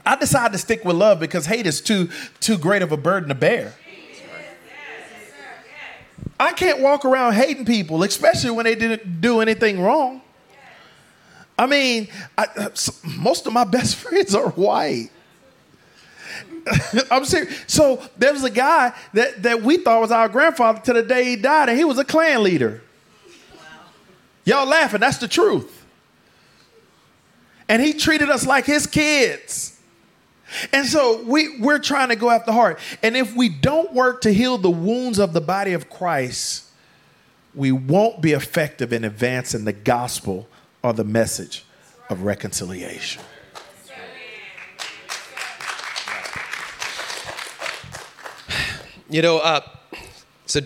I 0.04 0.16
decide 0.16 0.52
to 0.52 0.58
stick 0.58 0.84
with 0.84 0.96
love 0.96 1.20
because 1.20 1.46
hate 1.46 1.66
is 1.66 1.80
too, 1.80 2.10
too 2.40 2.58
great 2.58 2.82
of 2.82 2.92
a 2.92 2.96
burden 2.96 3.28
to 3.28 3.34
bear. 3.34 3.74
I 6.40 6.52
can't 6.52 6.80
walk 6.80 7.04
around 7.04 7.32
hating 7.32 7.64
people, 7.64 8.02
especially 8.02 8.50
when 8.52 8.64
they 8.64 8.76
didn't 8.76 9.20
do 9.20 9.40
anything 9.40 9.80
wrong. 9.80 10.22
I 11.58 11.66
mean, 11.66 12.06
I, 12.36 12.46
most 13.04 13.46
of 13.46 13.52
my 13.52 13.64
best 13.64 13.96
friends 13.96 14.34
are 14.34 14.50
white. 14.50 15.10
I'm 17.11 17.24
serious. 17.24 17.64
So 17.66 18.02
there 18.16 18.33
was 18.33 18.44
a 18.44 18.50
guy 18.50 18.92
that, 19.14 19.42
that 19.42 19.62
we 19.62 19.78
thought 19.78 20.00
was 20.00 20.11
our 20.11 20.28
grandfather 20.28 20.81
to 20.81 20.92
the 20.92 21.02
day 21.02 21.24
he 21.24 21.37
died, 21.37 21.68
and 21.68 21.78
he 21.78 21.85
was 21.85 21.98
a 21.98 22.04
Klan 22.04 22.42
leader. 22.42 22.83
Wow. 23.54 23.61
Y'all 24.44 24.66
laughing, 24.66 25.00
that's 25.00 25.19
the 25.19 25.29
truth. 25.29 25.75
And 27.69 27.83
he 27.83 27.92
treated 27.92 28.31
us 28.31 28.46
like 28.46 28.64
his 28.64 28.87
kids. 28.87 29.79
And 30.73 30.87
so 30.87 31.23
we, 31.25 31.58
we're 31.58 31.79
trying 31.79 32.08
to 32.08 32.16
go 32.16 32.31
after 32.31 32.52
heart. 32.52 32.79
And 33.02 33.16
if 33.16 33.37
we 33.37 33.50
don't 33.50 33.92
work 33.92 34.23
to 34.23 34.33
heal 34.33 34.56
the 34.56 34.71
wounds 34.71 35.19
of 35.19 35.35
the 35.35 35.42
body 35.42 35.75
of 35.75 35.90
Christ, 35.90 36.64
we 37.54 37.73
won't 37.73 38.23
be 38.23 38.33
effective 38.33 38.92
in 38.92 39.04
advancing 39.04 39.64
the 39.64 39.73
gospel 39.73 40.48
or 40.83 40.92
the 40.92 41.04
message 41.04 41.64
of 42.08 42.23
reconciliation. 42.23 43.23
You 49.11 49.23
know, 49.23 49.38
uh, 49.38 49.61
so 50.44 50.61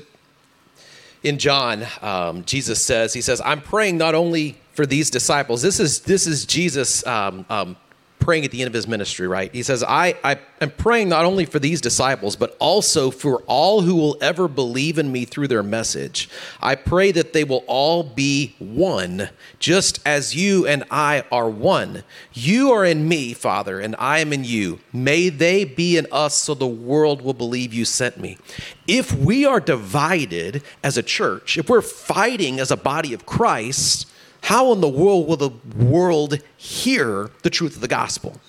in 1.23 1.39
John, 1.39 1.85
um, 2.01 2.45
Jesus 2.45 2.83
says, 2.83 3.13
He 3.13 3.21
says, 3.21 3.41
I'm 3.45 3.61
praying 3.61 3.99
not 3.99 4.15
only 4.15 4.59
for 4.75 4.87
these 4.87 5.11
disciples. 5.11 5.63
This 5.63 5.79
is 5.79 6.01
this 6.01 6.27
is 6.27 6.45
Jesus 6.45 7.07
um, 7.07 7.45
um, 7.49 7.77
praying 8.23 8.45
at 8.45 8.53
the 8.53 8.63
end 8.63 8.69
of 8.69 8.73
his 8.73 8.87
ministry, 8.87 9.27
right? 9.27 9.53
He 9.53 9.63
says, 9.63 9.83
I, 9.83 10.17
I 10.23 10.39
am 10.61 10.71
praying 10.71 11.09
not 11.09 11.25
only 11.25 11.45
for 11.45 11.59
these 11.59 11.81
disciples, 11.81 12.37
but 12.37 12.57
also 12.61 13.11
for 13.11 13.43
all 13.47 13.83
who 13.83 13.97
will 13.97 14.17
ever 14.21 14.47
believe 14.47 14.99
in 14.99 15.11
me 15.11 15.25
through 15.25 15.49
their 15.49 15.63
message. 15.63 16.31
I 16.61 16.77
pray 16.77 17.11
that 17.13 17.33
they 17.33 17.43
will 17.43 17.65
all 17.67 18.05
be 18.05 18.55
one, 18.59 19.31
just 19.59 20.01
as 20.07 20.37
you 20.37 20.67
and 20.67 20.85
I 20.91 21.25
are 21.33 21.51
one. 21.51 22.05
You 22.33 22.71
are 22.73 22.85
in 22.85 23.09
me, 23.09 23.35
Father, 23.35 23.81
and 23.81 23.97
I 23.99 24.21
am 24.21 24.33
in 24.33 24.45
you. 24.45 24.79
May 24.93 25.29
they 25.29 25.65
be 25.65 25.97
in 25.97 26.07
us 26.13 26.37
so 26.37 26.55
the 26.55 26.67
world 26.67 27.23
will 27.23 27.35
believe 27.35 27.75
you 27.75 27.85
sent 27.85 28.19
me. 28.19 28.39
If 28.87 29.13
we 29.13 29.45
are 29.45 29.61
divided 29.61 30.63
as 30.85 30.97
a 30.97 31.03
church, 31.03 31.59
if 31.59 31.69
we're 31.69 31.83
fighting 31.83 32.61
as 32.61 32.71
a 32.71 32.77
body 32.77 33.13
of 33.15 33.27
Christ, 33.27 34.09
how 34.43 34.73
in 34.73 34.81
the 34.81 34.89
world 34.89 35.29
will 35.29 35.37
the 35.37 35.51
world 35.77 36.41
hear 36.57 37.31
the 37.43 37.51
truth 37.51 37.75
of 37.75 37.81
the 37.81 37.89
gospel? 37.89 38.41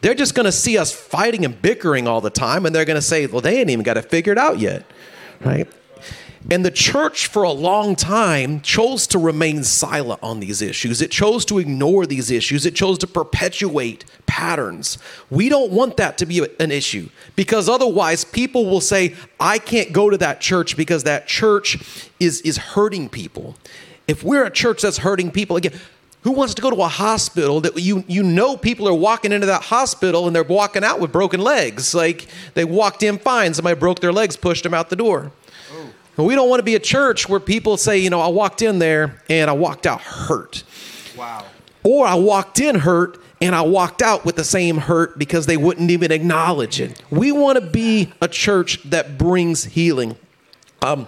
They're 0.00 0.14
just 0.14 0.34
going 0.34 0.46
to 0.46 0.52
see 0.52 0.78
us 0.78 0.92
fighting 0.92 1.44
and 1.44 1.60
bickering 1.60 2.08
all 2.08 2.20
the 2.20 2.30
time, 2.30 2.64
and 2.64 2.74
they're 2.74 2.86
going 2.86 2.96
to 2.96 3.02
say, 3.02 3.26
well, 3.26 3.42
they 3.42 3.60
ain't 3.60 3.70
even 3.70 3.82
got 3.82 3.98
it 3.98 4.10
figured 4.10 4.38
out 4.38 4.58
yet, 4.58 4.84
right? 5.44 5.68
And 6.50 6.64
the 6.64 6.70
church, 6.70 7.26
for 7.26 7.42
a 7.42 7.50
long 7.50 7.94
time, 7.94 8.62
chose 8.62 9.06
to 9.08 9.18
remain 9.18 9.62
silent 9.62 10.22
on 10.22 10.40
these 10.40 10.62
issues. 10.62 11.02
It 11.02 11.10
chose 11.10 11.44
to 11.46 11.58
ignore 11.58 12.06
these 12.06 12.30
issues. 12.30 12.64
It 12.64 12.74
chose 12.74 12.96
to 12.98 13.06
perpetuate 13.06 14.06
patterns. 14.24 14.96
We 15.28 15.50
don't 15.50 15.70
want 15.70 15.98
that 15.98 16.16
to 16.18 16.26
be 16.26 16.46
an 16.58 16.70
issue 16.70 17.10
because 17.36 17.68
otherwise, 17.68 18.24
people 18.24 18.64
will 18.64 18.80
say, 18.80 19.14
I 19.38 19.58
can't 19.58 19.92
go 19.92 20.08
to 20.08 20.16
that 20.16 20.40
church 20.40 20.78
because 20.78 21.04
that 21.04 21.26
church 21.26 22.08
is, 22.18 22.40
is 22.40 22.56
hurting 22.56 23.10
people. 23.10 23.56
If 24.10 24.24
we're 24.24 24.44
a 24.44 24.50
church 24.50 24.82
that's 24.82 24.98
hurting 24.98 25.30
people, 25.30 25.56
again, 25.56 25.72
who 26.22 26.32
wants 26.32 26.54
to 26.54 26.62
go 26.62 26.68
to 26.68 26.82
a 26.82 26.88
hospital 26.88 27.60
that 27.60 27.78
you 27.78 28.04
you 28.08 28.24
know 28.24 28.56
people 28.56 28.88
are 28.88 28.94
walking 28.94 29.30
into 29.30 29.46
that 29.46 29.62
hospital 29.62 30.26
and 30.26 30.34
they're 30.34 30.42
walking 30.42 30.82
out 30.82 30.98
with 30.98 31.12
broken 31.12 31.40
legs? 31.40 31.94
Like 31.94 32.26
they 32.54 32.64
walked 32.64 33.04
in 33.04 33.18
fine, 33.18 33.54
somebody 33.54 33.78
broke 33.78 34.00
their 34.00 34.12
legs, 34.12 34.36
pushed 34.36 34.64
them 34.64 34.74
out 34.74 34.90
the 34.90 34.96
door. 34.96 35.30
Oh. 36.18 36.24
We 36.24 36.34
don't 36.34 36.50
want 36.50 36.58
to 36.58 36.64
be 36.64 36.74
a 36.74 36.80
church 36.80 37.28
where 37.28 37.38
people 37.38 37.76
say, 37.76 37.98
you 37.98 38.10
know, 38.10 38.20
I 38.20 38.26
walked 38.26 38.62
in 38.62 38.80
there 38.80 39.22
and 39.30 39.48
I 39.48 39.52
walked 39.52 39.86
out 39.86 40.00
hurt. 40.00 40.64
Wow. 41.16 41.46
Or 41.84 42.04
I 42.04 42.16
walked 42.16 42.58
in 42.58 42.80
hurt 42.80 43.16
and 43.40 43.54
I 43.54 43.62
walked 43.62 44.02
out 44.02 44.24
with 44.24 44.34
the 44.34 44.44
same 44.44 44.76
hurt 44.76 45.20
because 45.20 45.46
they 45.46 45.56
wouldn't 45.56 45.90
even 45.92 46.10
acknowledge 46.10 46.80
it. 46.80 47.00
We 47.10 47.30
want 47.30 47.60
to 47.60 47.64
be 47.64 48.12
a 48.20 48.26
church 48.26 48.82
that 48.90 49.18
brings 49.18 49.64
healing. 49.64 50.16
Um, 50.82 51.06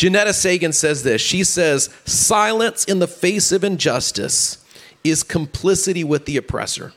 Ginetta 0.00 0.32
Sagan 0.32 0.72
says 0.72 1.02
this. 1.02 1.20
She 1.20 1.44
says, 1.44 1.90
Silence 2.06 2.86
in 2.86 3.00
the 3.00 3.06
face 3.06 3.52
of 3.52 3.62
injustice 3.62 4.64
is 5.04 5.22
complicity 5.22 6.04
with 6.04 6.24
the 6.24 6.38
oppressor. 6.38 6.94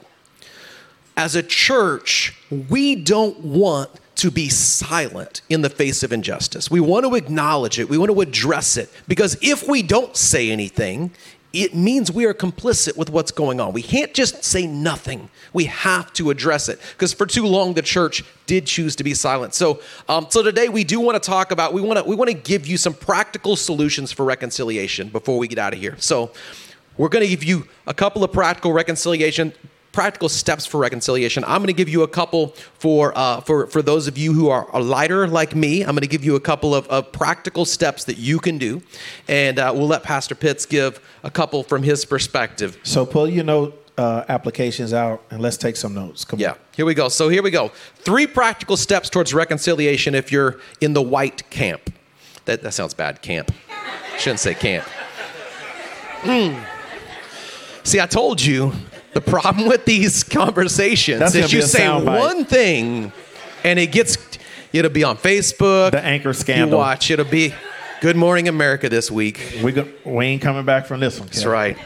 As 1.18 1.36
a 1.36 1.44
church, 1.44 2.34
we 2.70 2.96
don't 2.96 3.38
want 3.42 3.90
to 4.16 4.32
be 4.32 4.48
silent 4.48 5.42
in 5.50 5.64
the 5.64 5.70
face 5.70 6.02
of 6.04 6.14
injustice. 6.14 6.72
We 6.72 6.80
want 6.80 7.06
to 7.06 7.16
acknowledge 7.16 7.78
it, 7.78 7.90
we 7.90 7.98
want 7.98 8.10
to 8.10 8.22
address 8.22 8.78
it, 8.78 8.90
because 9.06 9.38
if 9.42 9.68
we 9.68 9.84
don't 9.84 10.16
say 10.16 10.50
anything, 10.50 11.12
it 11.54 11.76
means 11.76 12.12
we 12.12 12.26
are 12.26 12.34
complicit 12.34 12.98
with 12.98 13.12
what's 13.12 13.32
going 13.32 13.60
on. 13.60 13.74
We 13.74 13.84
can't 13.84 14.12
just 14.12 14.44
say 14.44 14.66
nothing. 14.66 15.30
We 15.54 15.66
have 15.66 16.12
to 16.14 16.32
address 16.32 16.68
it 16.68 16.80
because 16.94 17.14
for 17.14 17.28
too 17.28 17.46
long 17.46 17.76
the 17.76 17.84
church 17.84 18.24
did 18.48 18.66
choose 18.66 18.96
to 18.96 19.04
be 19.04 19.14
silent. 19.14 19.54
So, 19.54 19.80
um, 20.10 20.26
so 20.30 20.42
today 20.42 20.68
we 20.68 20.84
do 20.84 21.00
want 21.00 21.22
to 21.22 21.30
talk 21.30 21.52
about. 21.52 21.72
We 21.72 21.82
want 21.82 22.00
to 22.00 22.06
we 22.06 22.16
want 22.16 22.32
to 22.32 22.36
give 22.36 22.66
you 22.66 22.78
some 22.78 22.96
practical 22.96 23.56
solutions 23.56 24.12
for 24.12 24.26
reconciliation 24.26 25.10
before 25.10 25.38
we 25.38 25.48
get 25.48 25.60
out 25.60 25.74
of 25.74 25.80
here. 25.80 25.96
So, 26.00 26.32
we're 26.98 27.10
going 27.10 27.24
to 27.24 27.30
give 27.30 27.44
you 27.44 27.68
a 27.88 27.94
couple 27.94 28.24
of 28.24 28.32
practical 28.32 28.74
reconciliation 28.74 29.54
practical 29.94 30.28
steps 30.28 30.66
for 30.66 30.80
reconciliation. 30.80 31.46
I'm 31.46 31.60
going 31.60 31.68
to 31.68 31.74
give 31.74 31.88
you 31.88 32.04
a 32.04 32.08
couple 32.08 32.48
for 32.80 33.18
uh, 33.18 33.40
for 33.42 33.68
for 33.68 33.82
those 33.82 34.08
of 34.08 34.18
you 34.18 34.34
who 34.34 34.50
are 34.50 34.68
a 34.74 34.82
lighter 34.82 35.26
like 35.28 35.56
me. 35.56 35.84
I'm 35.84 35.92
going 35.92 36.02
to 36.02 36.08
give 36.08 36.26
you 36.26 36.36
a 36.36 36.42
couple 36.42 36.76
of, 36.76 36.86
of 36.88 37.14
practical 37.14 37.64
steps 37.64 38.04
that 38.06 38.18
you 38.18 38.40
can 38.40 38.58
do, 38.58 38.82
and 39.30 39.58
uh, 39.58 39.72
we'll 39.74 39.88
let 39.88 40.04
Pastor 40.04 40.36
Pitts 40.36 40.66
give 40.66 41.00
a 41.24 41.32
couple 41.32 41.64
from 41.64 41.84
his 41.84 42.04
perspective. 42.04 42.78
So 42.84 43.06
pull 43.06 43.30
your 43.30 43.46
note 43.46 43.80
uh, 43.98 44.26
applications 44.28 44.94
out 44.94 45.24
and 45.30 45.42
let's 45.42 45.58
take 45.58 45.76
some 45.76 45.94
notes. 45.94 46.26
Come 46.26 46.40
yeah, 46.40 46.52
on. 46.52 46.58
here 46.76 46.86
we 46.86 46.94
go. 46.94 47.10
So 47.10 47.30
here 47.30 47.44
we 47.44 47.52
go. 47.52 47.70
Three 47.96 48.28
practical 48.28 48.76
steps 48.76 49.10
towards 49.10 49.34
reconciliation 49.34 50.16
if 50.16 50.32
you're 50.32 50.60
in 50.82 50.94
the 50.94 51.02
white 51.02 51.50
camp. 51.50 51.94
That 52.46 52.62
that 52.64 52.74
sounds 52.74 52.94
bad. 52.94 53.22
Camp. 53.22 53.52
Shouldn't 54.18 54.40
say 54.40 54.54
camp. 54.54 54.86
Mm. 56.22 56.66
See, 57.84 58.00
I 58.00 58.06
told 58.06 58.42
you 58.42 58.72
the 59.14 59.22
problem 59.22 59.68
with 59.68 59.86
these 59.86 60.24
conversations 60.24 61.20
That's 61.20 61.36
is 61.36 61.54
you 61.54 61.62
say 61.62 61.88
one 61.88 62.46
thing 62.46 63.12
and 63.64 63.80
it 63.80 63.92
gets, 63.92 64.18
it'll 64.72 64.92
be 64.92 65.04
on 65.04 65.18
Facebook. 65.18 65.92
The 65.92 66.04
anchor 66.04 66.34
scandal. 66.34 66.70
You 66.70 66.78
watch, 66.78 67.10
it'll 67.12 67.26
be 67.26 67.54
Good 68.02 68.16
Morning 68.16 68.48
America 68.48 68.90
this 68.90 69.10
week. 69.10 69.60
We 69.64 69.72
go, 69.72 69.88
we 70.04 70.26
ain't 70.26 70.42
coming 70.42 70.66
back 70.66 70.86
from 70.86 71.00
this 71.00 71.20
one. 71.20 71.28
That's 71.28 71.46
right. 71.46 71.78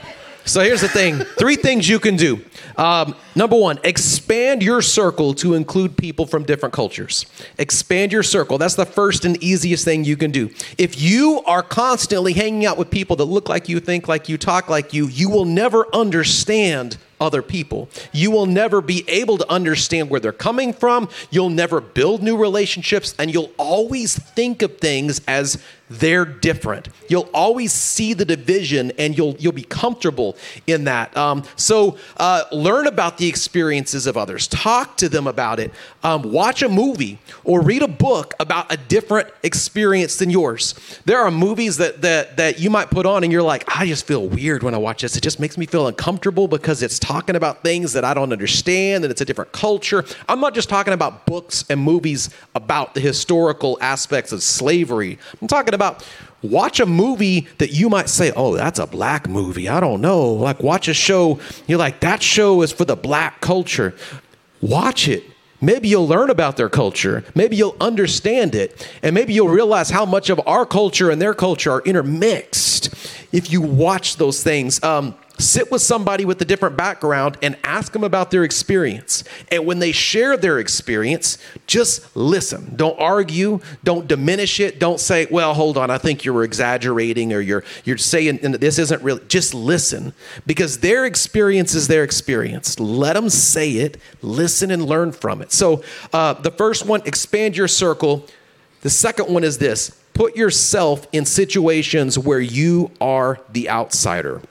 So 0.46 0.62
here's 0.62 0.80
the 0.80 0.88
thing 0.88 1.20
three 1.20 1.58
things 1.58 1.90
you 1.90 2.00
can 2.00 2.16
do. 2.16 2.40
Um, 2.78 3.16
number 3.36 3.58
one, 3.58 3.80
expand 3.84 4.64
your 4.64 4.82
circle 4.82 5.34
to 5.36 5.56
include 5.56 5.98
people 5.98 6.26
from 6.26 6.44
different 6.44 6.74
cultures. 6.74 7.26
Expand 7.58 8.14
your 8.14 8.24
circle. 8.24 8.58
That's 8.58 8.76
the 8.76 8.86
first 8.86 9.26
and 9.26 9.42
easiest 9.44 9.84
thing 9.84 10.06
you 10.06 10.16
can 10.16 10.32
do. 10.32 10.50
If 10.78 11.02
you 11.02 11.42
are 11.46 11.62
constantly 11.62 12.32
hanging 12.32 12.66
out 12.66 12.78
with 12.78 12.90
people 12.90 13.18
that 13.18 13.26
look 13.26 13.50
like 13.50 13.68
you, 13.68 13.82
think 13.82 14.08
like 14.08 14.30
you, 14.30 14.38
talk 14.38 14.70
like 14.70 14.94
you, 14.94 15.08
you 15.08 15.30
will 15.30 15.46
never 15.46 15.86
understand 15.94 16.98
other 17.20 17.42
people. 17.42 17.90
You 18.12 18.32
will 18.32 18.46
never 18.46 18.82
be 18.82 19.04
able 19.08 19.38
to 19.38 19.50
understand 19.52 20.10
where 20.10 20.20
they're 20.20 20.32
coming 20.32 20.74
from. 20.74 21.10
You'll 21.30 21.50
never 21.50 21.82
build 21.82 22.22
new 22.24 22.38
relationships, 22.38 23.16
and 23.18 23.34
you'll 23.34 23.52
always 23.58 24.18
think 24.18 24.62
of 24.62 24.78
things 24.78 25.22
as 25.28 25.62
they're 25.90 26.26
different. 26.26 26.90
You'll 27.08 27.30
always 27.34 27.72
see 27.72 28.14
the 28.14 28.26
division, 28.26 28.92
and 28.98 29.18
you'll 29.18 29.36
you'll 29.40 29.54
be 29.54 29.64
comfortable 29.64 30.36
in 30.66 30.84
that. 30.86 31.16
Um, 31.16 31.44
so 31.56 31.98
uh, 32.18 32.44
learn 32.52 32.88
about 32.88 33.18
the 33.18 33.28
experiences 33.28 34.06
of 34.08 34.18
others. 34.18 34.48
Talk 34.48 34.98
to 34.98 35.10
them 35.10 35.28
about 35.28 35.60
it. 35.60 35.72
Um, 36.04 36.24
watch 36.24 36.62
a 36.62 36.70
movie 36.70 37.20
or 37.44 37.62
read 37.62 37.82
a 37.82 37.88
book 37.88 38.34
about 38.40 38.72
a 38.72 38.78
different 38.78 39.30
experience 39.44 40.18
than 40.18 40.30
yours. 40.30 40.76
There 41.06 41.20
are 41.20 41.32
movies 41.32 41.78
that 41.78 42.02
that 42.02 42.38
that 42.38 42.60
you 42.60 42.70
might 42.70 42.90
put 42.90 43.06
on, 43.06 43.24
and 43.24 43.32
you're 43.32 43.44
like, 43.44 43.64
I 43.74 43.86
just 43.86 44.06
feel 44.06 44.28
weird 44.28 44.64
when 44.64 44.74
I 44.74 44.78
watch 44.78 45.02
this. 45.02 45.16
It 45.16 45.22
just 45.22 45.40
makes 45.40 45.58
me 45.58 45.66
feel 45.66 45.88
uncomfortable 45.88 46.48
because 46.48 46.84
it's 46.84 47.00
talking 47.00 47.36
about 47.36 47.64
things 47.64 47.94
that 47.94 48.04
I 48.04 48.14
don't 48.14 48.34
understand, 48.34 49.06
and 49.06 49.12
it's 49.12 49.22
a 49.22 49.26
different 49.26 49.54
culture. 49.54 50.04
I'm 50.28 50.42
not 50.42 50.54
just 50.54 50.68
talking 50.68 50.94
about 50.94 51.26
books 51.26 51.64
and 51.70 51.80
movies 51.80 52.30
about 52.56 52.94
the 52.94 53.00
historical 53.00 53.78
aspects 53.80 54.32
of 54.34 54.44
slavery. 54.44 55.18
I'm 55.42 55.48
talking 55.48 55.77
about 55.78 56.06
watch 56.42 56.80
a 56.80 56.86
movie 56.86 57.48
that 57.58 57.72
you 57.72 57.90
might 57.90 58.10
say, 58.10 58.32
oh, 58.36 58.56
that's 58.56 58.80
a 58.80 58.88
black 58.88 59.28
movie. 59.28 59.70
I 59.70 59.80
don't 59.80 60.02
know. 60.02 60.34
Like, 60.34 60.62
watch 60.62 60.88
a 60.88 60.94
show, 60.94 61.40
you're 61.68 61.80
like, 61.80 62.02
that 62.02 62.22
show 62.22 62.62
is 62.62 62.72
for 62.72 62.86
the 62.86 62.96
black 62.96 63.42
culture. 63.42 63.96
Watch 64.62 65.08
it. 65.08 65.24
Maybe 65.60 65.88
you'll 65.88 66.08
learn 66.08 66.30
about 66.30 66.56
their 66.56 66.70
culture. 66.70 67.24
Maybe 67.34 67.56
you'll 67.56 67.76
understand 67.82 68.54
it. 68.54 68.88
And 69.02 69.16
maybe 69.16 69.34
you'll 69.34 69.50
realize 69.50 69.90
how 69.90 70.06
much 70.06 70.30
of 70.30 70.40
our 70.46 70.66
culture 70.66 71.10
and 71.10 71.20
their 71.20 71.34
culture 71.34 71.72
are 71.72 71.82
intermixed 71.82 72.94
if 73.32 73.52
you 73.52 73.62
watch 73.62 74.18
those 74.18 74.44
things. 74.44 74.84
Um, 74.84 75.16
sit 75.40 75.72
with 75.72 75.82
somebody 75.82 76.26
with 76.26 76.42
a 76.42 76.46
different 76.46 76.76
background 76.76 77.38
and 77.42 77.58
ask 77.64 77.92
them 77.92 78.04
about 78.04 78.32
their 78.32 78.44
experience. 78.44 79.24
And 79.52 79.66
when 79.66 79.80
they 79.80 79.92
share 79.92 80.38
their 80.38 80.60
experience, 80.60 81.38
just 81.68 82.16
listen. 82.16 82.74
Don't 82.76 83.00
argue. 83.00 83.60
Don't 83.84 84.08
diminish 84.08 84.60
it. 84.60 84.80
Don't 84.80 85.00
say, 85.00 85.28
"Well, 85.30 85.54
hold 85.54 85.78
on, 85.78 85.90
I 85.90 85.98
think 85.98 86.26
you 86.26 86.34
were 86.34 86.44
exaggerating 86.44 87.34
or 87.34 87.42
you're 87.42 87.64
you're 87.84 87.98
saying 87.98 88.40
this 88.42 88.80
isn't 88.80 89.02
really." 89.04 89.22
Just 89.28 89.54
listen 89.54 90.14
because 90.46 90.80
their 90.80 91.06
experience 91.06 91.76
is 91.76 91.88
their 91.88 92.04
experience. 92.04 92.80
Let 92.80 93.14
them 93.14 93.30
say 93.30 93.72
it. 93.72 93.98
Listen 94.22 94.72
and 94.72 94.86
learn 94.86 95.12
from 95.12 95.42
it. 95.42 95.52
So, 95.52 95.84
uh, 96.14 96.34
the 96.34 96.52
first 96.52 96.86
one, 96.86 97.02
expand 97.06 97.56
your 97.56 97.68
circle. 97.68 98.26
The 98.82 98.90
second 98.90 99.30
one 99.34 99.44
is 99.44 99.58
this: 99.58 99.92
put 100.14 100.36
yourself 100.36 101.08
in 101.12 101.26
situations 101.26 102.18
where 102.18 102.40
you 102.40 102.92
are 103.00 103.40
the 103.52 103.70
outsider. 103.70 104.42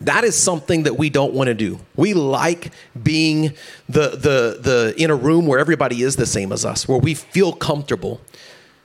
That 0.00 0.24
is 0.24 0.36
something 0.36 0.84
that 0.84 0.96
we 0.96 1.10
don't 1.10 1.34
want 1.34 1.48
to 1.48 1.54
do. 1.54 1.80
We 1.96 2.14
like 2.14 2.72
being 3.00 3.54
the 3.88 4.10
the 4.10 4.58
the 4.60 4.94
in 4.96 5.10
a 5.10 5.16
room 5.16 5.46
where 5.46 5.58
everybody 5.58 6.02
is 6.02 6.16
the 6.16 6.26
same 6.26 6.52
as 6.52 6.64
us, 6.64 6.86
where 6.86 6.98
we 6.98 7.14
feel 7.14 7.52
comfortable. 7.52 8.20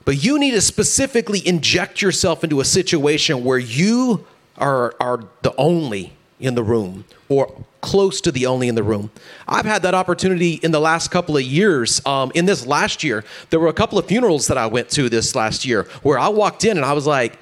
But 0.05 0.23
you 0.23 0.37
need 0.37 0.51
to 0.51 0.61
specifically 0.61 1.45
inject 1.47 2.01
yourself 2.01 2.43
into 2.43 2.59
a 2.59 2.65
situation 2.65 3.43
where 3.43 3.59
you 3.59 4.25
are 4.57 4.95
are 4.99 5.23
the 5.43 5.53
only 5.57 6.13
in 6.39 6.55
the 6.55 6.63
room 6.63 7.05
or 7.29 7.63
close 7.81 8.19
to 8.21 8.31
the 8.31 8.45
only 8.45 8.67
in 8.67 8.75
the 8.75 8.83
room. 8.83 9.11
I've 9.47 9.65
had 9.65 9.81
that 9.83 9.93
opportunity 9.93 10.53
in 10.63 10.71
the 10.71 10.79
last 10.79 11.09
couple 11.09 11.37
of 11.37 11.43
years. 11.43 12.03
Um, 12.05 12.31
in 12.33 12.45
this 12.45 12.65
last 12.65 13.03
year, 13.03 13.23
there 13.49 13.59
were 13.59 13.67
a 13.67 13.73
couple 13.73 13.97
of 13.97 14.05
funerals 14.07 14.47
that 14.47 14.57
I 14.57 14.67
went 14.67 14.89
to 14.91 15.09
this 15.09 15.35
last 15.35 15.65
year 15.65 15.83
where 16.01 16.17
I 16.17 16.29
walked 16.29 16.65
in 16.65 16.77
and 16.77 16.85
I 16.85 16.93
was 16.93 17.05
like, 17.05 17.37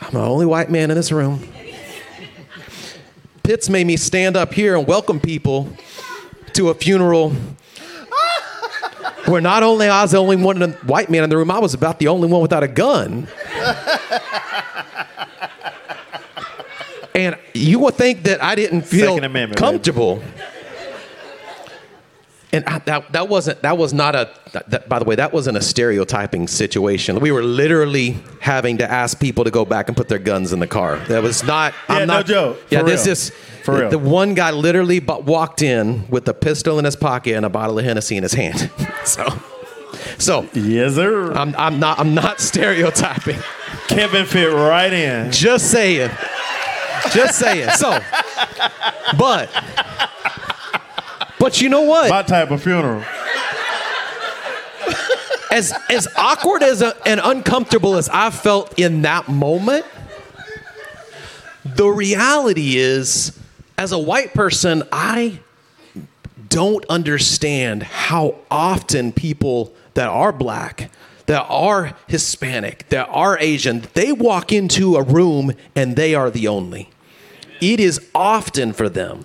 I'm 0.00 0.12
the 0.12 0.20
only 0.20 0.46
white 0.46 0.70
man 0.70 0.90
in 0.90 0.96
this 0.96 1.10
room. 1.10 1.42
Pitts 3.48 3.70
made 3.70 3.86
me 3.86 3.96
stand 3.96 4.36
up 4.36 4.52
here 4.52 4.76
and 4.76 4.86
welcome 4.86 5.18
people 5.18 5.70
to 6.52 6.68
a 6.68 6.74
funeral 6.74 7.30
where 9.24 9.40
not 9.40 9.62
only 9.62 9.88
I 9.88 10.02
was 10.02 10.10
the 10.10 10.18
only 10.18 10.36
one 10.36 10.60
white 10.84 11.08
man 11.08 11.24
in 11.24 11.30
the 11.30 11.36
room, 11.38 11.50
I 11.50 11.58
was 11.58 11.72
about 11.72 11.98
the 11.98 12.08
only 12.08 12.28
one 12.28 12.42
without 12.42 12.62
a 12.62 12.68
gun. 12.68 13.26
and 17.14 17.38
you 17.54 17.78
would 17.78 17.94
think 17.94 18.24
that 18.24 18.42
I 18.42 18.54
didn't 18.54 18.82
feel 18.82 19.18
comfortable. 19.54 20.22
And 22.50 22.64
I, 22.64 22.78
that, 22.80 23.12
that 23.12 23.28
wasn't 23.28 23.60
that 23.60 23.76
was 23.76 23.92
not 23.92 24.14
a 24.14 24.30
that, 24.52 24.88
by 24.88 24.98
the 24.98 25.04
way 25.04 25.14
that 25.16 25.34
wasn't 25.34 25.58
a 25.58 25.60
stereotyping 25.60 26.48
situation. 26.48 27.20
We 27.20 27.30
were 27.30 27.42
literally 27.42 28.16
having 28.40 28.78
to 28.78 28.90
ask 28.90 29.20
people 29.20 29.44
to 29.44 29.50
go 29.50 29.66
back 29.66 29.88
and 29.88 29.96
put 29.96 30.08
their 30.08 30.18
guns 30.18 30.52
in 30.54 30.58
the 30.58 30.66
car. 30.66 30.96
That 31.08 31.22
was 31.22 31.44
not. 31.44 31.74
Yeah, 31.90 31.96
I'm 31.96 32.06
not, 32.06 32.26
no 32.26 32.32
joke. 32.34 32.58
Yeah, 32.70 32.80
For 32.80 32.86
this 32.86 33.04
real. 33.04 33.12
is 33.12 33.30
For 33.64 33.78
real. 33.80 33.90
the 33.90 33.98
one 33.98 34.32
guy 34.32 34.50
literally 34.52 34.98
bu- 34.98 35.20
walked 35.20 35.60
in 35.60 36.08
with 36.08 36.26
a 36.28 36.32
pistol 36.32 36.78
in 36.78 36.86
his 36.86 36.96
pocket 36.96 37.34
and 37.36 37.44
a 37.44 37.50
bottle 37.50 37.78
of 37.78 37.84
Hennessy 37.84 38.16
in 38.16 38.22
his 38.22 38.32
hand. 38.32 38.70
so, 39.04 39.26
so 40.18 40.48
Yes, 40.54 40.94
sir. 40.94 41.32
I'm 41.34 41.54
I'm 41.56 41.78
not 41.78 41.98
I'm 41.98 42.14
not 42.14 42.40
stereotyping. 42.50 43.38
Kevin 43.88 44.24
fit 44.24 44.46
right 44.54 44.92
in. 44.92 45.30
Just 45.32 45.70
saying. 45.70 46.10
Just 47.12 47.38
saying. 47.38 47.70
So, 47.72 47.98
but, 49.18 49.48
but 51.38 51.60
you 51.60 51.68
know 51.68 51.82
what? 51.82 52.10
My 52.10 52.22
type 52.22 52.50
of 52.50 52.62
funeral. 52.62 53.04
As 55.50 55.72
as 55.88 56.06
awkward 56.16 56.62
as 56.62 56.82
a, 56.82 56.94
and 57.06 57.20
uncomfortable 57.24 57.96
as 57.96 58.08
I 58.10 58.30
felt 58.30 58.78
in 58.78 59.02
that 59.02 59.28
moment, 59.28 59.86
the 61.64 61.88
reality 61.88 62.76
is, 62.76 63.38
as 63.78 63.92
a 63.92 63.98
white 63.98 64.34
person, 64.34 64.82
I 64.92 65.40
don't 66.48 66.84
understand 66.86 67.82
how 67.82 68.36
often 68.50 69.12
people 69.12 69.72
that 69.94 70.08
are 70.08 70.32
black, 70.32 70.90
that 71.26 71.46
are 71.48 71.96
Hispanic, 72.06 72.88
that 72.88 73.08
are 73.10 73.38
Asian, 73.38 73.84
they 73.94 74.12
walk 74.12 74.52
into 74.52 74.96
a 74.96 75.02
room 75.02 75.52
and 75.74 75.96
they 75.96 76.14
are 76.14 76.30
the 76.30 76.48
only. 76.48 76.90
It 77.60 77.80
is 77.80 78.00
often 78.14 78.72
for 78.72 78.88
them. 78.88 79.24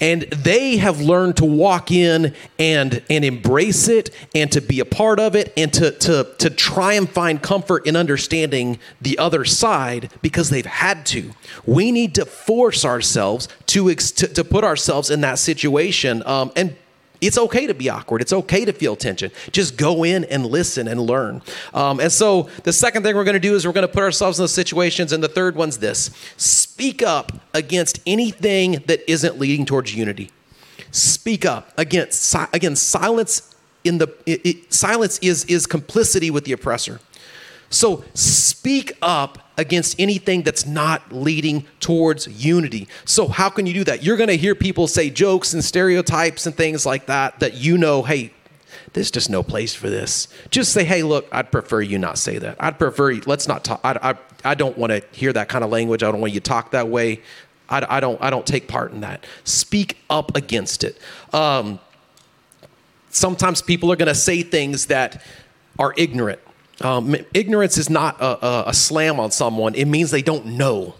And 0.00 0.22
they 0.22 0.78
have 0.78 1.00
learned 1.00 1.36
to 1.38 1.44
walk 1.44 1.90
in 1.90 2.34
and, 2.58 3.02
and 3.10 3.22
embrace 3.22 3.86
it 3.86 4.10
and 4.34 4.50
to 4.52 4.62
be 4.62 4.80
a 4.80 4.86
part 4.86 5.20
of 5.20 5.36
it 5.36 5.52
and 5.58 5.70
to, 5.74 5.90
to, 5.90 6.26
to 6.38 6.48
try 6.48 6.94
and 6.94 7.08
find 7.08 7.42
comfort 7.42 7.86
in 7.86 7.96
understanding 7.96 8.78
the 9.02 9.18
other 9.18 9.44
side 9.44 10.10
because 10.22 10.48
they've 10.48 10.64
had 10.64 11.04
to. 11.06 11.32
We 11.66 11.92
need 11.92 12.14
to 12.14 12.24
force 12.24 12.84
ourselves 12.84 13.48
to, 13.66 13.90
ex- 13.90 14.10
to, 14.12 14.28
to 14.28 14.42
put 14.42 14.64
ourselves 14.64 15.10
in 15.10 15.20
that 15.20 15.38
situation 15.38 16.22
um, 16.24 16.50
and 16.56 16.76
it's 17.20 17.36
okay 17.38 17.66
to 17.66 17.74
be 17.74 17.88
awkward. 17.90 18.22
It's 18.22 18.32
okay 18.32 18.64
to 18.64 18.72
feel 18.72 18.96
tension. 18.96 19.30
Just 19.52 19.76
go 19.76 20.04
in 20.04 20.24
and 20.24 20.46
listen 20.46 20.88
and 20.88 21.00
learn. 21.00 21.42
Um, 21.74 22.00
and 22.00 22.10
so 22.10 22.48
the 22.64 22.72
second 22.72 23.02
thing 23.02 23.14
we're 23.14 23.24
going 23.24 23.34
to 23.34 23.40
do 23.40 23.54
is 23.54 23.66
we're 23.66 23.72
going 23.72 23.86
to 23.86 23.92
put 23.92 24.02
ourselves 24.02 24.38
in 24.38 24.42
those 24.44 24.54
situations. 24.54 25.12
And 25.12 25.22
the 25.22 25.28
third 25.28 25.56
one's 25.56 25.78
this 25.78 26.10
speak 26.36 27.02
up 27.02 27.32
against 27.54 28.00
anything 28.06 28.82
that 28.86 29.08
isn't 29.10 29.38
leading 29.38 29.66
towards 29.66 29.94
unity. 29.94 30.30
Speak 30.92 31.44
up 31.44 31.72
against, 31.76 32.34
again, 32.52 32.74
silence 32.76 33.54
in 33.84 33.98
the, 33.98 34.08
it, 34.26 34.44
it- 34.44 34.72
silence 34.72 35.18
is, 35.20 35.44
is 35.44 35.66
complicity 35.66 36.30
with 36.30 36.44
the 36.44 36.52
oppressor. 36.52 37.00
So 37.70 38.04
speak 38.14 38.92
up 39.00 39.38
against 39.56 39.98
anything 39.98 40.42
that's 40.42 40.66
not 40.66 41.12
leading 41.12 41.66
towards 41.78 42.26
unity. 42.26 42.88
So 43.04 43.28
how 43.28 43.48
can 43.48 43.66
you 43.66 43.72
do 43.72 43.84
that? 43.84 44.02
You're 44.02 44.16
going 44.16 44.28
to 44.28 44.36
hear 44.36 44.54
people 44.54 44.88
say 44.88 45.08
jokes 45.08 45.54
and 45.54 45.64
stereotypes 45.64 46.46
and 46.46 46.54
things 46.54 46.84
like 46.84 47.06
that 47.06 47.40
that 47.40 47.54
you 47.54 47.78
know, 47.78 48.02
hey, 48.02 48.32
there's 48.92 49.10
just 49.10 49.30
no 49.30 49.42
place 49.42 49.72
for 49.72 49.88
this. 49.88 50.28
Just 50.50 50.72
say, 50.72 50.82
hey, 50.82 51.04
look, 51.04 51.28
I'd 51.30 51.52
prefer 51.52 51.80
you 51.80 51.98
not 51.98 52.18
say 52.18 52.38
that. 52.38 52.56
I'd 52.58 52.78
prefer 52.78 53.12
you, 53.12 53.22
let's 53.26 53.46
not 53.46 53.64
talk. 53.64 53.80
I, 53.84 53.98
I, 54.02 54.50
I 54.50 54.54
don't 54.54 54.76
want 54.76 54.90
to 54.90 55.04
hear 55.12 55.32
that 55.32 55.48
kind 55.48 55.62
of 55.62 55.70
language. 55.70 56.02
I 56.02 56.10
don't 56.10 56.20
want 56.20 56.32
you 56.32 56.40
to 56.40 56.48
talk 56.48 56.72
that 56.72 56.88
way. 56.88 57.20
I, 57.68 57.86
I 57.88 58.00
don't 58.00 58.20
I 58.20 58.30
don't 58.30 58.46
take 58.46 58.66
part 58.66 58.92
in 58.92 59.02
that. 59.02 59.24
Speak 59.44 59.98
up 60.10 60.36
against 60.36 60.82
it. 60.82 60.98
Um, 61.32 61.78
sometimes 63.10 63.62
people 63.62 63.92
are 63.92 63.96
going 63.96 64.08
to 64.08 64.14
say 64.14 64.42
things 64.42 64.86
that 64.86 65.22
are 65.78 65.94
ignorant. 65.96 66.40
Um, 66.80 67.14
ignorance 67.34 67.76
is 67.76 67.90
not 67.90 68.20
a, 68.20 68.46
a, 68.46 68.64
a 68.68 68.74
slam 68.74 69.20
on 69.20 69.30
someone, 69.30 69.74
it 69.74 69.86
means 69.86 70.10
they 70.10 70.22
don't 70.22 70.46
know. 70.46 70.94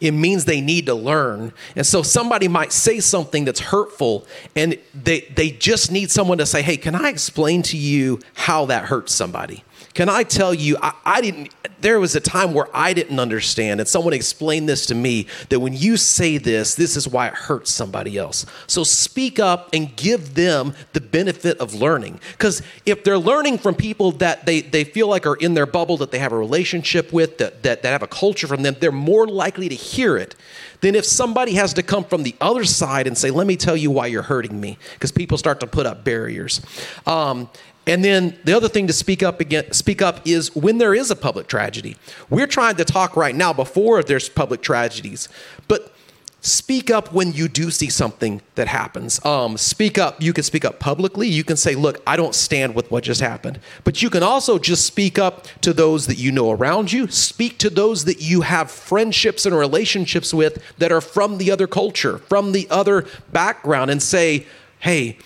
It 0.00 0.10
means 0.12 0.44
they 0.44 0.60
need 0.60 0.86
to 0.86 0.94
learn. 0.94 1.54
And 1.74 1.86
so 1.86 2.02
somebody 2.02 2.48
might 2.48 2.72
say 2.72 3.00
something 3.00 3.46
that's 3.46 3.60
hurtful, 3.60 4.26
and 4.54 4.78
they, 4.94 5.20
they 5.34 5.50
just 5.50 5.90
need 5.90 6.10
someone 6.10 6.38
to 6.38 6.46
say, 6.46 6.60
Hey, 6.62 6.76
can 6.76 6.94
I 6.94 7.08
explain 7.08 7.62
to 7.62 7.78
you 7.78 8.20
how 8.34 8.66
that 8.66 8.84
hurts 8.84 9.14
somebody? 9.14 9.64
Can 9.96 10.10
I 10.10 10.24
tell 10.24 10.52
you, 10.52 10.76
I, 10.82 10.92
I 11.06 11.20
didn't, 11.22 11.54
there 11.80 11.98
was 11.98 12.14
a 12.14 12.20
time 12.20 12.52
where 12.52 12.68
I 12.74 12.92
didn't 12.92 13.18
understand, 13.18 13.80
and 13.80 13.88
someone 13.88 14.12
explained 14.12 14.68
this 14.68 14.84
to 14.86 14.94
me 14.94 15.26
that 15.48 15.58
when 15.58 15.72
you 15.72 15.96
say 15.96 16.36
this, 16.36 16.74
this 16.74 16.98
is 16.98 17.08
why 17.08 17.28
it 17.28 17.32
hurts 17.32 17.70
somebody 17.70 18.18
else. 18.18 18.44
So 18.66 18.84
speak 18.84 19.38
up 19.38 19.70
and 19.72 19.96
give 19.96 20.34
them 20.34 20.74
the 20.92 21.00
benefit 21.00 21.56
of 21.60 21.72
learning. 21.72 22.20
Because 22.32 22.60
if 22.84 23.04
they're 23.04 23.16
learning 23.16 23.56
from 23.56 23.74
people 23.74 24.12
that 24.12 24.44
they, 24.44 24.60
they 24.60 24.84
feel 24.84 25.08
like 25.08 25.24
are 25.24 25.36
in 25.36 25.54
their 25.54 25.64
bubble, 25.64 25.96
that 25.96 26.10
they 26.10 26.18
have 26.18 26.32
a 26.32 26.36
relationship 26.36 27.10
with, 27.10 27.38
that, 27.38 27.62
that, 27.62 27.80
that 27.82 27.88
have 27.88 28.02
a 28.02 28.06
culture 28.06 28.46
from 28.46 28.62
them, 28.62 28.76
they're 28.78 28.92
more 28.92 29.26
likely 29.26 29.70
to 29.70 29.74
hear 29.74 30.18
it 30.18 30.34
than 30.82 30.94
if 30.94 31.06
somebody 31.06 31.54
has 31.54 31.72
to 31.72 31.82
come 31.82 32.04
from 32.04 32.22
the 32.22 32.34
other 32.38 32.64
side 32.64 33.06
and 33.06 33.16
say, 33.16 33.30
Let 33.30 33.46
me 33.46 33.56
tell 33.56 33.74
you 33.74 33.90
why 33.90 34.08
you're 34.08 34.20
hurting 34.20 34.60
me. 34.60 34.76
Because 34.92 35.10
people 35.10 35.38
start 35.38 35.58
to 35.60 35.66
put 35.66 35.86
up 35.86 36.04
barriers. 36.04 36.60
Um, 37.06 37.48
and 37.86 38.04
then 38.04 38.36
the 38.44 38.52
other 38.52 38.68
thing 38.68 38.88
to 38.88 38.92
speak 38.92 39.22
up 39.22 39.40
again, 39.40 39.72
speak 39.72 40.02
up 40.02 40.26
is 40.26 40.54
when 40.56 40.78
there 40.78 40.94
is 40.94 41.10
a 41.10 41.16
public 41.16 41.46
tragedy. 41.46 41.96
We're 42.28 42.48
trying 42.48 42.76
to 42.76 42.84
talk 42.84 43.16
right 43.16 43.34
now 43.34 43.52
before 43.52 44.02
there's 44.02 44.28
public 44.28 44.60
tragedies, 44.60 45.28
but 45.68 45.92
speak 46.40 46.90
up 46.90 47.12
when 47.12 47.32
you 47.32 47.48
do 47.48 47.70
see 47.70 47.88
something 47.88 48.40
that 48.56 48.66
happens. 48.66 49.24
Um, 49.24 49.56
speak 49.56 49.98
up. 49.98 50.20
You 50.20 50.32
can 50.32 50.42
speak 50.42 50.64
up 50.64 50.80
publicly. 50.80 51.28
You 51.28 51.44
can 51.44 51.56
say, 51.56 51.76
"Look, 51.76 52.02
I 52.06 52.16
don't 52.16 52.34
stand 52.34 52.74
with 52.74 52.90
what 52.90 53.04
just 53.04 53.20
happened." 53.20 53.60
But 53.84 54.02
you 54.02 54.10
can 54.10 54.22
also 54.22 54.58
just 54.58 54.84
speak 54.84 55.18
up 55.18 55.46
to 55.60 55.72
those 55.72 56.06
that 56.06 56.18
you 56.18 56.32
know 56.32 56.50
around 56.50 56.92
you. 56.92 57.08
Speak 57.08 57.58
to 57.58 57.70
those 57.70 58.04
that 58.04 58.20
you 58.20 58.40
have 58.42 58.70
friendships 58.70 59.46
and 59.46 59.56
relationships 59.56 60.34
with 60.34 60.60
that 60.78 60.90
are 60.90 61.00
from 61.00 61.38
the 61.38 61.52
other 61.52 61.66
culture, 61.68 62.18
from 62.28 62.50
the 62.50 62.66
other 62.68 63.06
background, 63.32 63.90
and 63.92 64.02
say, 64.02 64.46
"Hey, 64.80 65.18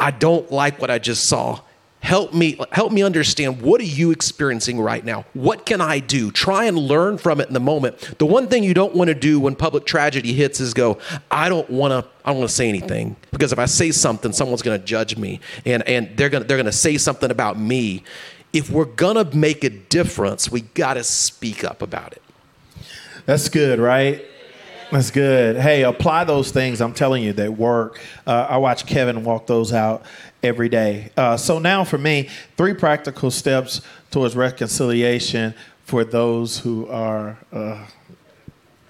I 0.00 0.10
don't 0.10 0.50
like 0.50 0.80
what 0.80 0.90
I 0.90 0.98
just 0.98 1.26
saw." 1.26 1.60
Help 2.00 2.32
me 2.32 2.58
help 2.72 2.92
me 2.92 3.02
understand 3.02 3.60
what 3.60 3.80
are 3.80 3.84
you 3.84 4.10
experiencing 4.10 4.80
right 4.80 5.04
now 5.04 5.24
what 5.34 5.66
can 5.66 5.80
i 5.80 5.98
do 5.98 6.30
try 6.30 6.64
and 6.64 6.78
learn 6.78 7.18
from 7.18 7.40
it 7.40 7.48
in 7.48 7.54
the 7.54 7.60
moment 7.60 7.98
the 8.18 8.26
one 8.26 8.46
thing 8.46 8.62
you 8.62 8.72
don't 8.72 8.94
want 8.94 9.08
to 9.08 9.14
do 9.14 9.40
when 9.40 9.56
public 9.56 9.84
tragedy 9.84 10.32
hits 10.32 10.60
is 10.60 10.72
go 10.72 10.96
i 11.30 11.48
don't 11.48 11.68
want 11.68 11.90
to 11.90 12.08
i 12.24 12.30
don't 12.30 12.38
want 12.38 12.48
to 12.48 12.54
say 12.54 12.68
anything 12.68 13.16
because 13.32 13.52
if 13.52 13.58
i 13.58 13.64
say 13.64 13.90
something 13.90 14.32
someone's 14.32 14.62
going 14.62 14.78
to 14.78 14.86
judge 14.86 15.16
me 15.16 15.40
and 15.64 15.82
and 15.88 16.16
they're 16.16 16.28
going 16.28 16.42
to 16.42 16.46
they're 16.46 16.56
going 16.56 16.66
to 16.66 16.72
say 16.72 16.96
something 16.96 17.30
about 17.32 17.58
me 17.58 18.04
if 18.52 18.70
we're 18.70 18.84
going 18.84 19.16
to 19.16 19.36
make 19.36 19.64
a 19.64 19.70
difference 19.70 20.50
we 20.50 20.60
got 20.60 20.94
to 20.94 21.02
speak 21.02 21.64
up 21.64 21.82
about 21.82 22.12
it 22.12 22.22
That's 23.26 23.50
good, 23.50 23.78
right? 23.78 24.24
That's 24.90 25.10
good. 25.10 25.56
Hey, 25.58 25.82
apply 25.82 26.24
those 26.24 26.50
things. 26.50 26.80
I'm 26.80 26.94
telling 26.94 27.22
you, 27.22 27.34
they 27.34 27.50
work. 27.50 28.00
Uh, 28.26 28.46
I 28.48 28.56
watch 28.56 28.86
Kevin 28.86 29.22
walk 29.22 29.46
those 29.46 29.70
out 29.70 30.02
every 30.42 30.68
day. 30.68 31.10
Uh, 31.16 31.36
so 31.36 31.58
now, 31.58 31.84
for 31.84 31.98
me, 31.98 32.28
three 32.56 32.74
practical 32.74 33.30
steps 33.30 33.80
towards 34.10 34.36
reconciliation 34.36 35.54
for 35.84 36.04
those 36.04 36.58
who 36.58 36.86
are 36.88 37.38
uh, 37.52 37.86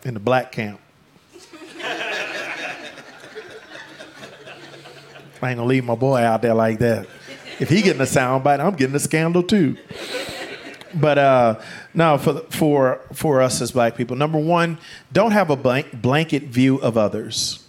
in 0.04 0.14
the 0.14 0.20
black 0.20 0.52
camp. 0.52 0.80
I 5.40 5.50
ain't 5.50 5.58
gonna 5.58 5.68
leave 5.68 5.84
my 5.84 5.94
boy 5.94 6.18
out 6.18 6.42
there 6.42 6.54
like 6.54 6.80
that. 6.80 7.06
If 7.60 7.68
he 7.68 7.82
getting 7.82 8.02
a 8.02 8.06
sound 8.06 8.42
bite, 8.44 8.60
I'm 8.60 8.74
getting 8.74 8.96
a 8.96 9.00
scandal 9.00 9.42
too. 9.42 9.76
but 10.94 11.18
uh, 11.18 11.60
no, 11.94 12.18
for 12.18 12.40
for 12.50 13.00
for 13.12 13.40
us 13.40 13.60
as 13.60 13.70
black 13.72 13.96
people, 13.96 14.16
number 14.16 14.38
one, 14.38 14.78
don't 15.12 15.30
have 15.30 15.50
a 15.50 15.56
blank, 15.56 16.00
blanket 16.02 16.44
view 16.44 16.76
of 16.78 16.98
others. 16.98 17.64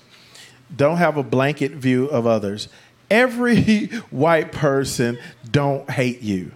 Don't 0.76 0.98
have 0.98 1.18
a 1.18 1.24
blanket 1.24 1.72
view 1.72 2.06
of 2.08 2.28
others. 2.28 2.70
Every 3.10 3.86
white 4.12 4.52
person 4.52 5.18
don't 5.52 5.90
hate 5.90 6.22
you. 6.22 6.52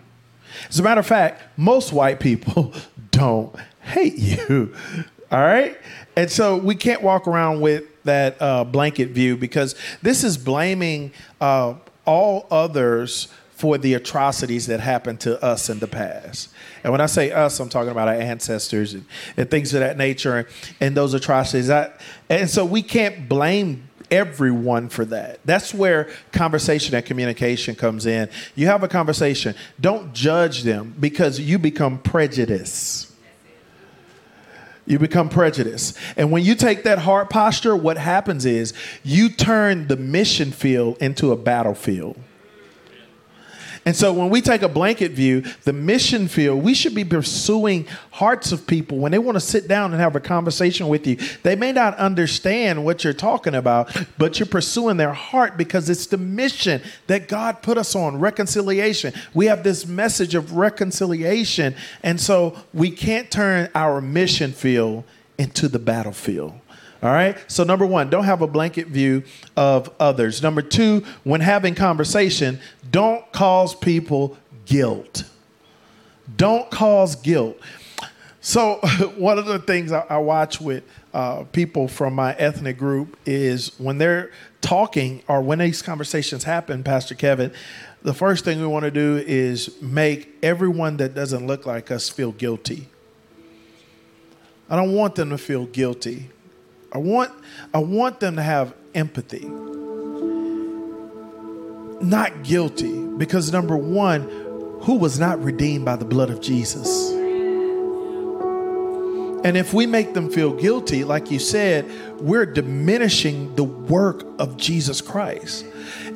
As 0.69 0.79
a 0.79 0.83
matter 0.83 0.99
of 0.99 1.07
fact, 1.07 1.41
most 1.57 1.93
white 1.93 2.19
people 2.19 2.73
don't 3.11 3.55
hate 3.81 4.17
you. 4.17 4.73
All 5.31 5.41
right, 5.41 5.75
and 6.15 6.29
so 6.29 6.57
we 6.57 6.75
can't 6.75 7.01
walk 7.01 7.27
around 7.27 7.59
with 7.59 7.85
that 8.03 8.39
uh, 8.39 8.63
blanket 8.63 9.09
view 9.09 9.35
because 9.35 9.73
this 10.03 10.23
is 10.23 10.37
blaming 10.37 11.11
uh, 11.41 11.73
all 12.05 12.45
others 12.51 13.29
for 13.63 13.77
the 13.77 13.93
atrocities 13.93 14.67
that 14.67 14.79
happened 14.79 15.21
to 15.21 15.41
us 15.43 15.69
in 15.69 15.79
the 15.79 15.87
past. 15.87 16.49
And 16.83 16.91
when 16.91 16.99
I 16.99 17.05
say 17.05 17.31
us, 17.31 17.59
I'm 17.59 17.69
talking 17.69 17.91
about 17.91 18.09
our 18.09 18.15
ancestors 18.15 18.93
and, 18.93 19.05
and 19.37 19.49
things 19.49 19.73
of 19.73 19.79
that 19.79 19.97
nature 19.97 20.37
and, 20.39 20.47
and 20.81 20.97
those 20.97 21.13
atrocities. 21.13 21.69
I, 21.69 21.91
and 22.29 22.49
so 22.49 22.65
we 22.65 22.81
can't 22.81 23.29
blame 23.29 23.87
everyone 24.13 24.89
for 24.89 25.05
that. 25.05 25.39
That's 25.43 25.73
where 25.73 26.09
conversation 26.31 26.93
and 26.93 27.03
communication 27.03 27.73
comes 27.73 28.05
in. 28.05 28.29
You 28.53 28.67
have 28.67 28.83
a 28.83 28.87
conversation, 28.87 29.55
don't 29.81 30.13
judge 30.13 30.61
them 30.61 30.95
because 30.99 31.39
you 31.39 31.57
become 31.57 31.97
prejudiced. 31.97 33.11
You 34.85 34.99
become 34.99 35.29
prejudiced. 35.29 35.97
And 36.15 36.29
when 36.29 36.43
you 36.43 36.55
take 36.55 36.83
that 36.83 36.99
heart 36.99 37.29
posture, 37.29 37.75
what 37.75 37.97
happens 37.97 38.45
is 38.45 38.73
you 39.01 39.29
turn 39.29 39.87
the 39.87 39.95
mission 39.95 40.51
field 40.51 40.97
into 41.01 41.31
a 41.31 41.37
battlefield. 41.37 42.17
And 43.85 43.95
so 43.95 44.13
when 44.13 44.29
we 44.29 44.41
take 44.41 44.61
a 44.61 44.69
blanket 44.69 45.11
view, 45.11 45.41
the 45.63 45.73
mission 45.73 46.27
field, 46.27 46.63
we 46.63 46.73
should 46.73 46.95
be 46.95 47.03
pursuing 47.03 47.85
hearts 48.11 48.51
of 48.51 48.65
people 48.65 48.97
when 48.97 49.11
they 49.11 49.19
want 49.19 49.35
to 49.35 49.41
sit 49.41 49.67
down 49.67 49.91
and 49.91 49.99
have 49.99 50.15
a 50.15 50.21
conversation 50.21 50.87
with 50.87 51.05
you. 51.05 51.17
They 51.43 51.55
may 51.55 51.73
not 51.73 51.97
understand 51.97 52.85
what 52.85 53.03
you're 53.03 53.13
talking 53.13 53.55
about, 53.55 53.95
but 54.17 54.39
you're 54.39 54.47
pursuing 54.47 54.97
their 54.97 55.13
heart 55.13 55.57
because 55.57 55.89
it's 55.89 56.07
the 56.07 56.17
mission 56.17 56.81
that 57.07 57.27
God 57.27 57.61
put 57.61 57.77
us 57.77 57.95
on 57.95 58.19
reconciliation. 58.19 59.13
We 59.33 59.47
have 59.47 59.63
this 59.63 59.85
message 59.85 60.33
of 60.33 60.53
reconciliation. 60.53 61.75
And 62.03 62.21
so 62.21 62.57
we 62.73 62.89
can't 62.89 63.29
turn 63.29 63.69
our 63.75 63.99
mission 63.99 64.53
field 64.53 65.03
into 65.37 65.67
the 65.67 65.79
battlefield. 65.79 66.53
All 67.03 67.11
right. 67.11 67.37
So, 67.51 67.65
number 67.65 67.85
one, 67.85 68.09
don't 68.09 68.23
have 68.23 68.41
a 68.41 68.47
blanket 68.47 68.87
view 68.87 69.23
of 69.57 69.91
others. 69.99 70.41
Number 70.41 70.61
two, 70.61 71.03
when 71.25 71.41
having 71.41 71.75
conversation, 71.75 72.59
don't 72.93 73.29
cause 73.31 73.73
people 73.73 74.37
guilt. 74.65 75.23
Don't 76.37 76.69
cause 76.69 77.15
guilt. 77.15 77.57
So, 78.39 78.75
one 79.17 79.39
of 79.39 79.47
the 79.47 79.57
things 79.57 79.91
I, 79.91 80.17
watch 80.17 80.61
with 80.61 80.83
uh, 81.11 81.43
people 81.45 81.87
from 81.87 82.13
my 82.13 82.33
ethnic 82.35 82.77
group 82.77 83.17
is 83.25 83.77
when 83.79 83.97
they're 83.97 84.31
talking 84.61 85.23
or 85.27 85.41
when 85.41 85.57
these 85.57 85.81
conversations 85.81 86.43
happen, 86.43 86.83
Pastor 86.83 87.15
Kevin, 87.15 87.51
the 88.03 88.13
first 88.13 88.45
thing 88.45 88.61
we 88.61 88.67
want 88.67 88.83
to 88.83 88.91
do 88.91 89.17
is 89.25 89.81
make 89.81 90.35
everyone 90.43 90.97
that 90.97 91.15
doesn't 91.15 91.47
look 91.47 91.65
like 91.65 91.89
us 91.89 92.09
feel 92.09 92.31
guilty. 92.31 92.89
I 94.69 94.75
don't 94.75 94.93
want 94.93 95.15
them 95.15 95.31
to 95.31 95.37
feel 95.39 95.65
guilty. 95.65 96.29
I 96.91 96.99
want, 96.99 97.31
I 97.73 97.79
want 97.79 98.19
them 98.19 98.35
to 98.35 98.43
have 98.43 98.75
empathy, 98.93 99.49
not 102.03 102.43
guilty, 102.43 103.07
because 103.17 103.51
number 103.51 103.77
one, 103.77 104.21
who 104.81 104.95
was 104.95 105.19
not 105.19 105.41
redeemed 105.43 105.85
by 105.85 105.95
the 105.95 106.05
blood 106.05 106.29
of 106.29 106.41
Jesus? 106.41 107.11
And 109.43 109.57
if 109.57 109.73
we 109.73 109.85
make 109.85 110.13
them 110.13 110.29
feel 110.29 110.53
guilty, 110.53 111.03
like 111.03 111.29
you 111.29 111.39
said, 111.39 111.89
we're 112.21 112.45
diminishing 112.45 113.55
the 113.55 113.63
work 113.63 114.25
of 114.39 114.55
Jesus 114.55 115.01
Christ. 115.01 115.65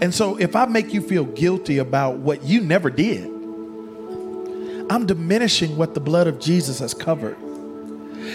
And 0.02 0.14
so 0.14 0.38
if 0.38 0.56
I 0.56 0.66
make 0.66 0.94
you 0.94 1.02
feel 1.02 1.26
guilty 1.26 1.80
about 1.80 2.18
what 2.20 2.44
you 2.44 2.62
never 2.62 2.90
did, 2.90 3.26
I'm 4.90 5.06
diminishing 5.06 5.76
what 5.76 5.94
the 5.94 6.00
blood 6.00 6.28
of 6.28 6.40
Jesus 6.40 6.80
has 6.80 6.94
covered. 6.94 7.38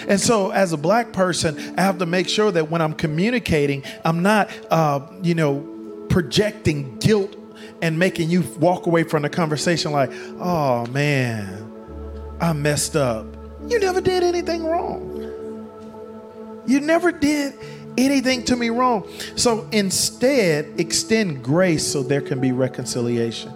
And 0.09 0.21
so, 0.21 0.51
as 0.51 0.73
a 0.73 0.77
black 0.77 1.13
person, 1.13 1.75
I 1.79 1.83
have 1.83 1.99
to 1.99 2.07
make 2.07 2.29
sure 2.29 2.51
that 2.51 2.71
when 2.71 2.81
I'm 2.81 2.95
communicating, 2.95 3.85
I'm 4.05 4.23
not, 4.23 4.51
uh, 4.71 5.01
you 5.23 5.35
know, 5.35 6.07
projecting 6.09 6.99
guilt 6.99 7.37
and 7.81 7.99
making 7.99 8.31
you 8.31 8.43
walk 8.59 8.87
away 8.87 9.05
from 9.05 9.23
the 9.23 9.31
conversation 9.31 9.93
like, 9.93 10.11
oh 10.39 10.87
man, 10.87 11.71
I 12.41 12.53
messed 12.53 12.97
up. 12.97 13.27
You 13.69 13.79
never 13.79 14.01
did 14.01 14.23
anything 14.23 14.65
wrong. 14.65 15.11
You 16.67 16.81
never 16.81 17.13
did 17.13 17.55
anything 17.99 18.45
to 18.45 18.57
me 18.57 18.71
wrong. 18.71 19.09
So 19.37 19.69
instead, 19.73 20.81
extend 20.81 21.43
grace 21.45 21.87
so 21.87 22.03
there 22.03 22.21
can 22.21 22.41
be 22.41 22.53
reconciliation. 22.53 23.51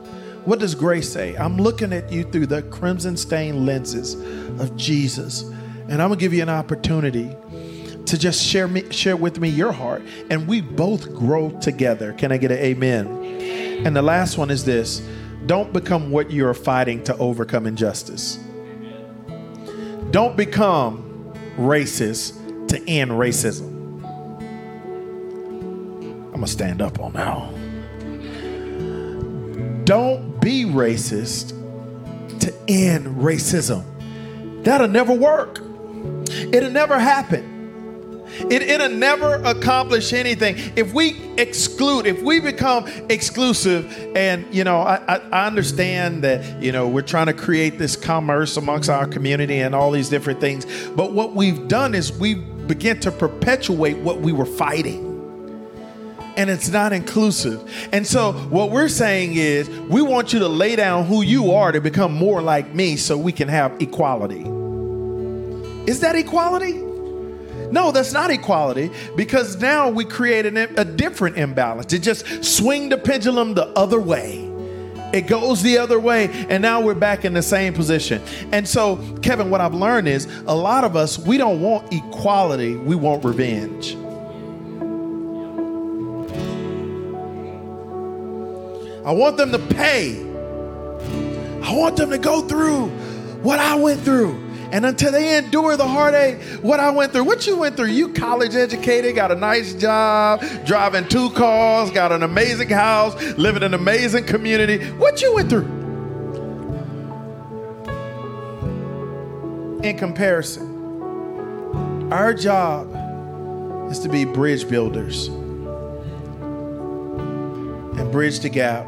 What 0.45 0.61
does 0.61 0.75
grace 0.75 1.13
say? 1.13 1.35
I'm 1.37 1.57
looking 1.57 1.93
at 1.93 2.13
you 2.13 2.25
through 2.25 2.47
the 2.47 2.63
crimson 2.63 3.17
stained 3.17 3.67
lenses 3.67 4.15
of 4.61 4.77
Jesus. 4.77 5.43
And 5.89 6.03
I'm 6.03 6.09
gonna 6.09 6.17
give 6.17 6.33
you 6.33 6.43
an 6.43 6.49
opportunity 6.49 7.37
to 8.07 8.17
just 8.19 8.45
share 8.45 8.69
me, 8.69 8.91
share 8.91 9.17
with 9.17 9.39
me 9.39 9.49
your 9.49 9.73
heart, 9.73 10.03
and 10.31 10.47
we 10.47 10.61
both 10.61 11.15
grow 11.15 11.51
together. 11.61 12.13
Can 12.13 12.33
I 12.33 12.37
get 12.37 12.51
an 12.51 12.59
amen? 12.59 13.07
And 13.85 13.95
the 13.95 14.03
last 14.03 14.39
one 14.39 14.51
is 14.51 14.65
this: 14.65 15.03
don't 15.47 15.73
become 15.73 16.11
what 16.11 16.31
you're 16.31 16.55
fighting 16.55 17.03
to 17.05 17.17
overcome 17.19 17.67
injustice. 17.67 18.39
Don't 20.11 20.37
become 20.37 21.33
racist 21.57 22.69
to 22.69 22.89
end 22.89 23.11
racism. 23.11 23.75
I'm 26.29 26.33
gonna 26.33 26.47
stand 26.47 26.83
up 26.83 27.01
on 27.01 27.13
now. 27.13 27.51
Don't 29.85 30.41
be 30.41 30.65
racist 30.65 31.51
to 32.41 32.53
end 32.69 33.07
racism. 33.17 33.85
That'll 34.65 34.89
never 34.89 35.15
work. 35.15 35.61
It'll 36.29 36.71
never 36.71 36.99
happen. 36.99 37.56
It, 38.39 38.62
it'll 38.62 38.91
never 38.91 39.37
accomplish 39.45 40.12
anything. 40.12 40.57
If 40.76 40.93
we 40.93 41.16
exclude, 41.39 42.07
if 42.07 42.22
we 42.22 42.41
become 42.41 42.87
exclusive, 43.09 43.93
and 44.14 44.47
you 44.55 44.64
know, 44.64 44.80
I, 44.80 44.97
I, 45.09 45.16
I, 45.32 45.47
understand 45.47 46.22
that 46.24 46.62
you 46.62 46.72
know 46.72 46.89
we're 46.89 47.03
trying 47.03 47.26
to 47.26 47.32
create 47.32 47.78
this 47.78 47.97
commerce 47.97 48.57
amongst 48.57 48.91
our 48.91 49.07
community 49.07 49.61
and 49.61 49.74
all 49.74 49.91
these 49.91 50.09
different 50.09 50.41
things, 50.41 50.66
but 50.91 51.12
what 51.12 51.34
we've 51.34 51.68
done 51.68 51.95
is 51.95 52.12
we 52.12 52.34
begin 52.34 53.01
to 53.01 53.11
perpetuate 53.11 53.97
what 53.99 54.20
we 54.20 54.32
were 54.32 54.47
fighting. 54.47 55.05
And 56.37 56.51
it's 56.51 56.68
not 56.68 56.93
inclusive. 56.93 57.89
And 57.93 58.07
so, 58.07 58.32
what 58.32 58.70
we're 58.70 58.91
saying 58.91 59.37
is, 59.37 59.70
we 59.89 60.03
want 60.03 60.34
you 60.34 60.41
to 60.41 60.49
lay 60.49 60.76
down 60.76 61.07
who 61.07 61.22
you 61.22 61.53
are 61.53 61.72
to 61.72 61.80
become 61.80 62.12
more 62.12 62.43
like 62.43 62.74
me 62.74 62.97
so 62.97 63.16
we 63.16 63.32
can 63.32 63.49
have 63.49 63.80
equality. 63.80 64.43
Is 65.91 66.01
that 66.01 66.14
equality? 66.14 66.86
No, 67.71 67.91
that's 67.91 68.12
not 68.12 68.31
equality 68.31 68.91
because 69.17 69.61
now 69.61 69.89
we 69.89 70.05
create 70.05 70.47
an, 70.47 70.57
a 70.57 70.85
different 70.85 71.37
imbalance. 71.37 71.93
It 71.93 72.01
just 72.01 72.45
swing 72.45 72.89
the 72.89 72.99
pendulum 72.99 73.55
the 73.55 73.67
other 73.71 74.01
way. 74.01 74.51
It 75.12 75.29
goes 75.29 75.62
the 75.62 75.79
other 75.79 76.01
way, 76.01 76.29
and 76.49 76.61
now 76.61 76.81
we're 76.81 76.95
back 76.95 77.25
in 77.25 77.33
the 77.33 77.43
same 77.43 77.73
position. 77.73 78.23
And 78.53 78.69
so, 78.69 78.97
Kevin, 79.23 79.51
what 79.51 79.61
I've 79.61 79.75
learned 79.75 80.09
is 80.09 80.27
a 80.47 80.55
lot 80.55 80.85
of 80.85 80.97
us, 80.97 81.19
we 81.19 81.39
don't 81.39 81.61
want 81.61 81.93
equality, 81.93 82.77
we 82.77 82.97
want 82.97 83.25
revenge. 83.25 83.95
I 89.07 89.12
want 89.12 89.37
them 89.37 89.53
to 89.53 89.59
pay. 89.59 90.21
I 91.62 91.75
want 91.75 91.97
them 91.97 92.11
to 92.11 92.19
go 92.19 92.43
through 92.43 92.89
what 93.43 93.61
I 93.61 93.77
went 93.77 94.01
through. 94.01 94.45
And 94.73 94.85
until 94.85 95.12
they 95.12 95.39
endure 95.39 95.77
the 95.77 95.87
heartache, 95.87 96.43
what 96.62 96.81
I 96.81 96.91
went 96.91 97.12
through, 97.12 97.25
what 97.25 97.47
you 97.47 97.57
went 97.57 97.77
through, 97.77 97.91
you 97.91 98.12
college 98.12 98.55
educated, 98.55 99.14
got 99.14 99.31
a 99.31 99.37
nice 99.37 99.75
job, 99.75 100.43
driving 100.64 101.09
two 101.09 101.31
cars, 101.31 101.91
got 101.91 102.12
an 102.12 102.23
amazing 102.23 102.71
house, 102.71 103.14
living 103.37 103.62
in 103.62 103.75
an 103.75 103.75
amazing 103.75 104.25
community. 104.25 104.91
What 104.93 105.23
you 105.23 105.35
went 105.35 105.51
through? 105.51 105.67
In 109.83 109.97
comparison, 109.97 112.12
our 112.12 112.35
job 112.35 112.89
is 113.91 114.01
to 114.01 114.09
be 114.09 114.25
bridge 114.25 114.69
builders 114.69 115.29
and 117.99 118.11
bridge 118.11 118.41
the 118.41 118.49
gap. 118.49 118.87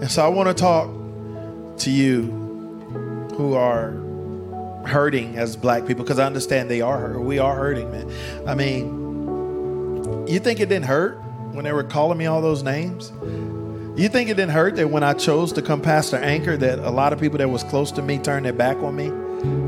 And 0.00 0.10
so 0.10 0.24
I 0.24 0.28
want 0.28 0.48
to 0.48 0.54
talk 0.54 0.90
to 1.78 1.90
you 1.90 2.22
who 3.36 3.54
are 3.54 4.07
hurting 4.88 5.36
as 5.36 5.56
black 5.56 5.86
people 5.86 6.04
because 6.04 6.18
I 6.18 6.26
understand 6.26 6.70
they 6.70 6.80
are 6.80 7.20
we 7.20 7.38
are 7.38 7.54
hurting, 7.54 7.90
man. 7.90 8.12
I 8.46 8.54
mean, 8.54 10.26
you 10.26 10.38
think 10.40 10.60
it 10.60 10.68
didn't 10.68 10.86
hurt 10.86 11.20
when 11.52 11.64
they 11.64 11.72
were 11.72 11.84
calling 11.84 12.18
me 12.18 12.26
all 12.26 12.42
those 12.42 12.62
names? 12.62 13.12
You 13.98 14.08
think 14.08 14.30
it 14.30 14.34
didn't 14.34 14.52
hurt 14.52 14.76
that 14.76 14.90
when 14.90 15.02
I 15.02 15.12
chose 15.12 15.52
to 15.54 15.62
come 15.62 15.80
past 15.80 16.12
the 16.12 16.18
Anchor, 16.18 16.56
that 16.56 16.78
a 16.78 16.90
lot 16.90 17.12
of 17.12 17.18
people 17.18 17.38
that 17.38 17.48
was 17.48 17.64
close 17.64 17.90
to 17.92 18.02
me 18.02 18.18
turned 18.18 18.46
their 18.46 18.52
back 18.52 18.76
on 18.76 18.94
me 18.94 19.10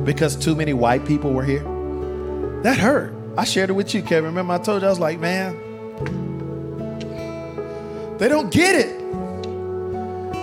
because 0.05 0.37
too 0.37 0.55
many 0.55 0.73
white 0.73 1.05
people 1.05 1.33
were 1.33 1.45
here? 1.45 1.65
That 2.63 2.79
hurt. 2.79 3.13
I 3.37 3.45
shared 3.45 3.71
it 3.71 3.73
with 3.73 3.95
you, 3.95 4.03
Kevin. 4.03 4.27
Remember, 4.27 4.55
I 4.55 4.59
told 4.59 4.83
you 4.83 4.87
I 4.87 4.91
was 4.91 5.01
like, 5.01 5.19
man, 5.19 5.57
they 8.19 8.29
don't 8.29 8.53
get 8.53 8.75
it. 8.75 8.99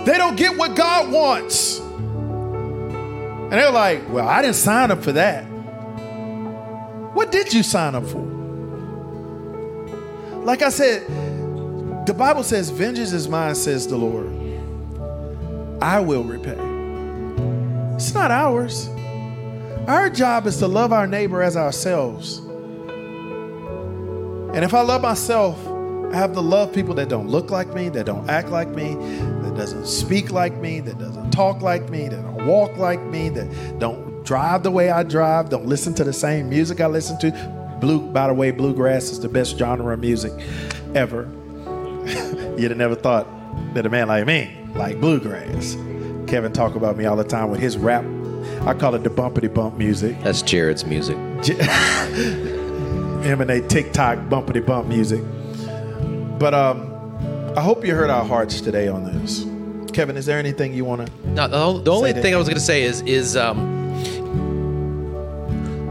They 0.04 0.18
don't 0.18 0.36
get 0.36 0.56
what 0.58 0.74
God 0.74 1.10
wants. 1.12 1.80
And 3.50 3.54
they're 3.54 3.70
like, 3.70 4.06
well, 4.10 4.28
I 4.28 4.42
didn't 4.42 4.56
sign 4.56 4.90
up 4.90 5.02
for 5.02 5.12
that. 5.12 5.44
What 7.14 7.32
did 7.32 7.54
you 7.54 7.62
sign 7.62 7.94
up 7.94 8.04
for? 8.04 8.20
Like 10.44 10.60
I 10.60 10.68
said, 10.68 11.06
the 12.06 12.12
Bible 12.12 12.42
says, 12.42 12.68
Vengeance 12.68 13.12
is 13.12 13.26
mine, 13.26 13.54
says 13.54 13.86
the 13.86 13.96
Lord. 13.96 14.26
I 15.82 16.00
will 16.00 16.24
repay. 16.24 16.58
It's 17.94 18.12
not 18.12 18.30
ours. 18.30 18.88
Our 19.86 20.10
job 20.10 20.46
is 20.46 20.58
to 20.58 20.68
love 20.68 20.92
our 20.92 21.06
neighbor 21.06 21.42
as 21.42 21.56
ourselves. 21.56 22.38
And 24.54 24.62
if 24.64 24.74
I 24.74 24.82
love 24.82 25.00
myself, 25.00 25.58
I 26.12 26.16
have 26.16 26.32
to 26.34 26.40
love 26.40 26.74
people 26.74 26.94
that 26.96 27.08
don't 27.08 27.28
look 27.28 27.50
like 27.50 27.68
me, 27.74 27.88
that 27.90 28.04
don't 28.06 28.28
act 28.28 28.48
like 28.48 28.68
me, 28.68 28.94
doesn't 29.58 29.86
speak 29.86 30.30
like 30.30 30.56
me, 30.56 30.80
that 30.80 30.98
doesn't 30.98 31.32
talk 31.32 31.60
like 31.60 31.90
me, 31.90 32.08
that 32.08 32.22
don't 32.22 32.46
walk 32.46 32.76
like 32.76 33.02
me, 33.02 33.28
that 33.28 33.78
don't 33.78 34.24
drive 34.24 34.62
the 34.62 34.70
way 34.70 34.90
I 34.90 35.02
drive, 35.02 35.50
don't 35.50 35.66
listen 35.66 35.92
to 35.94 36.04
the 36.04 36.12
same 36.12 36.48
music 36.48 36.80
I 36.80 36.86
listen 36.86 37.18
to. 37.18 37.76
Blue, 37.80 38.00
by 38.00 38.28
the 38.28 38.34
way, 38.34 38.52
bluegrass 38.52 39.10
is 39.10 39.20
the 39.20 39.28
best 39.28 39.58
genre 39.58 39.92
of 39.92 40.00
music 40.00 40.32
ever. 40.94 41.22
You'd 42.56 42.70
have 42.70 42.78
never 42.78 42.94
thought 42.94 43.26
that 43.74 43.84
a 43.84 43.90
man 43.90 44.08
like 44.08 44.26
me 44.26 44.56
like 44.74 45.00
bluegrass. 45.00 45.74
Kevin 46.28 46.52
talk 46.52 46.76
about 46.76 46.96
me 46.96 47.06
all 47.06 47.16
the 47.16 47.24
time 47.24 47.50
with 47.50 47.60
his 47.60 47.76
rap. 47.76 48.04
I 48.62 48.74
call 48.74 48.94
it 48.94 49.02
the 49.02 49.10
bumpity 49.10 49.52
bump 49.52 49.76
music. 49.76 50.16
That's 50.22 50.42
Jared's 50.42 50.84
music. 50.84 51.16
They 51.42 51.54
TikTok 53.68 54.18
bumpity 54.28 54.64
bump 54.64 54.86
music. 54.86 55.22
But 56.38 56.54
um, 56.54 56.94
I 57.56 57.60
hope 57.60 57.84
you 57.84 57.94
heard 57.94 58.10
our 58.10 58.24
hearts 58.24 58.60
today 58.60 58.86
on 58.86 59.04
this. 59.04 59.47
Kevin, 59.98 60.16
is 60.16 60.26
there 60.26 60.38
anything 60.38 60.72
you 60.74 60.84
want 60.84 61.04
to? 61.04 61.28
No, 61.30 61.48
the, 61.48 61.82
the 61.82 61.90
only 61.90 62.12
thing 62.12 62.32
I 62.32 62.38
was 62.38 62.46
going 62.46 62.56
to 62.56 62.64
say 62.64 62.84
is 62.84 63.00
is 63.00 63.36
um, 63.36 63.96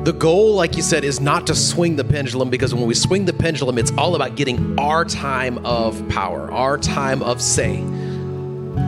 the 0.06 0.14
goal, 0.14 0.56
like 0.56 0.78
you 0.78 0.82
said, 0.82 1.04
is 1.04 1.20
not 1.20 1.46
to 1.48 1.54
swing 1.54 1.98
the 1.98 2.06
pendulum 2.06 2.50
because 2.50 2.74
when 2.74 2.86
we 2.86 2.94
swing 2.94 3.26
the 3.26 3.34
pendulum, 3.34 3.78
it's 3.78 3.92
all 3.98 4.16
about 4.16 4.38
getting 4.38 4.80
our 4.80 5.04
time 5.04 5.58
of 5.66 6.08
power, 6.08 6.50
our 6.54 6.78
time 6.78 7.22
of 7.22 7.42
say. 7.42 7.82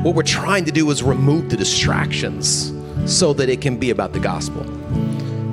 What 0.03 0.15
we're 0.15 0.23
trying 0.23 0.63
to 0.63 0.71
do 0.71 0.89
is 0.89 1.03
remove 1.03 1.49
the 1.49 1.57
distractions 1.57 2.71
so 3.05 3.33
that 3.33 3.49
it 3.49 3.59
can 3.59 3.75
be 3.75 3.89
about 3.89 4.13
the 4.13 4.21
gospel. 4.21 4.63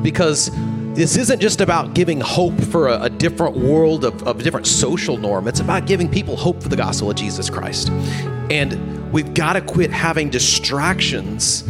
Because 0.00 0.48
this 0.96 1.16
isn't 1.16 1.40
just 1.40 1.60
about 1.60 1.94
giving 1.94 2.20
hope 2.20 2.58
for 2.58 2.88
a, 2.88 3.02
a 3.02 3.10
different 3.10 3.56
world 3.56 4.04
of, 4.04 4.26
of 4.26 4.40
a 4.40 4.42
different 4.42 4.66
social 4.66 5.18
norm. 5.18 5.46
It's 5.46 5.60
about 5.60 5.86
giving 5.86 6.10
people 6.10 6.36
hope 6.36 6.62
for 6.62 6.70
the 6.70 6.76
gospel 6.76 7.10
of 7.10 7.16
Jesus 7.16 7.50
Christ. 7.50 7.90
And 8.50 9.12
we've 9.12 9.34
got 9.34 9.52
to 9.52 9.60
quit 9.60 9.90
having 9.90 10.30
distractions 10.30 11.62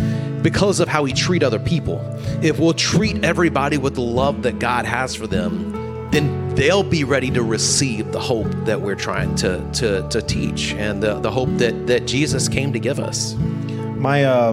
because 0.43 0.79
of 0.79 0.87
how 0.87 1.03
we 1.03 1.13
treat 1.13 1.43
other 1.43 1.59
people. 1.59 2.01
If 2.41 2.61
we'll 2.61 2.75
treat 2.75 3.25
everybody 3.25 3.79
with 3.79 3.97
the 3.97 4.01
love 4.03 4.43
that 4.43 4.61
God 4.61 4.85
has 4.85 5.17
for 5.17 5.27
them, 5.27 5.73
then 6.13 6.55
they'll 6.55 6.85
be 6.85 7.03
ready 7.03 7.31
to 7.33 7.43
receive 7.43 8.13
the 8.13 8.21
hope 8.21 8.51
that 8.65 8.81
we're 8.81 8.95
trying 8.95 9.35
to, 9.37 9.69
to, 9.73 10.09
to 10.09 10.23
teach 10.23 10.73
and 10.75 11.03
the, 11.03 11.19
the 11.19 11.31
hope 11.31 11.49
that, 11.57 11.89
that 11.89 12.07
Jesus 12.07 12.49
came 12.49 12.73
to 12.73 12.79
give 12.79 13.01
us. 13.01 13.35
My 13.35 14.25
uh, 14.25 14.53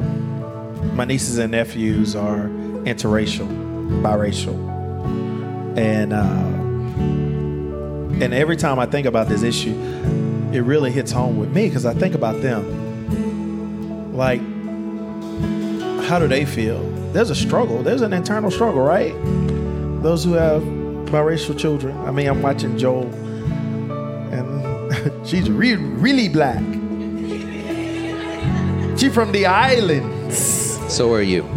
my 0.93 1.05
nieces 1.05 1.37
and 1.37 1.51
nephews 1.51 2.15
are 2.15 2.49
interracial, 2.85 3.47
biracial, 4.01 4.57
and 5.77 6.13
uh, 6.13 6.53
and 8.23 8.33
every 8.33 8.55
time 8.55 8.79
I 8.79 8.85
think 8.85 9.05
about 9.05 9.27
this 9.27 9.43
issue, 9.43 9.75
it 10.53 10.61
really 10.61 10.91
hits 10.91 11.11
home 11.11 11.37
with 11.37 11.49
me 11.53 11.67
because 11.67 11.85
I 11.85 11.93
think 11.93 12.15
about 12.15 12.41
them. 12.41 14.13
Like, 14.13 14.39
how 16.07 16.19
do 16.19 16.27
they 16.27 16.45
feel? 16.45 16.81
There's 17.11 17.29
a 17.29 17.35
struggle. 17.35 17.83
There's 17.83 18.01
an 18.01 18.13
internal 18.13 18.51
struggle, 18.51 18.81
right? 18.81 19.13
Those 20.03 20.23
who 20.23 20.33
have 20.33 20.61
biracial 20.63 21.57
children. 21.57 21.97
I 22.05 22.11
mean, 22.11 22.27
I'm 22.27 22.41
watching 22.41 22.77
Joel, 22.77 23.07
and 24.31 25.27
she's 25.27 25.49
re- 25.49 25.75
really 25.75 26.29
black. 26.29 26.63
She 28.97 29.09
from 29.09 29.31
the 29.31 29.45
islands. 29.47 30.62
So 30.93 31.11
are 31.11 31.23
you. 31.23 31.43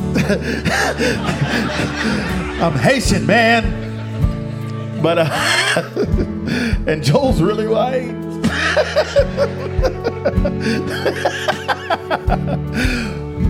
I'm 2.59 2.73
Haitian, 2.73 3.27
man. 3.27 5.03
But 5.03 5.19
uh, 5.19 5.27
and 6.87 7.05
Joel's 7.05 7.43
really 7.43 7.67
white. 7.67 8.13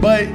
but 0.00 0.26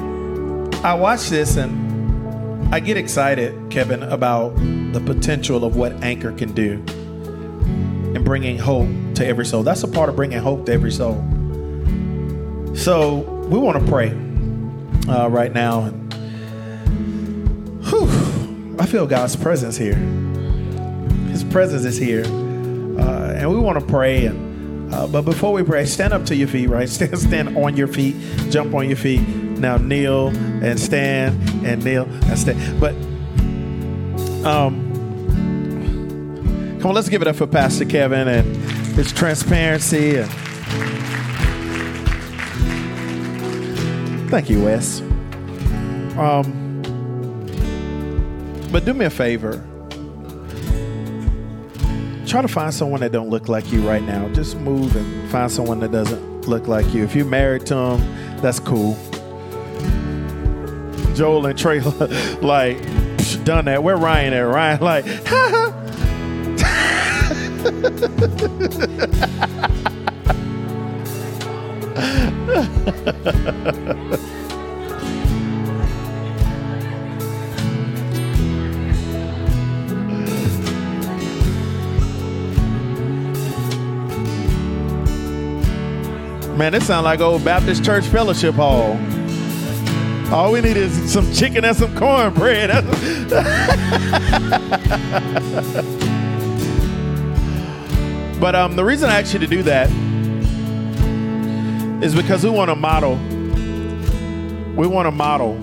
I 0.86 0.93
watch 0.93 1.28
this 1.28 1.58
and 1.58 2.74
I 2.74 2.80
get 2.80 2.95
excited, 2.95 3.70
Kevin, 3.70 4.04
about 4.04 4.56
the 4.56 5.04
potential 5.06 5.66
of 5.66 5.76
what 5.76 5.91
Anchor 6.02 6.32
can 6.32 6.54
do 6.54 6.82
and 8.16 8.24
bringing 8.24 8.58
hope 8.58 8.88
to 9.16 9.28
every 9.28 9.45
soul. 9.45 9.64
That's 9.64 9.84
a 9.84 9.89
part 9.89 10.08
of 10.08 10.16
bringing 10.16 10.39
hope 10.39 10.68
to 10.68 10.72
every 10.72 10.93
soul. 10.93 11.16
So 12.74 13.18
we 13.49 13.60
want 13.60 13.84
to 13.84 13.91
pray 13.91 14.30
uh, 15.08 15.30
right 15.30 15.54
now, 15.54 15.84
and 15.84 16.14
whew, 17.86 18.76
I 18.80 18.86
feel 18.86 19.06
God's 19.08 19.36
presence 19.36 19.78
here. 19.78 19.95
His 21.30 21.43
presence 21.43 21.86
is 21.86 21.97
here, 21.97 22.24
uh, 22.26 23.34
and 23.36 23.49
we 23.49 23.58
want 23.58 23.80
to 23.80 23.86
pray. 23.86 24.26
And 24.26 24.93
uh, 24.93 25.08
but 25.08 25.24
before 25.24 25.54
we 25.54 25.64
pray, 25.64 25.86
stand 25.86 26.14
up 26.14 26.26
to 26.26 26.36
your 26.36 26.47
feet, 26.47 26.68
right? 26.68 26.89
Stand, 26.89 27.18
stand 27.18 27.58
on 27.58 27.78
your 27.78 27.88
feet, 27.88 28.16
jump 28.49 28.74
on 28.74 28.88
your 28.88 28.97
feet. 28.97 29.22
Now 29.22 29.78
kneel 29.78 30.30
and 30.30 30.80
stand 30.80 31.66
and 31.66 31.84
kneel 31.84 32.04
and 32.04 32.38
stand. 32.38 32.80
But 32.80 32.95
um, 34.45 34.91
come 36.80 36.88
on, 36.89 36.95
let's 36.95 37.10
give 37.10 37.22
it 37.22 37.28
up 37.28 37.36
for 37.36 37.47
Pastor 37.47 37.86
Kevin 37.86 38.28
and 38.28 38.56
his 38.95 39.12
transparency 39.12 40.18
and. 40.18 41.11
Thank 44.32 44.49
you, 44.49 44.63
Wes. 44.63 45.01
Um, 46.17 46.82
but 48.71 48.86
do 48.86 48.93
me 48.93 49.03
a 49.03 49.09
favor. 49.09 49.61
Try 52.25 52.41
to 52.41 52.47
find 52.47 52.73
someone 52.73 53.01
that 53.01 53.11
don't 53.11 53.29
look 53.29 53.49
like 53.49 53.73
you 53.73 53.86
right 53.86 54.01
now. 54.01 54.29
Just 54.29 54.55
move 54.55 54.95
and 54.95 55.29
find 55.29 55.51
someone 55.51 55.82
that 55.82 55.91
doesn't 55.91 56.47
look 56.47 56.69
like 56.69 56.93
you. 56.93 57.03
If 57.03 57.13
you're 57.13 57.25
married 57.25 57.65
to 57.65 57.75
them, 57.75 58.38
that's 58.38 58.61
cool. 58.61 58.97
Joel 61.13 61.47
and 61.47 61.59
Trey, 61.59 61.82
like, 61.82 62.77
psh, 62.77 63.43
done 63.43 63.65
that. 63.65 63.84
Where 63.84 63.97
Ryan 63.97 64.32
at? 64.32 64.43
Ryan, 64.43 64.79
like, 64.79 65.05
man, 86.72 86.80
this 86.80 86.88
sound 86.88 87.03
like 87.03 87.19
old 87.19 87.43
Baptist 87.43 87.84
Church 87.84 88.05
Fellowship 88.05 88.55
Hall. 88.55 88.97
All 90.34 90.53
we 90.53 90.61
need 90.61 90.78
is 90.78 91.11
some 91.11 91.32
chicken 91.34 91.65
and 91.65 91.76
some 91.76 91.95
cornbread. 91.97 92.69
but 98.39 98.55
um, 98.55 98.76
the 98.76 98.86
reason 98.86 99.09
I 99.09 99.19
asked 99.19 99.34
you 99.34 99.39
to 99.39 99.47
do 99.47 99.63
that 99.63 99.89
is 102.01 102.15
because 102.15 102.43
we 102.43 102.49
want 102.49 102.69
to 102.69 102.76
model. 102.76 103.15
We 104.76 104.88
want 104.88 105.07
to 105.07 105.11
model 105.11 105.57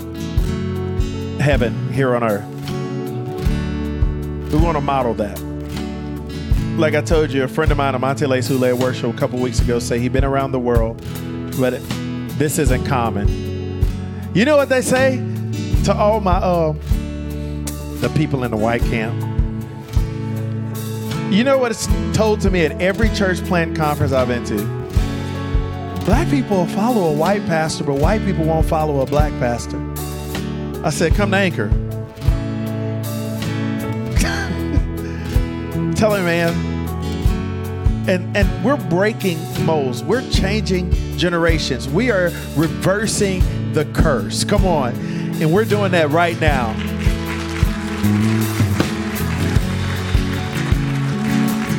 heaven 1.40 1.92
here 1.92 2.14
on 2.14 2.22
earth. 2.22 2.44
We 4.52 4.59
want 4.59 4.76
to 4.76 4.82
model 4.82 5.14
that. 5.14 5.47
Like 6.78 6.94
I 6.94 7.00
told 7.00 7.32
you, 7.32 7.42
a 7.42 7.48
friend 7.48 7.72
of 7.72 7.76
mine, 7.76 7.96
Amante 7.96 8.24
who 8.24 8.56
led 8.56 8.74
worship 8.74 9.12
a 9.12 9.18
couple 9.18 9.40
weeks 9.40 9.58
ago, 9.58 9.80
say 9.80 9.98
he'd 9.98 10.12
been 10.12 10.24
around 10.24 10.52
the 10.52 10.60
world, 10.60 11.04
but 11.58 11.72
it, 11.72 11.82
this 12.38 12.60
isn't 12.60 12.86
common. 12.86 13.26
You 14.32 14.44
know 14.44 14.56
what 14.56 14.68
they 14.68 14.80
say 14.80 15.16
to 15.86 15.92
all 15.92 16.20
my 16.20 16.36
uh, 16.36 16.74
the 18.00 18.08
people 18.14 18.44
in 18.44 18.52
the 18.52 18.56
white 18.56 18.82
camp? 18.82 19.20
You 21.32 21.42
know 21.42 21.58
what 21.58 21.72
it's 21.72 21.88
told 22.16 22.40
to 22.42 22.50
me 22.50 22.64
at 22.64 22.80
every 22.80 23.10
church 23.10 23.44
plant 23.44 23.76
conference 23.76 24.12
I've 24.12 24.28
been 24.28 24.44
to? 24.44 26.04
Black 26.04 26.30
people 26.30 26.64
follow 26.66 27.10
a 27.10 27.12
white 27.12 27.44
pastor, 27.46 27.82
but 27.82 27.94
white 27.94 28.24
people 28.24 28.44
won't 28.44 28.66
follow 28.66 29.00
a 29.00 29.06
black 29.06 29.32
pastor. 29.40 29.80
I 30.84 30.90
said, 30.90 31.16
Come 31.16 31.32
to 31.32 31.38
Anchor. 31.38 31.70
Tell 35.96 36.14
him, 36.14 36.24
man. 36.24 36.67
And, 38.09 38.34
mm. 38.34 38.36
and 38.36 38.64
we're 38.64 38.76
breaking 38.88 39.38
molds. 39.66 40.02
We're 40.02 40.28
changing 40.30 40.90
generations. 41.18 41.86
We 41.88 42.11
are 42.11 42.32
reversing 42.56 43.42
the 43.74 43.84
curse. 43.86 44.44
Come 44.44 44.64
on. 44.64 44.94
And 45.40 45.52
we're 45.52 45.66
doing 45.66 45.92
that 45.92 46.09
right 46.09 46.40
now. 46.40 46.72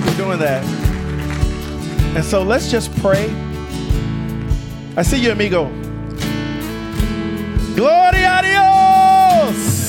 We're 0.05 0.17
doing 0.17 0.39
that. 0.39 0.63
And 2.15 2.23
so 2.23 2.43
let's 2.43 2.69
just 2.69 2.95
pray. 2.97 3.29
I 4.95 5.01
see 5.01 5.19
you, 5.19 5.31
amigo. 5.31 5.65
Gloria 7.75 8.39
a 8.39 8.41
Dios. 9.49 9.79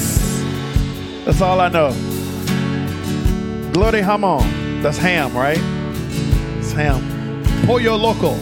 That's 1.24 1.40
all 1.42 1.60
I 1.60 1.68
know. 1.68 1.92
Gloria 3.72 4.02
jamon. 4.02 4.82
That's 4.82 4.96
ham, 4.96 5.36
right? 5.36 5.58
It's 6.70 6.78
ham. 6.78 7.02
Pollo 7.66 7.96
loco. 7.96 8.34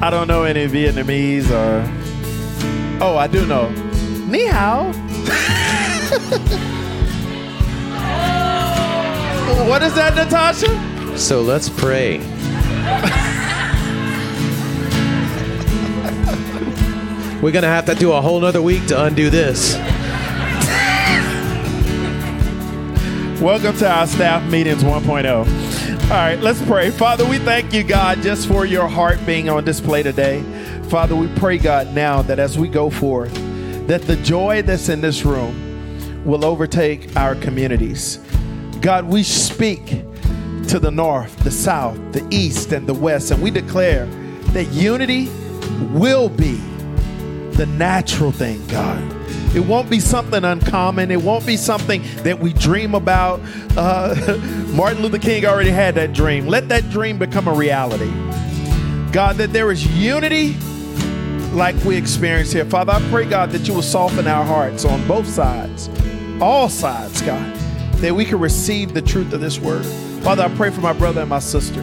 I 0.00 0.08
don't 0.08 0.28
know 0.28 0.44
any 0.44 0.68
Vietnamese 0.68 1.50
or. 1.50 1.82
Oh, 3.02 3.16
I 3.16 3.26
do 3.26 3.44
know. 3.44 3.70
Ni 4.28 4.46
hao. 4.46 4.84
what 9.68 9.82
is 9.82 9.94
that, 9.94 10.14
Natasha? 10.14 11.18
So 11.18 11.42
let's 11.42 11.68
pray. 11.68 12.20
We're 17.40 17.52
going 17.52 17.62
to 17.62 17.68
have 17.68 17.86
to 17.86 17.94
do 17.94 18.10
a 18.10 18.20
whole 18.20 18.40
nother 18.40 18.60
week 18.60 18.86
to 18.88 19.00
undo 19.04 19.30
this. 19.30 19.76
Welcome 23.40 23.76
to 23.76 23.88
our 23.88 24.08
staff 24.08 24.50
meetings 24.50 24.82
1.0. 24.82 25.28
All 26.02 26.08
right, 26.10 26.40
let's 26.40 26.60
pray. 26.62 26.90
Father, 26.90 27.24
we 27.24 27.38
thank 27.38 27.72
you, 27.72 27.84
God, 27.84 28.22
just 28.22 28.48
for 28.48 28.66
your 28.66 28.88
heart 28.88 29.24
being 29.24 29.48
on 29.48 29.64
display 29.64 30.02
today. 30.02 30.42
Father, 30.88 31.14
we 31.14 31.28
pray, 31.36 31.58
God, 31.58 31.94
now 31.94 32.22
that 32.22 32.40
as 32.40 32.58
we 32.58 32.66
go 32.66 32.90
forth, 32.90 33.32
that 33.86 34.02
the 34.02 34.16
joy 34.16 34.62
that's 34.62 34.88
in 34.88 35.00
this 35.00 35.24
room 35.24 36.24
will 36.24 36.44
overtake 36.44 37.16
our 37.16 37.36
communities. 37.36 38.18
God, 38.80 39.04
we 39.04 39.22
speak 39.22 39.86
to 40.66 40.80
the 40.80 40.90
north, 40.90 41.36
the 41.44 41.52
south, 41.52 42.00
the 42.12 42.26
east, 42.32 42.72
and 42.72 42.84
the 42.84 42.94
west, 42.94 43.30
and 43.30 43.40
we 43.40 43.52
declare 43.52 44.06
that 44.54 44.64
unity 44.72 45.28
will 45.92 46.28
be 46.28 46.60
the 47.58 47.66
natural 47.66 48.30
thing, 48.30 48.64
God. 48.68 49.02
It 49.54 49.66
won't 49.66 49.90
be 49.90 49.98
something 49.98 50.44
uncommon. 50.44 51.10
It 51.10 51.20
won't 51.20 51.44
be 51.44 51.56
something 51.56 52.02
that 52.18 52.38
we 52.38 52.52
dream 52.52 52.94
about. 52.94 53.40
Uh, 53.76 54.14
Martin 54.68 55.02
Luther 55.02 55.18
King 55.18 55.44
already 55.44 55.70
had 55.70 55.96
that 55.96 56.12
dream. 56.12 56.46
Let 56.46 56.68
that 56.68 56.88
dream 56.88 57.18
become 57.18 57.48
a 57.48 57.52
reality. 57.52 58.12
God, 59.10 59.36
that 59.36 59.52
there 59.52 59.72
is 59.72 59.84
unity 59.98 60.54
like 61.52 61.74
we 61.84 61.96
experience 61.96 62.52
here. 62.52 62.64
Father, 62.64 62.92
I 62.92 63.00
pray, 63.10 63.24
God, 63.24 63.50
that 63.50 63.66
you 63.66 63.74
will 63.74 63.82
soften 63.82 64.28
our 64.28 64.44
hearts 64.44 64.84
on 64.84 65.04
both 65.08 65.26
sides, 65.26 65.90
all 66.40 66.68
sides, 66.68 67.20
God, 67.22 67.56
that 67.96 68.14
we 68.14 68.24
can 68.24 68.38
receive 68.38 68.94
the 68.94 69.02
truth 69.02 69.32
of 69.32 69.40
this 69.40 69.58
word. 69.58 69.84
Father, 70.22 70.44
I 70.44 70.54
pray 70.54 70.70
for 70.70 70.80
my 70.80 70.92
brother 70.92 71.22
and 71.22 71.30
my 71.30 71.40
sister. 71.40 71.82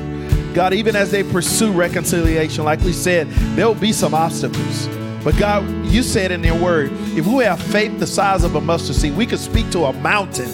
God, 0.53 0.73
even 0.73 0.95
as 0.95 1.11
they 1.11 1.23
pursue 1.23 1.73
reconciliation, 1.73 2.63
like 2.63 2.79
we 2.79 2.93
said, 2.93 3.29
there 3.57 3.67
will 3.67 3.75
be 3.75 3.91
some 3.91 4.13
obstacles. 4.13 4.87
But 5.25 5.37
God, 5.37 5.87
you 5.87 6.03
said 6.03 6.31
in 6.31 6.43
your 6.43 6.57
word, 6.57 6.91
if 7.17 7.25
we 7.25 7.43
have 7.45 7.59
faith 7.59 7.97
the 7.97 8.05
size 8.05 8.43
of 8.43 8.53
a 8.53 8.61
mustard 8.61 8.95
seed, 8.95 9.17
we 9.17 9.25
could 9.25 9.39
speak 9.39 9.71
to 9.71 9.85
a 9.85 9.93
mountain 9.93 10.47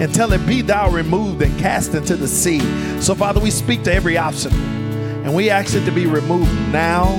and 0.00 0.14
tell 0.14 0.32
it, 0.32 0.46
Be 0.46 0.62
thou 0.62 0.90
removed 0.90 1.42
and 1.42 1.56
cast 1.60 1.92
into 1.92 2.16
the 2.16 2.26
sea. 2.26 2.60
So, 3.02 3.14
Father, 3.14 3.38
we 3.38 3.50
speak 3.50 3.82
to 3.82 3.92
every 3.92 4.16
obstacle 4.16 4.58
and 4.58 5.34
we 5.34 5.50
ask 5.50 5.74
it 5.74 5.84
to 5.84 5.92
be 5.92 6.06
removed 6.06 6.50
now 6.72 7.16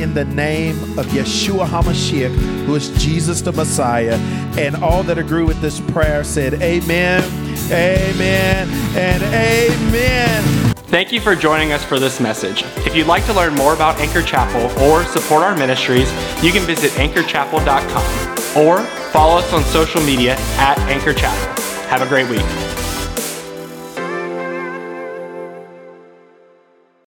in 0.00 0.14
the 0.14 0.26
name 0.26 0.76
of 0.96 1.06
Yeshua 1.06 1.66
HaMashiach, 1.66 2.66
who 2.66 2.74
is 2.76 2.90
Jesus 3.02 3.40
the 3.40 3.50
Messiah. 3.50 4.14
And 4.56 4.76
all 4.76 5.02
that 5.02 5.18
agree 5.18 5.42
with 5.42 5.60
this 5.60 5.80
prayer 5.80 6.22
said, 6.22 6.62
Amen, 6.62 7.24
Amen, 7.72 8.68
and 8.96 9.22
Amen. 9.24 10.67
Thank 10.88 11.12
you 11.12 11.20
for 11.20 11.36
joining 11.36 11.72
us 11.72 11.84
for 11.84 11.98
this 11.98 12.18
message. 12.18 12.62
If 12.86 12.96
you'd 12.96 13.06
like 13.06 13.26
to 13.26 13.34
learn 13.34 13.54
more 13.54 13.74
about 13.74 14.00
Anchor 14.00 14.22
Chapel 14.22 14.70
or 14.82 15.04
support 15.04 15.42
our 15.42 15.54
ministries, 15.54 16.10
you 16.42 16.50
can 16.50 16.62
visit 16.62 16.92
anchorchapel.com 16.92 18.56
or 18.56 18.80
follow 19.12 19.36
us 19.36 19.52
on 19.52 19.62
social 19.64 20.00
media 20.00 20.36
at 20.56 20.78
Anchor 20.88 21.12
Chapel. 21.12 21.62
Have 21.90 22.00
a 22.00 22.08
great 22.08 22.26
week. 22.30 22.87